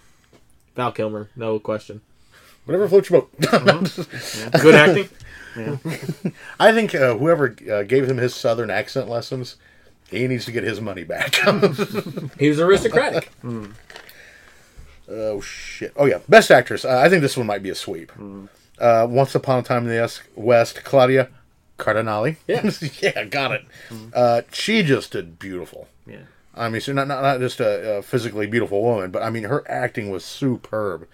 [0.80, 2.00] Val Kilmer, no question.
[2.64, 3.38] Whatever floats your boat.
[4.62, 5.08] Good acting.
[6.58, 9.56] I think uh, whoever uh, gave him his southern accent lessons,
[10.08, 11.34] he needs to get his money back.
[12.38, 13.30] He was aristocratic.
[15.06, 15.92] oh shit!
[15.96, 16.86] Oh yeah, best actress.
[16.86, 18.10] Uh, I think this one might be a sweep.
[18.78, 21.28] Uh, Once upon a time in the West, Claudia
[21.76, 22.36] Cardinale.
[22.46, 22.70] Yeah.
[23.02, 23.64] yeah, got it.
[24.14, 25.88] Uh, she just did beautiful.
[26.54, 29.44] I mean, so not not, not just a, a physically beautiful woman, but I mean,
[29.44, 31.06] her acting was superb.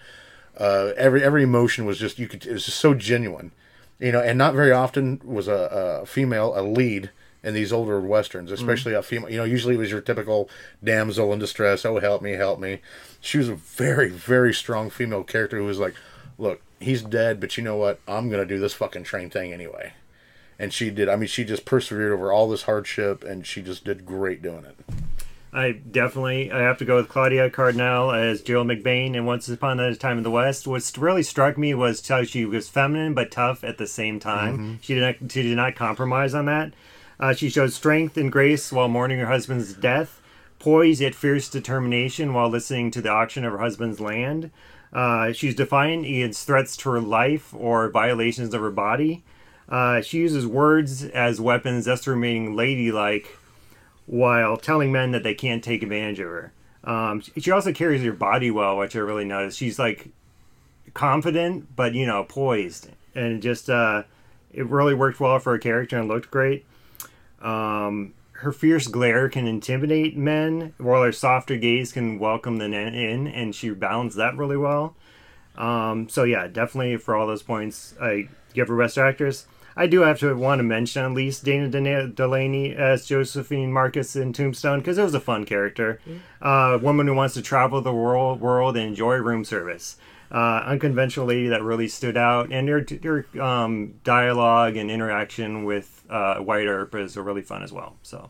[0.57, 3.51] Uh, every every emotion was just you could it was just so genuine,
[3.99, 4.19] you know.
[4.19, 7.11] And not very often was a, a female a lead
[7.43, 9.29] in these older westerns, especially a female.
[9.29, 10.49] You know, usually it was your typical
[10.83, 11.85] damsel in distress.
[11.85, 12.81] Oh, help me, help me.
[13.21, 15.93] She was a very very strong female character who was like,
[16.39, 17.99] look, he's dead, but you know what?
[18.07, 19.93] I'm gonna do this fucking train thing anyway.
[20.59, 21.07] And she did.
[21.07, 24.65] I mean, she just persevered over all this hardship, and she just did great doing
[24.65, 24.75] it.
[25.57, 29.79] I definitely I have to go with Claudia Cardinal as Jill McBain in Once Upon
[29.79, 30.67] a Time in the West.
[30.67, 34.77] What really struck me was how she was feminine but tough at the same time.
[34.83, 36.73] She did not she did not compromise on that.
[37.19, 40.21] Uh, she showed strength and grace while mourning her husband's death,
[40.59, 44.51] poise yet fierce determination while listening to the auction of her husband's land.
[44.93, 49.23] Uh, she's defiant against threats to her life or violations of her body.
[49.67, 53.35] Uh, she uses words as weapons, thus remaining ladylike
[54.07, 56.53] while telling men that they can't take advantage of her.
[56.83, 59.57] Um, she also carries her body well, which I really noticed.
[59.59, 60.09] She's like
[60.93, 64.03] confident, but you know, poised, and just uh,
[64.51, 66.65] it really worked well for her character and looked great.
[67.41, 73.27] Um, her fierce glare can intimidate men, while her softer gaze can welcome them in,
[73.27, 74.95] and she balanced that really well.
[75.57, 79.47] Um, so yeah, definitely for all those points, I give her best actress.
[79.77, 84.15] I do have to want to mention at least Dana Dena- Delany as Josephine Marcus
[84.15, 86.01] in Tombstone because it was a fun character.
[86.41, 89.97] Uh, a woman who wants to travel the world, world and enjoy room service.
[90.31, 96.03] Uh, unconventional lady that really stood out, and her, her um, dialogue and interaction with
[96.09, 97.95] uh, Wyatt Earp is really fun as well.
[98.01, 98.29] So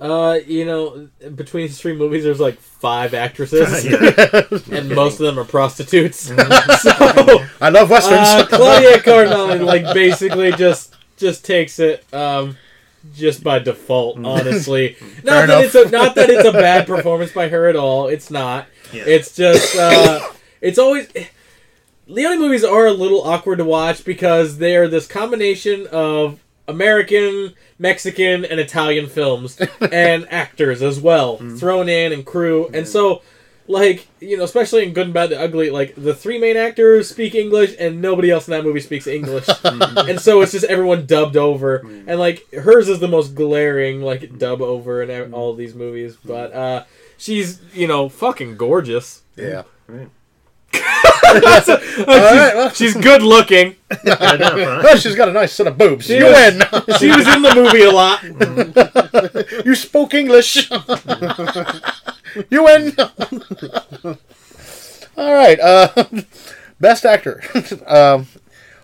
[0.00, 3.84] Uh, you know, between these three movies, there's like five actresses,
[4.72, 6.18] and most of them are prostitutes.
[6.82, 8.28] so I love westerns.
[8.28, 12.56] uh, Claudia Cardinale like basically just just takes it um,
[13.14, 14.22] just by default.
[14.24, 15.64] Honestly, not that enough.
[15.64, 18.08] it's a, not that it's a bad performance by her at all.
[18.08, 18.66] It's not.
[18.92, 19.04] Yeah.
[19.06, 20.20] It's just uh,
[20.60, 21.08] it's always
[22.08, 27.54] Leone movies are a little awkward to watch because they are this combination of American,
[27.78, 29.60] Mexican, and Italian films
[29.92, 32.68] and actors as well thrown in and crew.
[32.74, 33.22] And so,
[33.68, 37.08] like, you know, especially in Good and Bad the Ugly, like the three main actors
[37.08, 39.46] speak English and nobody else in that movie speaks English.
[39.72, 40.10] Mm-hmm.
[40.10, 41.80] and so it's just everyone dubbed over.
[41.80, 42.04] Mm.
[42.08, 45.32] And like hers is the most glaring like dub over in mm.
[45.32, 46.84] all of these movies, but uh
[47.16, 49.22] she's, you know, fucking gorgeous.
[49.36, 49.62] Yeah.
[49.86, 50.08] Right.
[50.74, 51.68] she's,
[52.06, 52.70] right, well.
[52.70, 53.76] she's good looking.
[53.90, 54.82] I know, huh?
[54.84, 56.06] Oh, she's got a nice set of boobs.
[56.06, 56.62] She you was- win.
[56.98, 58.22] She was in the movie a lot.
[59.64, 60.70] you spoke English.
[62.50, 62.92] You win.
[65.16, 65.58] All right.
[65.60, 66.04] Uh,
[66.80, 67.42] best actor.
[67.86, 68.26] um,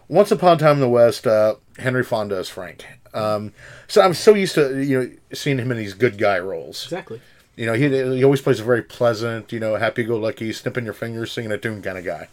[0.08, 2.84] Once upon a time in the West, uh, Henry Fonda is Frank.
[3.14, 3.52] Um,
[3.86, 6.84] so I'm so used to you know seeing him in these good guy roles.
[6.84, 7.20] Exactly.
[7.56, 11.32] You know, he, he always plays a very pleasant, you know, happy-go-lucky, snipping your fingers,
[11.32, 12.28] singing a tune kind of guy.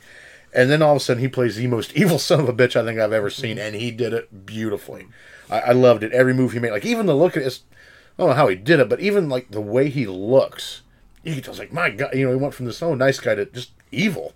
[0.53, 2.75] And then all of a sudden, he plays the most evil son of a bitch
[2.79, 5.07] I think I've ever seen, and he did it beautifully.
[5.49, 6.11] I, I loved it.
[6.11, 8.55] Every move he made, like even the look at his, I don't know how he
[8.55, 10.83] did it, but even like the way he looks,
[11.25, 13.35] you can tell, like my God, you know, he went from this oh nice guy
[13.35, 14.33] to just evil.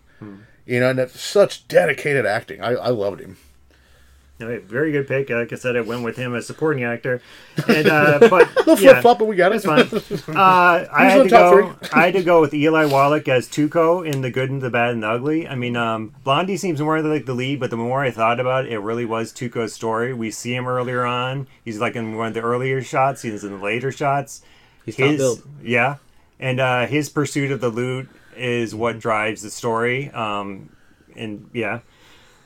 [0.65, 2.61] You know, and that's such dedicated acting.
[2.61, 3.37] I, I loved him.
[4.39, 5.31] No, very good pick.
[5.31, 7.21] Like I said, I went with him as supporting actor,
[7.67, 9.63] and uh, but little flip yeah, flop, but we got it.
[9.63, 10.35] That's fine.
[10.37, 11.75] Uh, I had to go.
[11.91, 14.91] I had to go with Eli Wallach as Tuco in The Good and the Bad
[14.91, 15.47] and the Ugly.
[15.47, 18.65] I mean, um, Blondie seems more like the lead, but the more I thought about
[18.65, 20.13] it, it really was Tuco's story.
[20.13, 21.47] We see him earlier on.
[21.65, 23.23] He's like in one of the earlier shots.
[23.23, 24.43] He's in the later shots.
[24.85, 25.43] He's top billed.
[25.63, 25.95] Yeah,
[26.39, 30.09] and uh, his pursuit of the loot is what drives the story.
[30.11, 30.75] Um,
[31.15, 31.79] and yeah,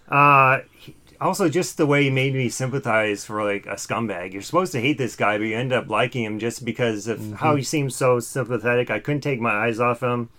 [0.10, 4.34] uh, he- also just the way he made me sympathize for like a scumbag.
[4.34, 7.34] You're supposed to hate this guy, but you end up liking him just because of
[7.36, 8.90] how he seems so sympathetic.
[8.90, 10.30] I couldn't take my eyes off him.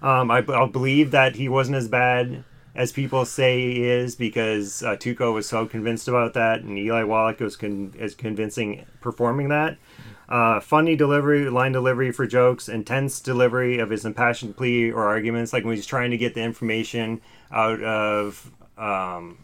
[0.00, 4.82] Um, I, I believe that he wasn't as bad as people say he is because
[4.82, 9.48] uh, Tuco was so convinced about that, and Eli Wallach was con- as convincing performing
[9.48, 9.76] that.
[10.30, 15.52] Uh, funny delivery, line delivery for jokes, intense delivery of his impassioned plea or arguments,
[15.52, 17.20] like when he's trying to get the information
[17.50, 19.38] out of um,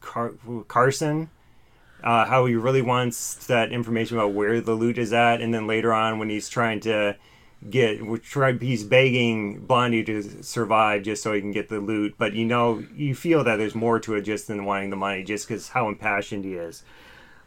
[0.00, 0.32] Car-
[0.68, 1.28] Carson.
[2.02, 5.66] Uh, how he really wants that information about where the loot is at, and then
[5.66, 7.16] later on when he's trying to
[7.70, 7.98] get,
[8.60, 12.14] he's begging Blondie to survive just so he can get the loot.
[12.18, 15.22] But you know, you feel that there's more to it just than wanting the money,
[15.22, 16.82] just because how impassioned he is.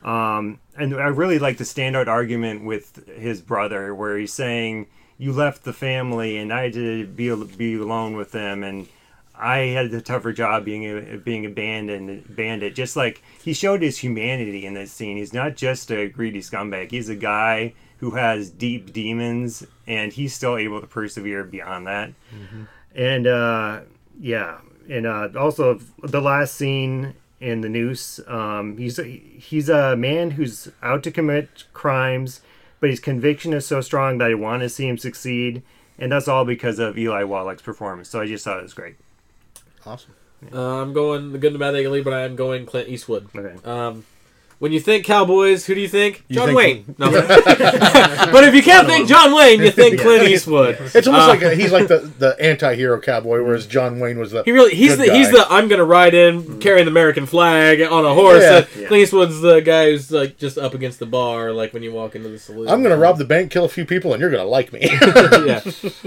[0.03, 4.87] Um, and I really like the standout argument with his brother, where he's saying,
[5.17, 8.87] "You left the family, and I had to be be alone with them, and
[9.35, 13.97] I had the tougher job being a, being abandoned bandit." Just like he showed his
[13.97, 15.17] humanity in this scene.
[15.17, 16.91] He's not just a greedy scumbag.
[16.91, 22.11] He's a guy who has deep demons, and he's still able to persevere beyond that.
[22.95, 23.81] And uh,
[24.19, 28.19] yeah, and uh, also the last scene in the noose.
[28.27, 32.41] Um, he's a, he's a man who's out to commit crimes,
[32.79, 35.63] but his conviction is so strong that I want to see him succeed,
[35.97, 38.09] and that's all because of Eli Wallach's performance.
[38.09, 38.95] So I just thought it was great.
[39.85, 40.13] Awesome.
[40.53, 43.29] Uh, I'm going the good, the bad, the ugly, but I am going Clint Eastwood.
[43.35, 43.55] Okay.
[43.63, 44.05] Um,
[44.59, 46.23] when you think Cowboys, who do you think?
[46.27, 46.95] You John think- Wayne.
[46.97, 47.11] No.
[47.11, 50.77] but if you can't think John Wayne, you think Clint Eastwood.
[50.95, 54.31] It's almost Uh, like a, he's like the, the anti-hero cowboy, whereas John Wayne was
[54.31, 57.25] the He really he's good the he's the I'm gonna ride in carrying the American
[57.25, 58.41] flag on a horse.
[58.43, 58.49] Yeah.
[58.49, 58.87] Uh, Yeah.
[58.87, 62.15] Clint Eastwood's the guy who's like just up against the bar, like when you walk
[62.15, 62.67] into the saloon.
[62.67, 64.79] I'm gonna rob the bank, kill a few people, and you're gonna like me.
[65.45, 65.61] yeah.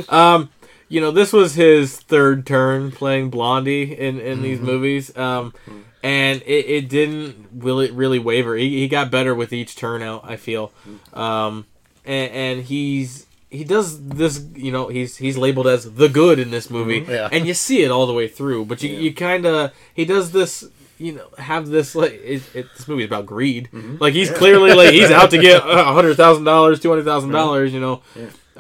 [0.08, 0.50] Um,
[0.88, 5.16] you know, this was his third turn playing Blondie in, in these movies.
[5.16, 5.54] Um,
[6.02, 8.56] and it, it didn't really really waver.
[8.56, 10.22] He, he got better with each turnout.
[10.24, 10.72] I feel.
[11.12, 11.66] Um,
[12.04, 14.44] and, and he's he does this.
[14.54, 17.28] You know, he's he's labeled as the good in this movie, Yeah.
[17.30, 18.64] and you see it all the way through.
[18.66, 20.68] But you you kind of he does this.
[20.98, 23.70] You know, have this like it, it, this movie is about greed.
[23.72, 27.30] Like he's clearly like he's out to get a hundred thousand dollars, two hundred thousand
[27.30, 27.72] dollars.
[27.72, 28.02] You know,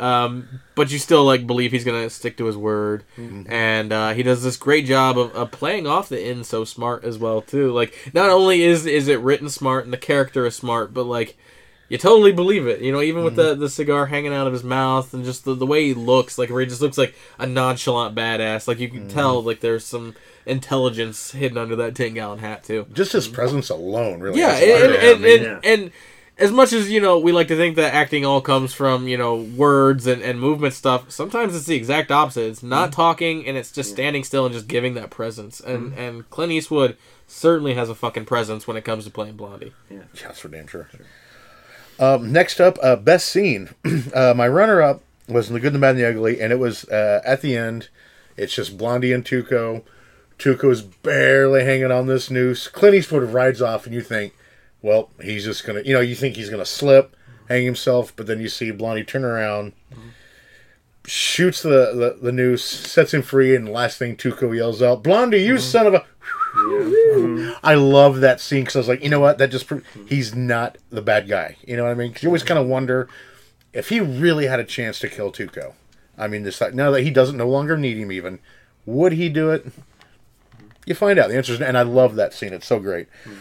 [0.00, 3.04] um, but you still like believe he's gonna stick to his word,
[3.48, 7.04] and uh, he does this great job of, of playing off the end so smart
[7.04, 7.70] as well too.
[7.70, 11.36] Like not only is is it written smart and the character is smart, but like
[11.90, 12.80] you totally believe it.
[12.80, 15.54] You know, even with the the cigar hanging out of his mouth and just the,
[15.54, 18.66] the way he looks, like where he just looks like a nonchalant badass.
[18.66, 20.14] Like you can tell like there's some
[20.46, 22.86] intelligence hidden under that ten gallon hat too.
[22.94, 24.40] Just his presence alone, really.
[24.40, 25.92] Yeah, has and and, and, and, and
[26.40, 29.16] as much as you know, we like to think that acting all comes from you
[29.16, 31.10] know words and, and movement stuff.
[31.10, 32.48] Sometimes it's the exact opposite.
[32.48, 35.60] It's not talking and it's just standing still and just giving that presence.
[35.60, 36.96] And and Clint Eastwood
[37.26, 39.72] certainly has a fucking presence when it comes to playing Blondie.
[39.88, 40.88] Yeah, that's for damn sure.
[41.98, 43.70] Um, next up, uh, best scene.
[44.14, 46.84] uh, my runner-up was in the Good, the Bad, and the Ugly, and it was
[46.88, 47.90] uh, at the end.
[48.38, 49.82] It's just Blondie and Tuco
[50.40, 52.66] Tuco's barely hanging on this noose.
[52.66, 54.32] Clint Eastwood rides off, and you think,
[54.82, 57.16] well, he's just gonna, you know, you think he's gonna slip,
[57.48, 59.72] hang himself, but then you see Blondie turn around,
[61.06, 65.42] shoots the, the, the noose, sets him free, and last thing Tuco yells out, "Blondie,
[65.42, 65.62] you mm-hmm.
[65.62, 66.04] son of a!"
[66.54, 67.52] Mm-hmm.
[67.62, 69.38] I love that scene because I was like, you know what?
[69.38, 71.56] That just pro- he's not the bad guy.
[71.64, 72.08] You know what I mean?
[72.08, 73.08] Because you always kind of wonder
[73.72, 75.74] if he really had a chance to kill Tuco.
[76.18, 78.40] I mean, this now that he doesn't no longer need him, even
[78.84, 79.66] would he do it?
[80.86, 81.28] You find out.
[81.28, 82.52] The answer is, and I love that scene.
[82.52, 83.06] It's so great.
[83.24, 83.40] Mm-hmm.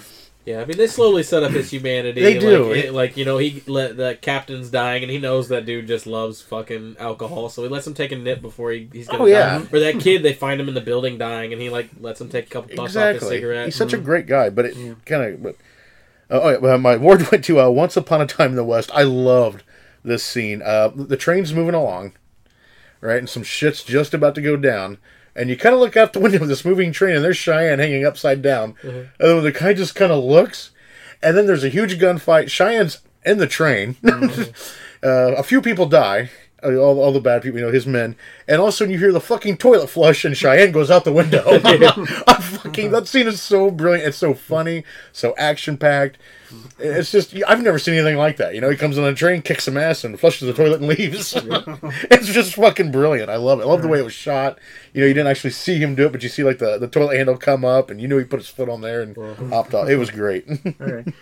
[0.49, 2.21] Yeah, I mean they slowly set up his humanity.
[2.23, 2.69] They do.
[2.73, 5.85] Like, it- like you know, he let the captain's dying, and he knows that dude
[5.85, 9.23] just loves fucking alcohol, so he lets him take a nip before he, he's gonna
[9.23, 9.59] Oh, yeah.
[9.59, 9.65] die.
[9.71, 12.29] Or that kid, they find him in the building dying, and he like lets him
[12.29, 13.29] take a couple puffs off his Exactly.
[13.37, 13.65] cigarette.
[13.65, 15.43] He's such a great guy, but it kind of.
[15.43, 15.55] But
[16.31, 18.89] uh, oh, yeah, my award went to uh, "Once Upon a Time in the West."
[18.91, 19.61] I loved
[20.03, 20.63] this scene.
[20.63, 22.13] Uh, the train's moving along,
[23.01, 24.97] right, and some shit's just about to go down.
[25.39, 27.79] And you kind of look out the window of this moving train, and there's Cheyenne
[27.79, 28.75] hanging upside down.
[28.83, 30.71] And then the guy just kind of looks,
[31.23, 32.49] and then there's a huge gunfight.
[32.49, 33.95] Cheyenne's in the train.
[35.03, 36.29] uh, a few people die.
[36.63, 38.15] All, all the bad people, you know, his men,
[38.47, 41.05] and all of a sudden you hear the fucking toilet flush, and Cheyenne goes out
[41.05, 41.43] the window.
[41.47, 44.07] I fucking that scene is so brilliant.
[44.07, 46.17] It's so funny, so action packed.
[46.79, 48.55] It's just I've never seen anything like that.
[48.55, 50.87] You know, he comes on a train, kicks some ass, and flushes the toilet and
[50.89, 51.33] leaves.
[52.09, 53.29] it's just fucking brilliant.
[53.29, 53.63] I love it.
[53.63, 54.57] I love the way it was shot.
[54.93, 56.87] You know, you didn't actually see him do it, but you see like the, the
[56.87, 59.15] toilet handle come up, and you knew he put his foot on there and
[59.51, 59.89] hopped off.
[59.89, 60.45] It was great.
[60.49, 61.13] Okay.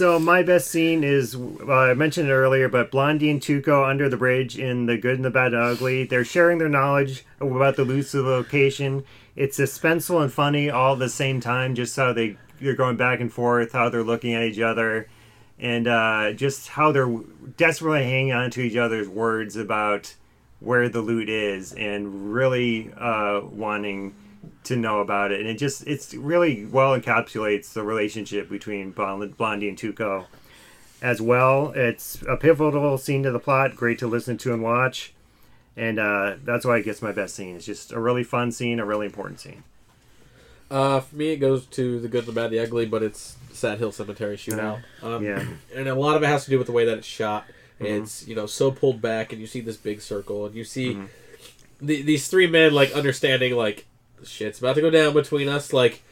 [0.00, 1.36] So my best scene is
[1.68, 5.24] I mentioned it earlier, but Blondie and Tuco under the bridge in the Good and
[5.26, 6.04] the Bad and Ugly.
[6.04, 9.04] They're sharing their knowledge about the elusive location.
[9.36, 11.74] It's suspenseful and funny all at the same time.
[11.74, 15.06] Just how they they're going back and forth, how they're looking at each other,
[15.58, 17.14] and uh, just how they're
[17.58, 20.14] desperately hanging on to each other's words about
[20.60, 24.14] where the loot is, and really uh, wanting
[24.64, 29.36] to know about it, and it just it's really well encapsulates the relationship between Blond-
[29.36, 30.26] Blondie and Tuco
[31.02, 31.72] as well.
[31.74, 35.12] It's a pivotal scene to the plot, great to listen to and watch,
[35.76, 37.56] and uh, that's why it gets my best scene.
[37.56, 39.62] It's just a really fun scene, a really important scene.
[40.70, 43.78] Uh, for me, it goes to the good, the bad, the ugly, but it's Sad
[43.78, 44.82] Hill Cemetery shootout.
[45.02, 45.44] Um, Yeah.
[45.74, 47.44] and a lot of it has to do with the way that it's shot.
[47.80, 47.86] Mm-hmm.
[48.04, 50.94] It's you know so pulled back, and you see this big circle, and you see
[50.94, 51.86] Mm-hmm.
[51.86, 53.86] the, these three men like understanding like
[54.24, 55.72] shit's about to go down between us.
[55.72, 56.02] Like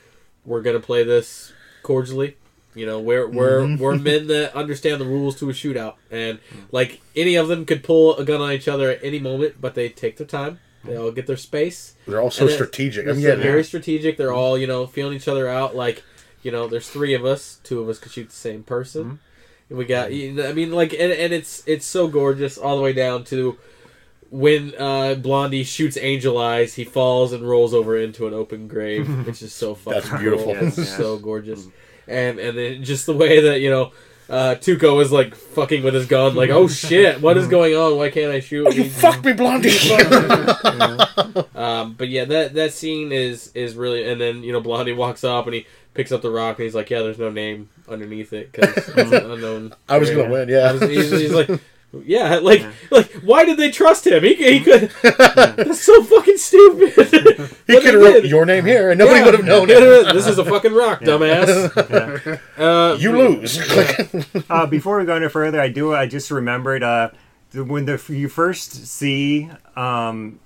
[0.45, 1.53] we're gonna play this
[1.83, 2.37] cordially.
[2.75, 3.83] You know, we're we're Mm-hmm.
[3.83, 6.39] we're men that understand the rules to a shootout, and
[6.71, 9.75] like any of them could pull a gun on each other at any moment, but
[9.75, 10.61] they take their time.
[10.85, 11.95] They all get their space.
[12.07, 13.07] They're all so And it- strategic.
[13.07, 14.17] I It's mean, yeah, very strategic.
[14.17, 15.75] They're all, you know, feeling each other out.
[15.75, 16.05] Like,
[16.43, 17.59] you know, there's three of us.
[17.65, 19.19] Two of us could shoot the same person.
[19.69, 22.77] And we got, you know, I mean, like, and, and it's it's so gorgeous all
[22.77, 23.59] the way down to
[24.31, 26.75] when uh, Blondie shoots Angel Eyes.
[26.75, 30.55] He falls and rolls over into an open grave, which is so fucking That's beautiful.
[30.55, 30.67] cool.
[30.67, 31.67] It's Yes, so gorgeous.
[32.07, 33.93] And and then just the way that you know.
[34.31, 37.97] Uh, Tuco is like fucking with his gun, like, oh shit, what is going on?
[37.97, 38.75] Why can't I shoot?
[38.77, 39.71] you fuck me, Blondie.
[41.55, 45.25] Um, but yeah, that that scene is is really, and then you know Blondie walks
[45.25, 48.33] up and he picks up the rock and he's like, yeah, there's no name underneath
[48.33, 49.75] it because unknown.
[49.89, 50.69] I was gonna win, yeah.
[50.69, 51.49] I was- he's, he's like,
[52.05, 54.23] yeah, like like why did they trust him?
[54.23, 54.91] He, he could.
[55.03, 57.51] That's so fucking stupid.
[57.69, 60.13] He could have wrote your name here, and nobody would have known it.
[60.15, 62.41] this is a fucking rock, dumbass.
[62.57, 63.59] Uh, You lose.
[64.49, 65.95] Uh, before we go any further, I do.
[65.95, 67.11] I just remembered uh,
[67.53, 70.41] when the you first see um,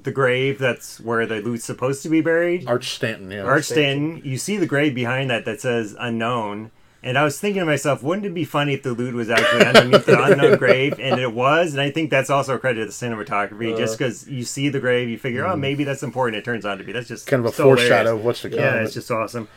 [0.00, 0.58] the grave.
[0.58, 2.66] That's where the loot's supposed to be buried.
[2.66, 3.42] Arch Stanton, yeah.
[3.44, 4.20] Arch Stanton.
[4.24, 6.72] You see the grave behind that that says unknown.
[7.04, 9.66] And I was thinking to myself, wouldn't it be funny if the loot was actually
[9.66, 10.98] underneath the unknown grave?
[10.98, 11.74] And it was.
[11.74, 14.80] And I think that's also a credit to the cinematography, just because you see the
[14.80, 16.38] grave, you figure, oh, maybe that's important.
[16.38, 16.92] It turns out to be.
[16.92, 17.88] That's just kind of a so hilarious.
[17.88, 18.58] foreshadow of what's to come.
[18.58, 19.48] Yeah, it's just awesome.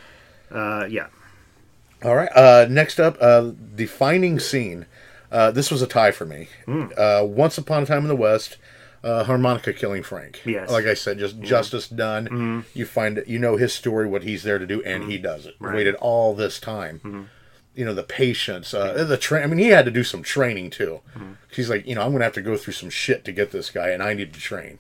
[0.52, 1.08] Uh, yeah.
[2.04, 2.30] All right.
[2.36, 4.86] Uh, next up, uh, defining scene.
[5.32, 6.50] Uh, this was a tie for me.
[6.68, 8.58] Uh, Once upon a time in the West,
[9.06, 10.42] uh, harmonica killing Frank.
[10.46, 10.66] Yes.
[10.66, 10.74] Mm-hmm.
[10.74, 12.66] Like I said, just justice done.
[12.74, 15.56] You find you know his story, what he's there to do, and he does it.
[15.56, 15.64] Mm-hmm.
[15.64, 15.70] Right.
[15.70, 15.78] Mm-hmm.
[15.78, 17.30] Waited all this time.
[17.78, 19.44] You know the patience, uh, the train.
[19.44, 21.00] I mean, he had to do some training too.
[21.16, 21.34] Mm-hmm.
[21.54, 23.70] He's like, you know, I'm gonna have to go through some shit to get this
[23.70, 24.80] guy, and I need to train.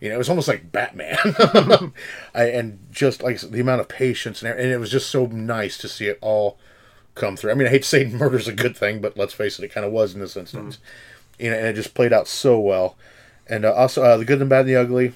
[0.00, 1.16] You know, it was almost like Batman,
[2.34, 5.78] I, and just like the amount of patience and, and it was just so nice
[5.78, 6.58] to see it all
[7.14, 7.50] come through.
[7.50, 9.72] I mean, I hate to say murder's a good thing, but let's face it, it
[9.72, 10.78] kind of was in this instance.
[11.38, 12.96] You know, and it just played out so well.
[13.48, 15.12] And uh, also, uh, the good and bad and the ugly.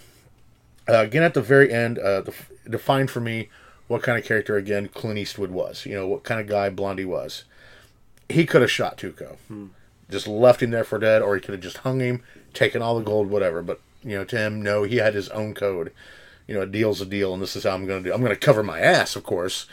[0.88, 3.48] Uh, again, at the very end, uh, def- defined for me
[3.90, 5.84] what kind of character again Clint Eastwood was.
[5.84, 7.42] You know, what kind of guy Blondie was.
[8.28, 9.66] He could have shot Tuco, hmm.
[10.08, 12.22] just left him there for dead, or he could have just hung him,
[12.54, 13.62] taken all the gold, whatever.
[13.62, 15.92] But you know, to him, no, he had his own code.
[16.46, 18.14] you know, a deal's a deal, and this is how I'm going to do.
[18.14, 19.66] I'm going to cover my ass, of course,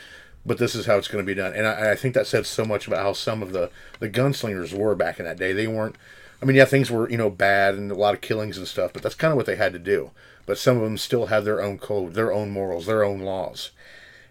[0.44, 1.52] but this is how it's going to be done.
[1.52, 3.70] And I, I think that said so much about how some of the
[4.00, 5.52] the gunslingers were back in that day.
[5.52, 5.94] They weren't.
[6.42, 8.92] I mean, yeah, things were you know bad and a lot of killings and stuff,
[8.92, 10.10] but that's kind of what they had to do.
[10.44, 13.70] But some of them still had their own code, their own morals, their own laws,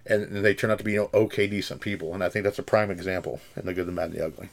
[0.09, 2.13] and, they turn out to be you know okay, decent people.
[2.13, 4.49] And I think that's a prime example in the good, the bad, and the ugly.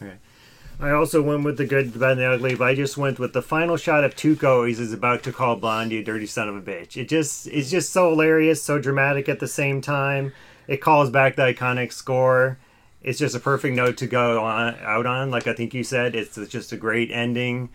[0.81, 3.19] I also went with the good, the bad, and the ugly, but I just went
[3.19, 4.67] with the final shot of Tuco.
[4.67, 6.97] He's about to call Blondie a dirty son of a bitch.
[6.97, 10.33] It just it's just so hilarious, so dramatic at the same time.
[10.67, 12.59] It calls back the iconic score.
[13.03, 15.31] It's just a perfect note to go on out on.
[15.31, 17.69] Like I think you said, it's, it's just a great ending.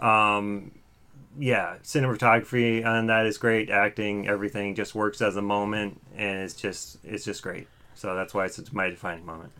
[0.00, 0.72] Um,
[1.38, 3.70] yeah, cinematography on that is great.
[3.70, 7.68] Acting, everything just works as a moment, and it's just it's just great.
[7.94, 9.52] So that's why it's my defining moment.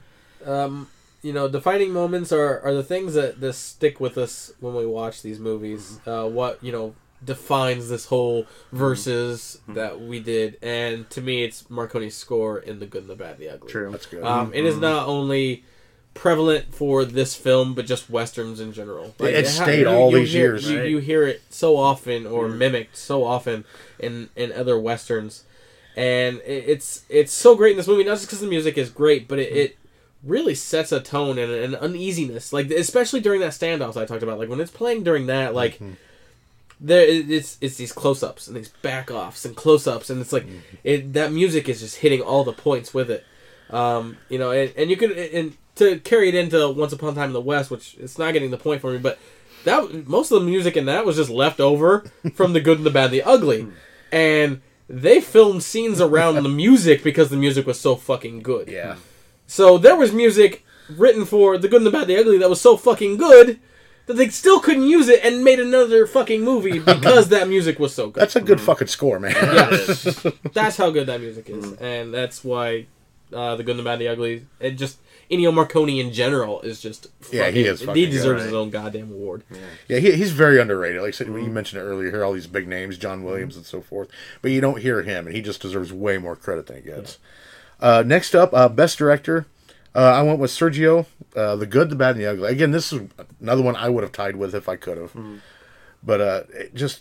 [0.46, 0.88] um,
[1.22, 4.84] you know, defining moments are, are the things that, that stick with us when we
[4.84, 6.00] watch these movies.
[6.04, 6.94] Uh, what you know
[7.24, 12.86] defines this whole verses that we did, and to me, it's Morricone's score in the
[12.86, 13.70] Good, and the Bad, and the Ugly.
[13.70, 13.92] True.
[13.92, 14.24] That's good.
[14.24, 15.64] Um, it is not only
[16.14, 19.14] prevalent for this film, but just westerns in general.
[19.20, 20.70] It ha- stayed all these hear, years.
[20.70, 20.88] You, Right.
[20.88, 23.64] you hear it so often, or mimicked so often
[23.98, 25.44] in in other westerns,
[25.96, 28.04] and it, it's it's so great in this movie.
[28.04, 29.48] Not just because the music is great, but it.
[29.48, 29.58] Mm-hmm.
[29.58, 29.78] it
[30.24, 34.38] really sets a tone and an uneasiness like especially during that standoff i talked about
[34.38, 35.94] like when it's playing during that like mm-hmm.
[36.80, 40.58] there it's it's these close-ups and these back-offs and close-ups and it's like mm-hmm.
[40.84, 43.24] it that music is just hitting all the points with it
[43.70, 47.14] um you know and, and you could and to carry it into once upon a
[47.14, 49.18] time in the west which it's not getting the point for me but
[49.64, 52.04] that most of the music in that was just left over
[52.34, 53.68] from the good and the bad and the ugly
[54.10, 58.96] and they filmed scenes around the music because the music was so fucking good yeah.
[59.46, 62.50] so there was music written for the good and the bad and the ugly that
[62.50, 63.58] was so fucking good
[64.06, 67.94] that they still couldn't use it and made another fucking movie because that music was
[67.94, 68.20] so good.
[68.20, 68.66] That's a good mm-hmm.
[68.66, 69.34] fucking score, man.
[69.34, 71.80] Yeah, that's how good that music is, mm.
[71.80, 72.86] and that's why
[73.34, 74.98] uh, the good and the bad and the ugly and just
[75.30, 78.46] Ennio Morricone in general is just Yeah, he fucking- is he deserves good.
[78.46, 79.42] his own goddamn award.
[79.50, 81.00] Yeah, yeah he, he's very underrated.
[81.00, 83.56] Like I said, when you mentioned it earlier, here, all these big names, John Williams
[83.56, 84.08] and so forth,
[84.42, 87.18] but you don't hear him, and he just deserves way more credit than he gets.
[87.80, 89.46] Uh, next up, uh, best director.
[89.94, 92.48] Uh, I went with Sergio, uh, the good, the bad, and the ugly.
[92.50, 93.02] Again, this is
[93.40, 95.16] another one I would have tied with if I could have,
[96.02, 97.00] but uh, it just.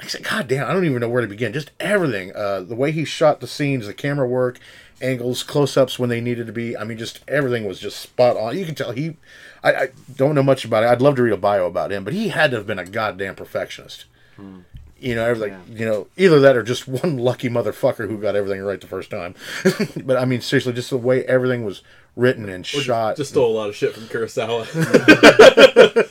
[0.00, 1.52] I said, God damn, I don't even know where to begin.
[1.52, 2.32] Just everything.
[2.34, 4.58] Uh, the way he shot the scenes, the camera work,
[5.00, 6.76] angles, close ups when they needed to be.
[6.76, 8.56] I mean, just everything was just spot on.
[8.56, 9.16] You can tell he.
[9.64, 10.88] I, I don't know much about it.
[10.88, 12.84] I'd love to read a bio about him, but he had to have been a
[12.84, 14.06] goddamn perfectionist.
[14.36, 14.60] Hmm.
[14.98, 15.60] You know, everything.
[15.68, 19.10] You know, either that or just one lucky motherfucker who got everything right the first
[19.10, 19.34] time.
[20.04, 21.82] but I mean, seriously, just the way everything was
[22.14, 23.16] written and shot.
[23.16, 24.68] Just stole a lot of shit from Kurosawa.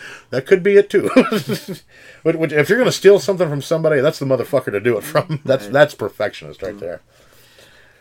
[0.32, 1.10] That could be it too.
[1.14, 5.42] if you're gonna steal something from somebody, that's the motherfucker to do it from.
[5.44, 6.80] That's that's perfectionist right hmm.
[6.80, 7.02] there.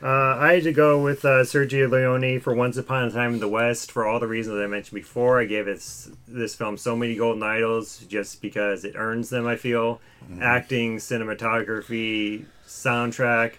[0.03, 3.41] Uh, I had to go with uh, Sergio Leone for Once Upon a Time in
[3.41, 5.41] the West for all the reasons I mentioned before.
[5.41, 9.47] I gave this this film so many golden idols just because it earns them.
[9.47, 10.01] I feel
[10.41, 13.55] acting, cinematography, soundtrack,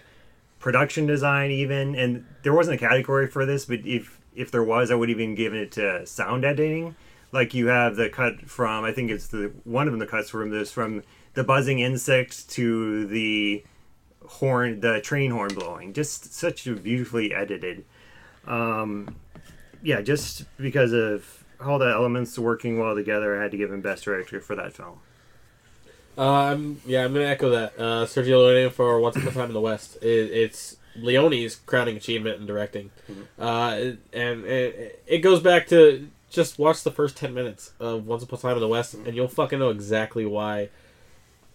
[0.58, 1.94] production design, even.
[1.94, 5.36] And there wasn't a category for this, but if if there was, I would even
[5.36, 6.96] given it to sound editing.
[7.30, 10.30] Like you have the cut from I think it's the one of them the cuts
[10.30, 11.04] from this from
[11.34, 13.64] the buzzing insect to the
[14.26, 15.92] horn the train horn blowing.
[15.92, 17.84] Just such a beautifully edited
[18.44, 19.14] um
[19.84, 23.80] yeah just because of all the elements working well together i had to give him
[23.80, 24.98] best director for that film.
[26.18, 27.72] Um, yeah, I'm gonna echo that.
[27.78, 29.96] Uh, Sergio Leone for Once Upon a Time in the West.
[30.02, 32.90] It, it's Leone's crowning achievement in directing,
[33.38, 38.22] uh, and it, it goes back to just watch the first ten minutes of Once
[38.22, 40.68] Upon a Time in the West, and you'll fucking know exactly why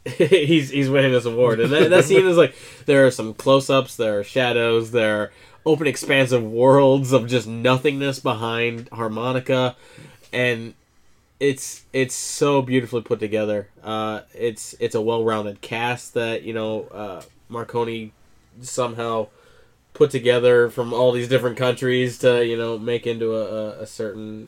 [0.17, 1.59] he's he's winning this award.
[1.59, 2.55] And that, that scene is like
[2.85, 5.31] there are some close-ups, there are shadows, there are
[5.65, 9.75] open, expansive worlds of just nothingness behind harmonica,
[10.31, 10.73] and
[11.39, 13.69] it's it's so beautifully put together.
[13.83, 17.21] Uh, it's it's a well-rounded cast that you know uh,
[17.51, 18.11] Morricone
[18.61, 19.27] somehow
[19.93, 24.47] put together from all these different countries to you know make into a, a, certain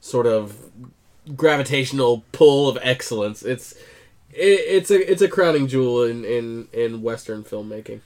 [0.00, 0.70] sort of
[1.36, 3.42] gravitational pull of excellence.
[3.42, 3.78] It's it,
[4.36, 8.00] it's a it's a crowning jewel in in in Western filmmaking.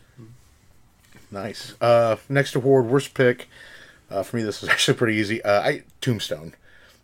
[1.31, 1.75] Nice.
[1.81, 3.49] Uh, next award, worst pick.
[4.11, 5.43] Uh, for me, this was actually pretty easy.
[5.43, 6.55] Uh, I Tombstone.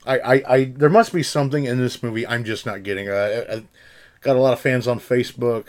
[0.06, 3.08] I, I, I there must be something in this movie I'm just not getting.
[3.08, 3.62] Uh, I, I
[4.20, 5.68] got a lot of fans on Facebook.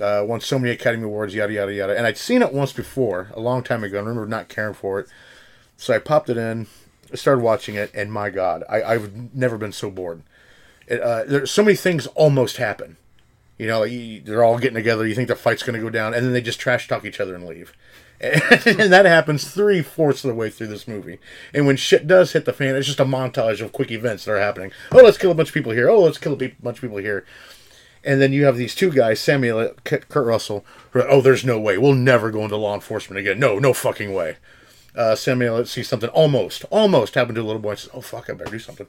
[0.00, 1.96] Uh, won so many Academy Awards, yada yada yada.
[1.96, 3.96] And I'd seen it once before, a long time ago.
[3.96, 5.08] I remember not caring for it,
[5.76, 6.68] so I popped it in,
[7.14, 10.22] started watching it, and my God, I, I've never been so bored.
[10.90, 12.96] Uh, there's so many things almost happen
[13.58, 15.06] You know, you, they're all getting together.
[15.06, 17.20] You think the fight's going to go down, and then they just trash talk each
[17.20, 17.74] other and leave.
[18.20, 21.18] and that happens three fourths of the way through this movie.
[21.54, 24.32] And when shit does hit the fan, it's just a montage of quick events that
[24.32, 24.72] are happening.
[24.90, 25.88] Oh, let's kill a bunch of people here.
[25.88, 27.24] Oh, let's kill a bunch of people here.
[28.02, 30.64] And then you have these two guys, Samuel Kurt Russell.
[30.92, 31.78] Who are, oh, there's no way.
[31.78, 33.38] We'll never go into law enforcement again.
[33.38, 34.36] No, no fucking way.
[34.96, 38.28] Uh, Samuel sees something almost, almost happen to a little boy and says, "Oh fuck,
[38.28, 38.86] I better do something."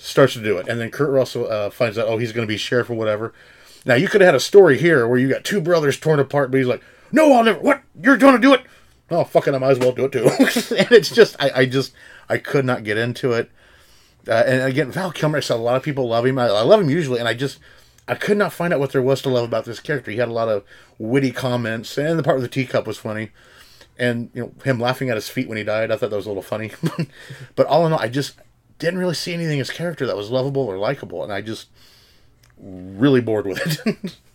[0.00, 2.50] Starts to do it, and then Kurt Russell uh, finds out, oh, he's going to
[2.50, 3.34] be sheriff or whatever.
[3.84, 6.52] Now you could have had a story here where you got two brothers torn apart,
[6.52, 7.58] but he's like, "No, I'll never.
[7.58, 7.82] What?
[8.00, 8.62] You're going to do it?
[9.10, 10.24] Oh, fucking, I might as well do it too."
[10.76, 11.92] and it's just, I, I just,
[12.28, 13.50] I could not get into it.
[14.28, 16.38] Uh, and again, Val Kilmer, I saw a lot of people love him.
[16.38, 17.58] I, I love him usually, and I just,
[18.06, 20.10] I could not find out what there was to love about this character.
[20.10, 20.64] He had a lot of
[20.98, 23.30] witty comments, and the part with the teacup was funny.
[23.98, 26.26] And you know him laughing at his feet when he died, I thought that was
[26.26, 26.72] a little funny.
[27.56, 28.38] but all in all, I just
[28.78, 31.68] didn't really see anything in his character that was lovable or likable, and I just
[32.60, 34.16] really bored with it.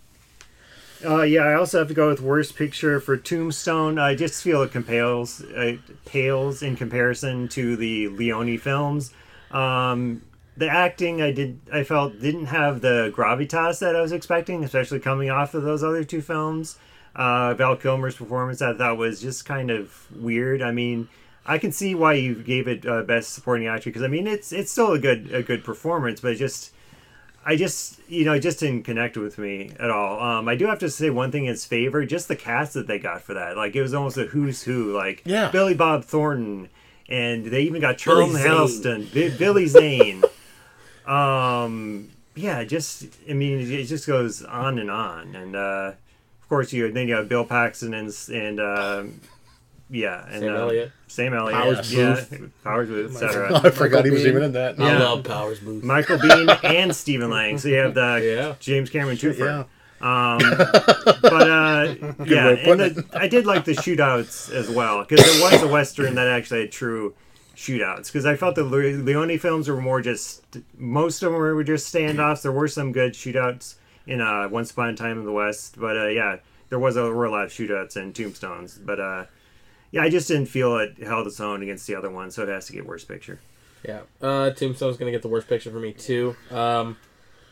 [1.06, 4.00] Uh, yeah, I also have to go with worst picture for Tombstone.
[4.00, 9.12] I just feel it compales, uh, pales in comparison to the Leone films.
[9.52, 10.22] Um,
[10.56, 15.00] the acting I did, I felt didn't have the gravitas that I was expecting, especially
[15.00, 16.78] coming off of those other two films.
[17.16, 20.62] Uh, Val Kilmer's performance I thought was just kind of weird.
[20.62, 21.10] I mean,
[21.46, 24.52] I can see why you gave it uh, best supporting actor because I mean it's
[24.54, 26.72] it's still a good a good performance, but it just
[27.46, 30.20] I just you know it just didn't connect with me at all.
[30.22, 32.88] Um, I do have to say one thing in its favor, just the cast that
[32.88, 33.58] they got for that.
[33.58, 34.94] Like it was almost a who's who.
[34.96, 35.52] Like Yeah.
[35.52, 36.70] Billy Bob Thornton,
[37.10, 38.36] and they even got Charlton.
[38.38, 40.24] Heston, Bi- Billy Zane.
[41.06, 45.92] um, yeah, just I mean it just goes on and on, and uh,
[46.42, 49.20] of course you then you have Bill Paxton and and um
[49.94, 50.92] yeah and Sam uh, Elliott.
[51.08, 52.52] Sam Elliott, Powers yeah, Boothe.
[52.64, 53.62] Powers Boothe, etc.
[53.64, 54.28] I forgot he was Biehn.
[54.28, 54.80] even in that.
[54.80, 55.84] I love Powers Boothe.
[55.84, 57.58] Michael Biehn and Stephen Lang.
[57.60, 58.56] So you have the Yeah.
[58.60, 59.40] James Cameron twofer.
[59.40, 59.64] Yeah.
[60.02, 60.40] Um,
[61.22, 61.96] but uh,
[62.26, 66.16] yeah, and the, I did like the shootouts as well because it was a western
[66.16, 67.14] that actually had true
[67.56, 68.08] shootouts.
[68.08, 70.44] Because I felt the Le- Leone films were more just
[70.78, 72.42] most of them were just standoffs.
[72.42, 73.76] There were some good shootouts
[74.06, 76.38] in uh, Once Upon a Time in the West, but uh, yeah,
[76.70, 78.78] there was a, were a lot of shootouts and tombstones.
[78.78, 79.26] But uh,
[79.94, 82.50] yeah, I just didn't feel it held its own against the other one, so it
[82.50, 83.40] has to get worst picture.
[83.88, 86.36] Yeah, uh, Tombstone's gonna get the worst picture for me too.
[86.50, 86.98] Um,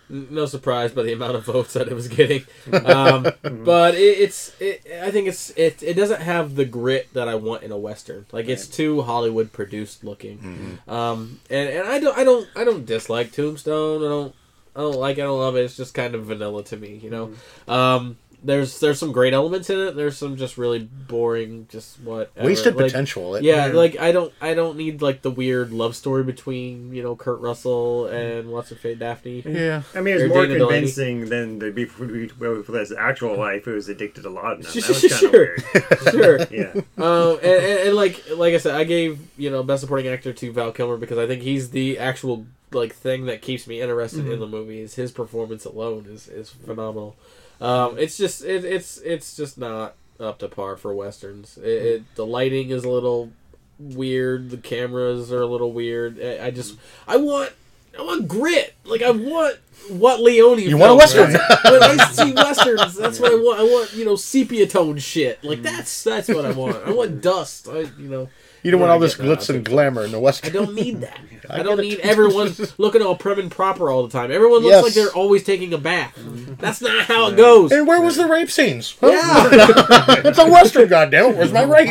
[0.10, 2.44] no surprise by the amount of votes that it was getting,
[2.84, 3.28] um,
[3.64, 4.60] but it, it's.
[4.60, 5.84] It, I think it's it.
[5.84, 8.26] It doesn't have the grit that I want in a western.
[8.32, 10.80] Like it's too Hollywood produced looking.
[10.88, 14.04] Um, and, and I don't I don't I don't dislike Tombstone.
[14.04, 14.36] I don't
[14.76, 15.22] I don't like it.
[15.22, 15.64] I don't love it.
[15.64, 17.00] It's just kind of vanilla to me.
[17.04, 17.34] You know.
[17.68, 19.96] Um, there's there's some great elements in it.
[19.96, 23.36] There's some just really boring, just what Wasted like, potential.
[23.36, 27.04] It- yeah, like I don't, I don't need like the weird love story between you
[27.04, 29.44] know Kurt Russell and what's her face Daphne.
[29.46, 29.84] Yeah.
[29.94, 30.74] I mean, it's more Dana Delany.
[30.78, 33.66] convincing than the before with his actual life.
[33.66, 34.62] Who was addicted to laudanum.
[34.74, 35.32] That was kind Sure.
[35.32, 35.64] weird.
[36.12, 36.40] Sure.
[36.52, 40.08] Yeah, um, and, and, and like like I said, I gave you know best supporting
[40.08, 43.82] actor to Val Kilmer because I think he's the actual like thing that keeps me
[43.82, 44.80] interested in the movie.
[44.80, 47.16] Is his performance alone is is phenomenal.
[47.62, 51.58] Um, it's just it, it's it's just not up to par for westerns.
[51.58, 53.32] It, it, the lighting is a little
[53.80, 54.50] weird.
[54.50, 56.20] The cameras are a little weird.
[56.20, 56.78] I, I just
[57.08, 57.54] I want
[57.98, 58.74] I want grit.
[58.84, 59.58] Like I want
[59.90, 60.60] what Leone.
[60.60, 61.32] You want a western.
[61.32, 63.60] When I see westerns, that's what I want.
[63.60, 65.44] I want you know sepia tone shit.
[65.44, 66.78] Like that's that's what I want.
[66.86, 67.68] I want dust.
[67.70, 68.30] I you know.
[68.64, 70.46] You don't want all this glitz and glamour in the West.
[70.46, 71.20] I don't need that.
[71.50, 71.90] I, I don't get it.
[71.90, 74.32] need everyone looking all prim and proper all the time.
[74.32, 74.84] Everyone looks Yes.
[74.84, 76.16] like they're always taking a bath.
[76.18, 76.54] Mm-hmm.
[76.56, 77.72] That's not how it goes.
[77.72, 78.96] And where was the rape scenes?
[79.02, 79.08] Huh?
[79.08, 80.16] Yeah.
[80.26, 81.36] it's a western, goddammit.
[81.36, 81.90] Where's my rape?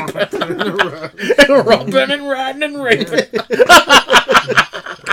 [1.66, 3.26] Roping and riding and raping.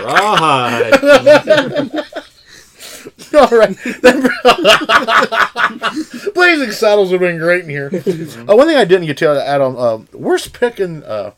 [0.04, 0.94] Rawhide.
[3.34, 3.76] All right.
[6.34, 7.90] Blazing Saddles would have been great in here.
[8.48, 11.32] Uh, one thing I didn't get to add on, uh, worst pick in uh,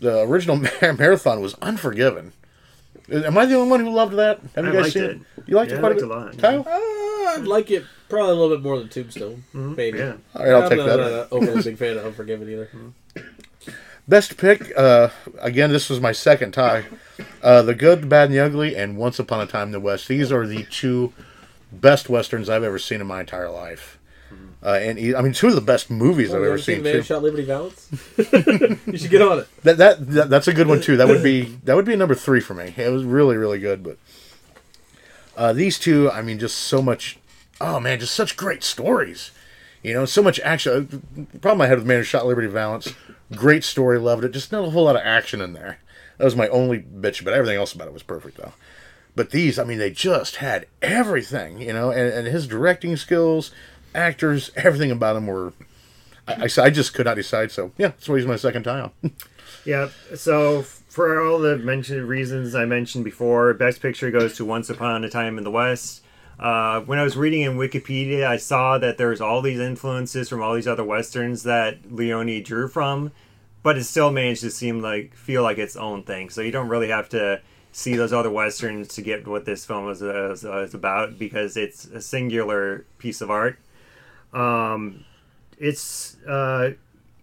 [0.00, 2.32] the original mar- marathon was Unforgiven.
[3.10, 4.40] Am I the only one who loved that?
[4.54, 5.10] Have you I guys liked seen it.
[5.10, 5.20] it?
[5.46, 6.16] You liked Yeah, it I quite liked a it bit?
[6.16, 6.66] a lot, Kyle?
[6.66, 9.44] Uh, I'd like it probably a little bit more than Tombstone.
[9.54, 9.98] Maybe.
[9.98, 10.14] yeah.
[10.34, 10.96] All right, I'll I'm take not, that.
[10.98, 12.68] not an overly big fan of Unforgiven either.
[14.08, 15.08] Best pick, uh,
[15.40, 16.84] again, this was my second tie.
[17.42, 19.80] Uh, the Good, the Bad, and the Ugly, and Once Upon a Time in the
[19.80, 20.06] West.
[20.06, 21.12] These are the two
[21.72, 23.98] best westerns I've ever seen in my entire life.
[24.62, 26.76] Uh, and e- I mean, two of the best movies Oh, I've ever ever seen
[26.76, 26.84] seen.
[26.84, 27.02] Man Too.
[27.02, 27.88] Shot Liberty Valance?
[28.86, 29.48] you should get on it.
[29.62, 30.96] That, that that that's a good one too.
[30.96, 32.74] That would be that would be number three for me.
[32.76, 33.84] It was really really good.
[33.84, 33.98] But
[35.36, 37.18] uh, these two, I mean, just so much.
[37.60, 39.30] Oh man, just such great stories.
[39.84, 41.02] You know, so much action.
[41.32, 42.92] The problem I had with Man Who Shot Liberty Valance,
[43.34, 44.32] great story, loved it.
[44.32, 45.78] Just not a whole lot of action in there.
[46.18, 48.52] That was my only bitch, but everything else about it was perfect though.
[49.14, 53.50] But these, I mean, they just had everything, you know, and, and his directing skills,
[53.94, 55.52] actors, everything about him were.
[56.28, 57.50] I, I, I just could not decide.
[57.50, 58.92] So yeah, that's why he's my second on.
[59.64, 59.88] Yeah.
[60.14, 65.02] So for all the mentioned reasons I mentioned before, Best Picture goes to Once Upon
[65.02, 66.02] a Time in the West.
[66.38, 70.42] Uh, when I was reading in Wikipedia, I saw that there's all these influences from
[70.42, 73.12] all these other westerns that Leone drew from,
[73.62, 76.28] but it still managed to seem like feel like its own thing.
[76.28, 77.40] So you don't really have to
[77.72, 81.86] see those other westerns to get what this film is, is, is about because it's
[81.86, 83.58] a singular piece of art.
[84.32, 85.04] Um,
[85.58, 86.72] it's uh,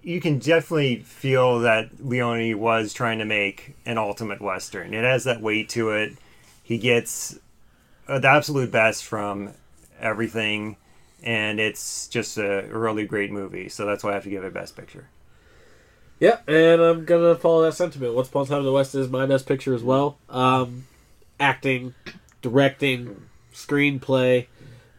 [0.01, 4.93] you can definitely feel that Leone was trying to make an ultimate western.
[4.93, 6.13] It has that weight to it.
[6.63, 7.39] He gets
[8.07, 9.51] the absolute best from
[9.99, 10.77] everything,
[11.23, 13.69] and it's just a really great movie.
[13.69, 15.07] So that's why I have to give it Best Picture.
[16.19, 18.13] Yeah, and I'm gonna follow that sentiment.
[18.13, 20.17] Once Upon a Time in the West is my best picture as well.
[20.29, 20.85] Um,
[21.39, 21.95] acting,
[22.41, 23.23] directing,
[23.53, 24.47] screenplay,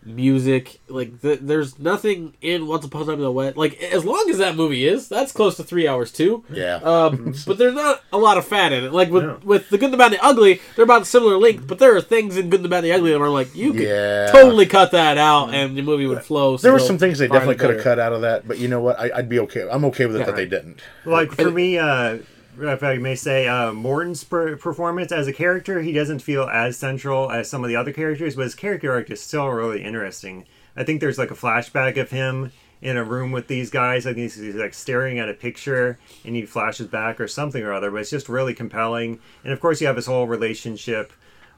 [0.05, 0.81] music.
[0.89, 3.57] Like th- there's nothing in Once Upon a Time in the West.
[3.57, 6.45] Like as long as that movie is, that's close to three hours too.
[6.51, 6.77] Yeah.
[6.77, 8.93] Um, but there's not a lot of fat in it.
[8.93, 9.41] Like with No.
[9.45, 11.67] with the Good, the Bad, and the Ugly, they're about a similar length.
[11.67, 13.73] But there are things in Good, the Bad, and the Ugly that are like you
[13.73, 14.31] could Yeah.
[14.33, 16.57] totally cut that out and the movie would flow.
[16.57, 18.81] there were some things they definitely could have cut out of that, but you know
[18.81, 18.99] what?
[18.99, 19.67] I, I'd be okay.
[19.71, 20.81] I'm okay with it that they didn't.
[21.05, 22.19] Like for me, uh,
[22.61, 26.77] if I may say, uh, Morton's per- performance as a character, he doesn't feel as
[26.77, 30.47] central as some of the other characters, but his character arc is still really interesting.
[30.77, 32.53] I think there's like a flashback of him
[32.83, 34.07] in a room with these guys.
[34.07, 37.63] I think he's, he's like staring at a picture and he flashes back or something
[37.63, 39.21] or other, but it's just really compelling.
[39.43, 41.13] And of course, you have his whole relationship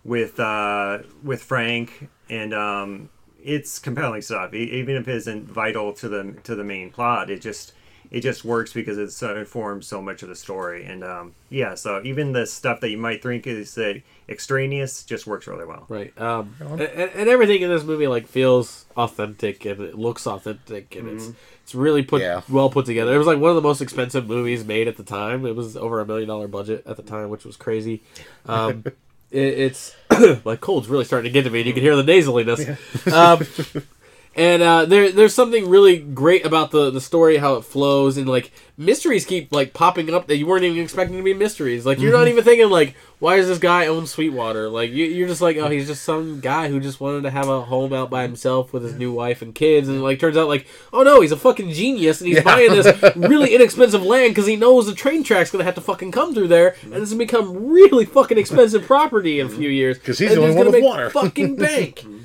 [0.04, 3.10] with uh, with Frank, and um,
[3.42, 4.54] it's compelling stuff.
[4.54, 7.72] Even if it isn't vital to the to the main plot, it just
[8.10, 10.84] it just works because it so informs so much of the story.
[10.84, 13.94] And um, yeah, so even the stuff that you might think is uh,
[14.28, 15.86] extraneous just works really well.
[15.88, 16.18] Right.
[16.20, 21.08] Um, and, and everything in this movie like feels authentic and it looks authentic and
[21.08, 21.30] it's
[21.62, 22.42] it's really put Yeah.
[22.48, 23.14] well put together.
[23.14, 25.44] It was like one of the most expensive movies made at the time.
[25.46, 28.02] It was over a million dollar budget at the time, which was crazy.
[28.46, 28.84] Um,
[29.30, 29.96] it, it's
[30.44, 31.60] like cold's really starting to get to me.
[31.60, 33.12] and You can hear the nasaliness.
[33.12, 33.82] Um,
[34.36, 38.28] and uh, there, there's something really great about the, the story, how it flows, and
[38.28, 41.86] like mysteries keep like popping up that you weren't even expecting to be mysteries.
[41.86, 44.68] Like you're not even thinking like, why does this guy own Sweetwater?
[44.68, 47.48] Like you, you're just like, oh, he's just some guy who just wanted to have
[47.48, 50.48] a home out by himself with his new wife and kids, and like turns out
[50.48, 52.86] like, oh no, he's a fucking genius, and he's buying this
[53.16, 56.48] really inexpensive land because he knows the train track's gonna have to fucking come through
[56.48, 59.96] there, and it's gonna become really fucking expensive property in a few years.
[60.06, 61.08] 'Cause he's the only one gonna with water.
[61.10, 62.04] Fucking bank.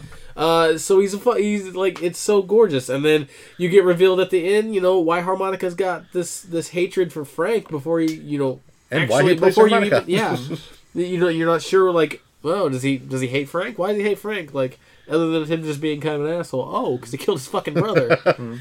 [0.42, 3.28] Uh, so he's a he's like it's so gorgeous, and then
[3.60, 7.24] you get revealed at the end, you know, why Harmonica's got this this hatred for
[7.24, 8.60] Frank before he, you know,
[8.90, 10.36] And plays before you even yeah,
[10.96, 13.78] you know, you're not sure like, well, does he does he hate Frank?
[13.78, 14.52] Why does he hate Frank?
[14.52, 14.80] Like,
[15.10, 16.70] other than him just being kind of an asshole.
[16.74, 18.18] Oh, because he killed his fucking brother.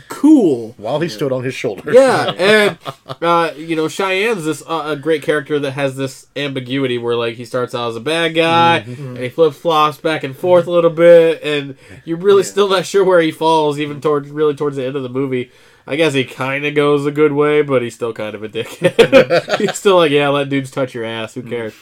[0.09, 0.75] cool.
[0.77, 1.93] While he stood on his shoulder.
[1.93, 2.79] Yeah, and
[3.23, 7.35] uh, you know Cheyenne's this uh, a great character that has this ambiguity where like
[7.37, 10.71] he starts out as a bad guy and he flip flops back and forth a
[10.71, 14.77] little bit, and you're really still not sure where he falls, even towards really towards
[14.77, 15.51] the end of the movie.
[15.87, 18.49] I guess he kind of goes a good way, but he's still kind of a
[18.49, 19.59] dickhead.
[19.59, 21.35] he's still like, yeah, let dudes touch your ass.
[21.35, 21.75] Who cares?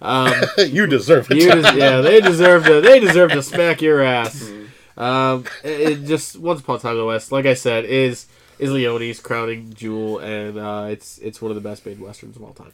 [0.00, 1.38] Um, you deserve it.
[1.38, 2.80] you des- yeah, they deserve to.
[2.80, 4.50] They deserve to smack your ass.
[4.96, 8.26] Um, it, it just once upon a time in the West, like I said, is
[8.58, 12.42] is Leone's crowning jewel, and uh, it's it's one of the best made westerns of
[12.42, 12.72] all time.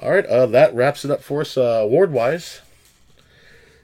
[0.00, 2.60] All right, uh, that wraps it up for us uh, award wise.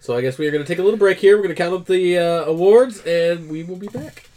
[0.01, 1.37] So I guess we are going to take a little break here.
[1.37, 4.29] We're going to count up the uh, awards, and we will be back.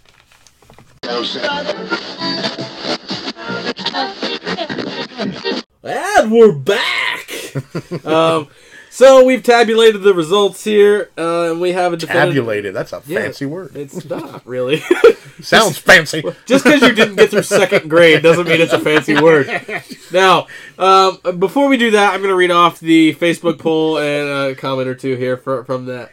[5.84, 6.97] And we're back.
[8.06, 8.48] um,
[8.90, 12.34] so we've tabulated the results here, uh, and we have a definitive.
[12.34, 12.74] Tabulated.
[12.74, 13.76] That's a Yeah, fancy word.
[13.76, 14.82] It's not really.
[15.42, 16.24] Sounds fancy.
[16.46, 19.48] Just because you didn't get through second grade doesn't mean it's a fancy word.
[20.12, 20.48] Now,
[20.80, 24.56] um, before we do that, I'm going to read off the Facebook poll and a
[24.56, 26.12] comment or two here for, from that.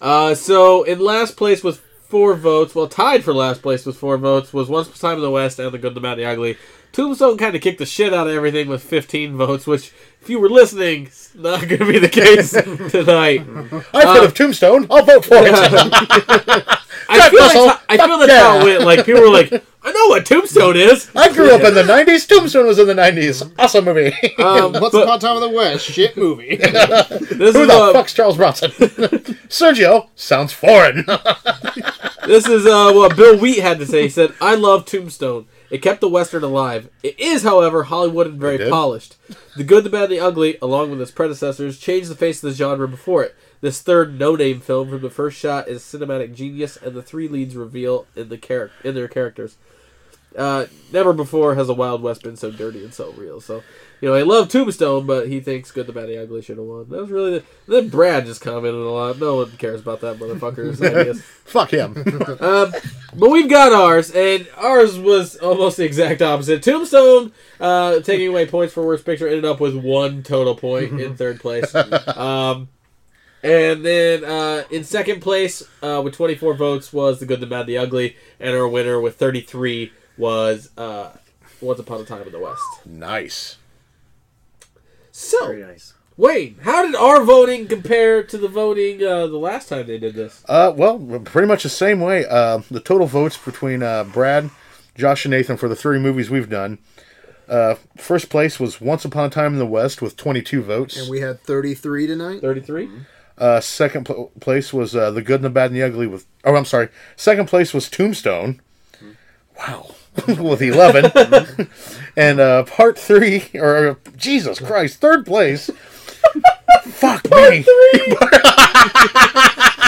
[0.00, 4.18] Uh, so, in last place with four votes, well, tied for last place with four
[4.18, 6.20] votes, was Once Upon a Time in the West and The Good, the Bad, and
[6.20, 6.56] the Ugly.
[6.92, 9.92] Tombstone kind of kicked the shit out of everything with 15 votes, which,
[10.22, 12.50] if you were listening, is not going to be the case
[12.90, 13.40] tonight.
[13.94, 14.86] I've heard of Tombstone.
[14.90, 15.54] I'll vote for it.
[17.08, 18.60] I feel, Russell, like, I feel fuck that's how yeah.
[18.60, 18.84] it went.
[18.84, 19.52] Like, people were like,
[19.82, 21.10] I know what Tombstone is.
[21.16, 22.28] I grew up in the 90s.
[22.28, 23.50] Tombstone was in the 90s.
[23.58, 24.12] Awesome movie.
[24.38, 26.56] Um, Once but Upon Time in the West, shit movie.
[26.56, 26.70] this
[27.30, 28.70] Who is the uh, fuck's Charles Bronson?
[29.48, 31.04] Sergio sounds foreign.
[32.26, 34.02] This is uh, what Bill Wheat had to say.
[34.02, 35.46] He said, "I love Tombstone.
[35.70, 36.88] It kept the western alive.
[37.02, 39.16] It is, however, Hollywood and very polished.
[39.56, 42.50] The good, the bad, and the ugly, along with its predecessors, changed the face of
[42.50, 43.36] the genre before it.
[43.60, 47.54] This third no-name film from the first shot is cinematic genius, and the three leads
[47.54, 49.56] reveal in the char- in their characters.
[50.36, 53.40] Uh, never before has a Wild West been so dirty and so real.
[53.40, 53.62] So,
[54.00, 56.66] you know, I love Tombstone, but he thinks Good, the Bad, the Ugly should have
[56.66, 56.88] won.
[56.88, 57.44] That was really the.
[57.68, 59.18] Then Brad just commented a lot.
[59.18, 61.22] No one cares about that motherfucker's ideas.
[61.44, 61.94] Fuck him.
[62.40, 62.72] Um,
[63.14, 66.62] but we've got ours, and ours was almost the exact opposite.
[66.62, 71.16] Tombstone, uh, taking away points for worst picture, ended up with one total point in
[71.16, 71.74] third place.
[72.16, 72.68] Um,
[73.42, 77.66] and then uh, in second place, uh, with 24 votes, was The Good, the Bad,
[77.66, 81.12] the Ugly, and our winner with 33 was uh,
[81.60, 82.62] Once Upon a Time in the West.
[82.86, 83.56] nice.
[85.20, 85.92] So, Very nice.
[86.16, 90.14] Wayne, how did our voting compare to the voting uh, the last time they did
[90.14, 90.42] this?
[90.48, 92.24] Uh, well, pretty much the same way.
[92.26, 94.50] Uh, the total votes between uh, Brad,
[94.96, 96.78] Josh, and Nathan for the three movies we've done.
[97.48, 100.96] Uh, first place was Once Upon a Time in the West with 22 votes.
[100.96, 102.40] And we had 33 tonight.
[102.40, 102.88] 33?
[103.36, 106.26] Uh, second pl- place was uh, The Good and the Bad and the Ugly with.
[106.44, 106.88] Oh, I'm sorry.
[107.16, 108.60] Second place was Tombstone.
[109.58, 109.94] Wow.
[110.38, 111.68] with 11.
[112.16, 115.70] and uh, part three, or Jesus Christ, third place.
[116.84, 117.64] Fuck me.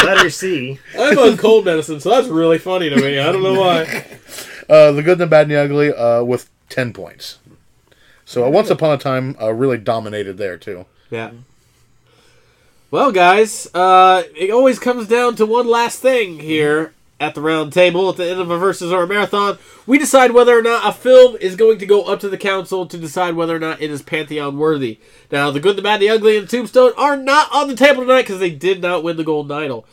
[0.05, 0.79] Letter C.
[0.99, 3.19] I'm on cold medicine, so that's really funny to me.
[3.19, 4.05] I don't know why.
[4.69, 7.41] Uh, the Good and the Bad and the Ugly uh, with 10 points.
[8.25, 10.87] So uh, Once Upon a Time uh, really dominated there, too.
[11.11, 11.33] Yeah.
[12.91, 17.73] Well, guys, uh, it always comes down to one last thing here at the round
[17.73, 19.57] table at the end of a versus or a marathon.
[19.87, 22.85] We decide whether or not a film is going to go up to the council
[22.85, 24.99] to decide whether or not it is pantheon worthy.
[25.31, 28.23] Now, the good, the bad, the ugly, and Tombstone are not on the table tonight
[28.23, 29.87] because they did not win the Golden Idol.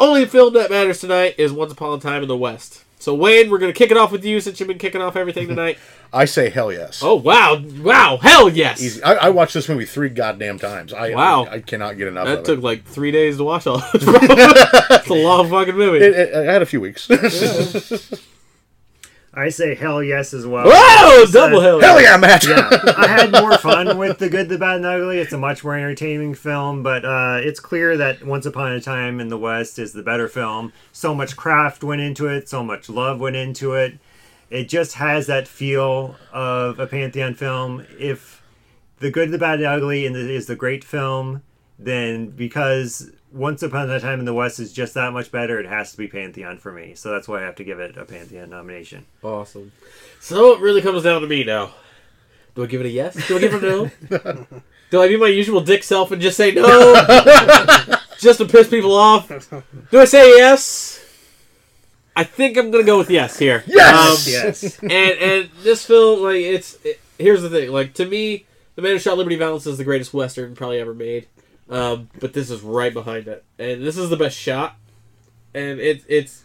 [0.00, 2.82] Only film that matters tonight is Once Upon a Time in the West.
[2.98, 5.16] So, Wayne, we're going to kick it off with you since you've been kicking off
[5.16, 5.78] everything tonight.
[6.12, 7.02] I say hell yes.
[7.02, 7.60] oh, wow.
[7.82, 8.16] Wow.
[8.16, 8.82] Hell yes.
[8.82, 9.02] Easy.
[9.02, 10.92] I, I watched this movie three goddamn times.
[10.92, 11.44] I, Wow.
[11.44, 12.62] I, I cannot get enough That took it.
[12.64, 13.82] like three days to watch all.
[13.94, 15.98] It's a long fucking movie.
[16.04, 16.34] It, it.
[16.34, 17.06] I had a few weeks.
[19.38, 20.64] I say hell yes as well.
[20.66, 21.26] Whoa!
[21.26, 21.78] Double hell.
[21.78, 22.46] hell yeah, Matt!
[22.46, 25.18] yeah, I had more fun with The Good, the Bad, and the Ugly.
[25.18, 29.20] It's a much more entertaining film, but uh, it's clear that Once Upon a Time
[29.20, 30.72] in the West is the better film.
[30.90, 33.98] So much craft went into it, so much love went into it.
[34.48, 37.84] It just has that feel of a Pantheon film.
[37.98, 38.42] If
[39.00, 41.42] The Good, the Bad, and the Ugly is the great film,
[41.78, 45.66] then because Once Upon a Time in the West is just that much better, it
[45.66, 46.94] has to be Pantheon for me.
[46.94, 49.04] So that's why I have to give it a Pantheon nomination.
[49.22, 49.72] Awesome.
[50.20, 51.72] So it really comes down to me now.
[52.54, 53.14] Do I give it a yes?
[53.28, 54.46] Do I give it a no?
[54.90, 56.64] Do I be my usual dick self and just say no?
[58.18, 59.28] just to piss people off?
[59.90, 61.04] Do I say yes?
[62.14, 63.62] I think I'm gonna go with yes here.
[63.66, 64.26] Yes!
[64.26, 64.78] Um, Yes.
[64.78, 68.46] and and this film, like it's it, here's the thing, like to me,
[68.76, 71.26] The Man Who Shot Liberty Valance is the greatest western probably ever made.
[71.68, 74.76] Um, but this is right behind it, and this is the best shot,
[75.52, 76.44] and it it's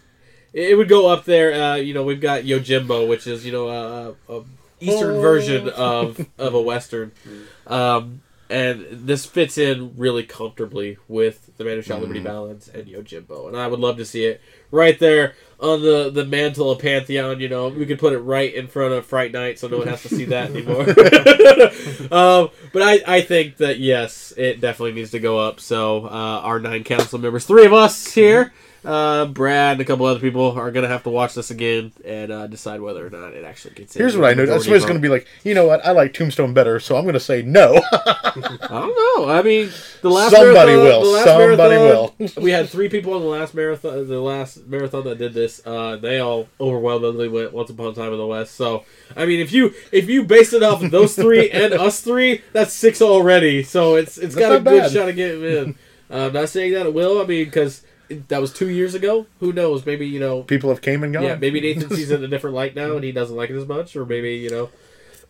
[0.52, 1.54] it would go up there.
[1.54, 4.44] Uh, you know, we've got Yojimbo, which is you know a, a
[4.80, 7.12] eastern version of of a western,
[7.68, 12.86] um, and this fits in really comfortably with the Man Who Shot Liberty Valance and
[12.86, 14.42] Yojimbo, and I would love to see it
[14.72, 17.40] right there on the the mantle of Pantheon.
[17.40, 19.88] You know, we could put it right in front of Fright Night, so no one
[19.88, 20.82] has to see that anymore.
[22.12, 25.62] um, but I I think that yes, it definitely needs to go up.
[25.62, 28.52] So uh, our nine council members, three of us here.
[28.84, 32.32] Uh, Brad and a couple other people are gonna have to watch this again and
[32.32, 34.02] uh, decide whether or not it actually gets in.
[34.02, 34.46] Here's what I know.
[34.46, 35.86] Somebody's going to be like, you know what?
[35.86, 37.76] I like Tombstone better, so I'm going to say no.
[37.94, 39.30] I don't know.
[39.30, 39.70] I mean,
[40.02, 41.02] the last Somebody marathon, will.
[41.04, 44.08] The last Somebody marathon, we had three people on the last marathon.
[44.08, 48.12] The last marathon that did this, uh, they all overwhelmingly went "Once Upon a Time
[48.12, 48.86] in the West." So,
[49.16, 52.42] I mean, if you if you based it off of those three and us three,
[52.54, 53.64] that's six already.
[53.64, 54.92] So it's it's That's got a good bad.
[54.92, 55.76] shot of getting in.
[56.12, 57.22] Uh, I'm not saying that it will.
[57.22, 57.84] I mean, because
[58.28, 59.26] that was two years ago.
[59.40, 59.86] Who knows?
[59.86, 61.24] Maybe you know People have came and gone.
[61.24, 63.56] yeah, maybe Nathan sees it in a different light now, and he doesn't like it
[63.56, 64.70] as much, or maybe you know,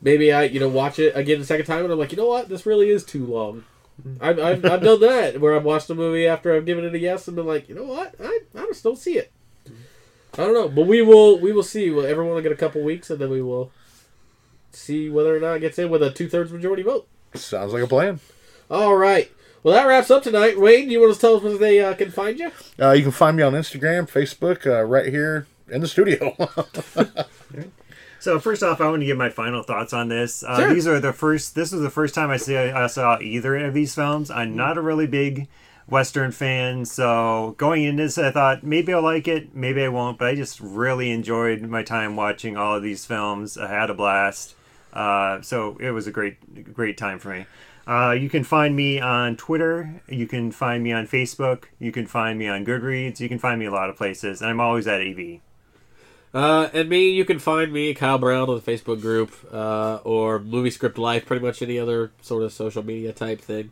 [0.01, 2.27] maybe I you know watch it again the second time, and I'm like, you know
[2.27, 3.63] what, this really is too long.
[4.19, 6.99] I've, I've, I've done that where I've watched a movie after I've given it a
[6.99, 9.31] yes and been like, you know what, I, I just don't see it.
[10.33, 11.91] I don't know, but we will we will see.
[11.91, 13.71] Well, everyone will get a couple weeks, and then we will
[14.71, 17.07] see whether or not it gets in with a two thirds majority vote.
[17.33, 18.19] Sounds like a plan.
[18.69, 19.29] All right.
[19.63, 20.59] Well, that wraps up tonight.
[20.59, 22.51] Wayne, you want to tell us where they uh, can find you?
[22.79, 26.35] Uh, you can find me on Instagram, Facebook, uh, right here in the studio.
[28.19, 30.43] So first off, I want to give my final thoughts on this.
[30.43, 30.73] Uh, Sure.
[30.75, 31.55] These are the first.
[31.55, 34.29] This was the first time I see I saw either of these films.
[34.29, 35.47] I'm not a really big
[35.87, 40.19] Western fan, so going into this, I thought maybe I'll like it, maybe I won't.
[40.19, 43.57] But I just really enjoyed my time watching all of these films.
[43.57, 44.53] I had a blast.
[44.93, 47.47] Uh, so it was a great, great time for me.
[47.87, 50.01] Uh, you can find me on Twitter.
[50.07, 51.65] You can find me on Facebook.
[51.79, 53.19] You can find me on Goodreads.
[53.19, 54.41] You can find me a lot of places.
[54.41, 55.39] And I'm always at AV.
[56.33, 60.39] Uh, and me, you can find me, Kyle Brown, on the Facebook group, uh, or
[60.39, 63.71] Movie Script Life, pretty much any other sort of social media type thing.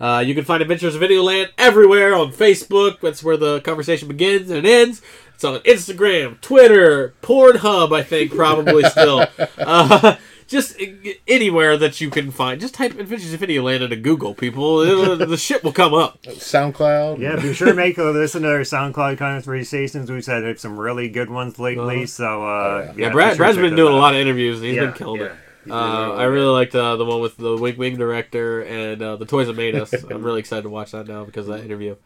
[0.00, 3.00] Uh, you can find Adventures of Videoland everywhere on Facebook.
[3.00, 5.02] That's where the conversation begins and ends.
[5.34, 9.26] It's on Instagram, Twitter, Pornhub, I think, probably still.
[10.48, 10.80] Uh, just
[11.26, 12.60] anywhere that you can find.
[12.60, 14.78] Just type Adventures of Videoland into Google, people.
[15.16, 16.22] The shit will come up.
[16.22, 17.18] SoundCloud.
[17.18, 20.10] Yeah, be sure to make a listen to our Soundcloud conversations.
[20.10, 22.06] We've had some really good ones lately.
[22.06, 24.20] So, uh, Yeah, be Brad, sure to Brad's check been those doing a lot of
[24.20, 24.56] interviews.
[24.58, 25.26] and He's Yeah, been killing yeah.
[25.26, 25.32] it.
[25.64, 28.62] He's been Uh, really I really liked uh, the one with the Wing Wing director
[28.62, 29.92] and uh, the Toys That Made Us.
[29.92, 31.96] I'm really excited to watch that now because of that interview.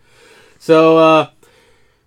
[0.59, 1.31] So, uh,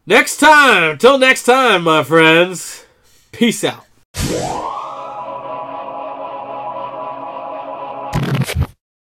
[0.05, 2.83] next time, till next time, my friends,
[3.31, 3.85] peace out.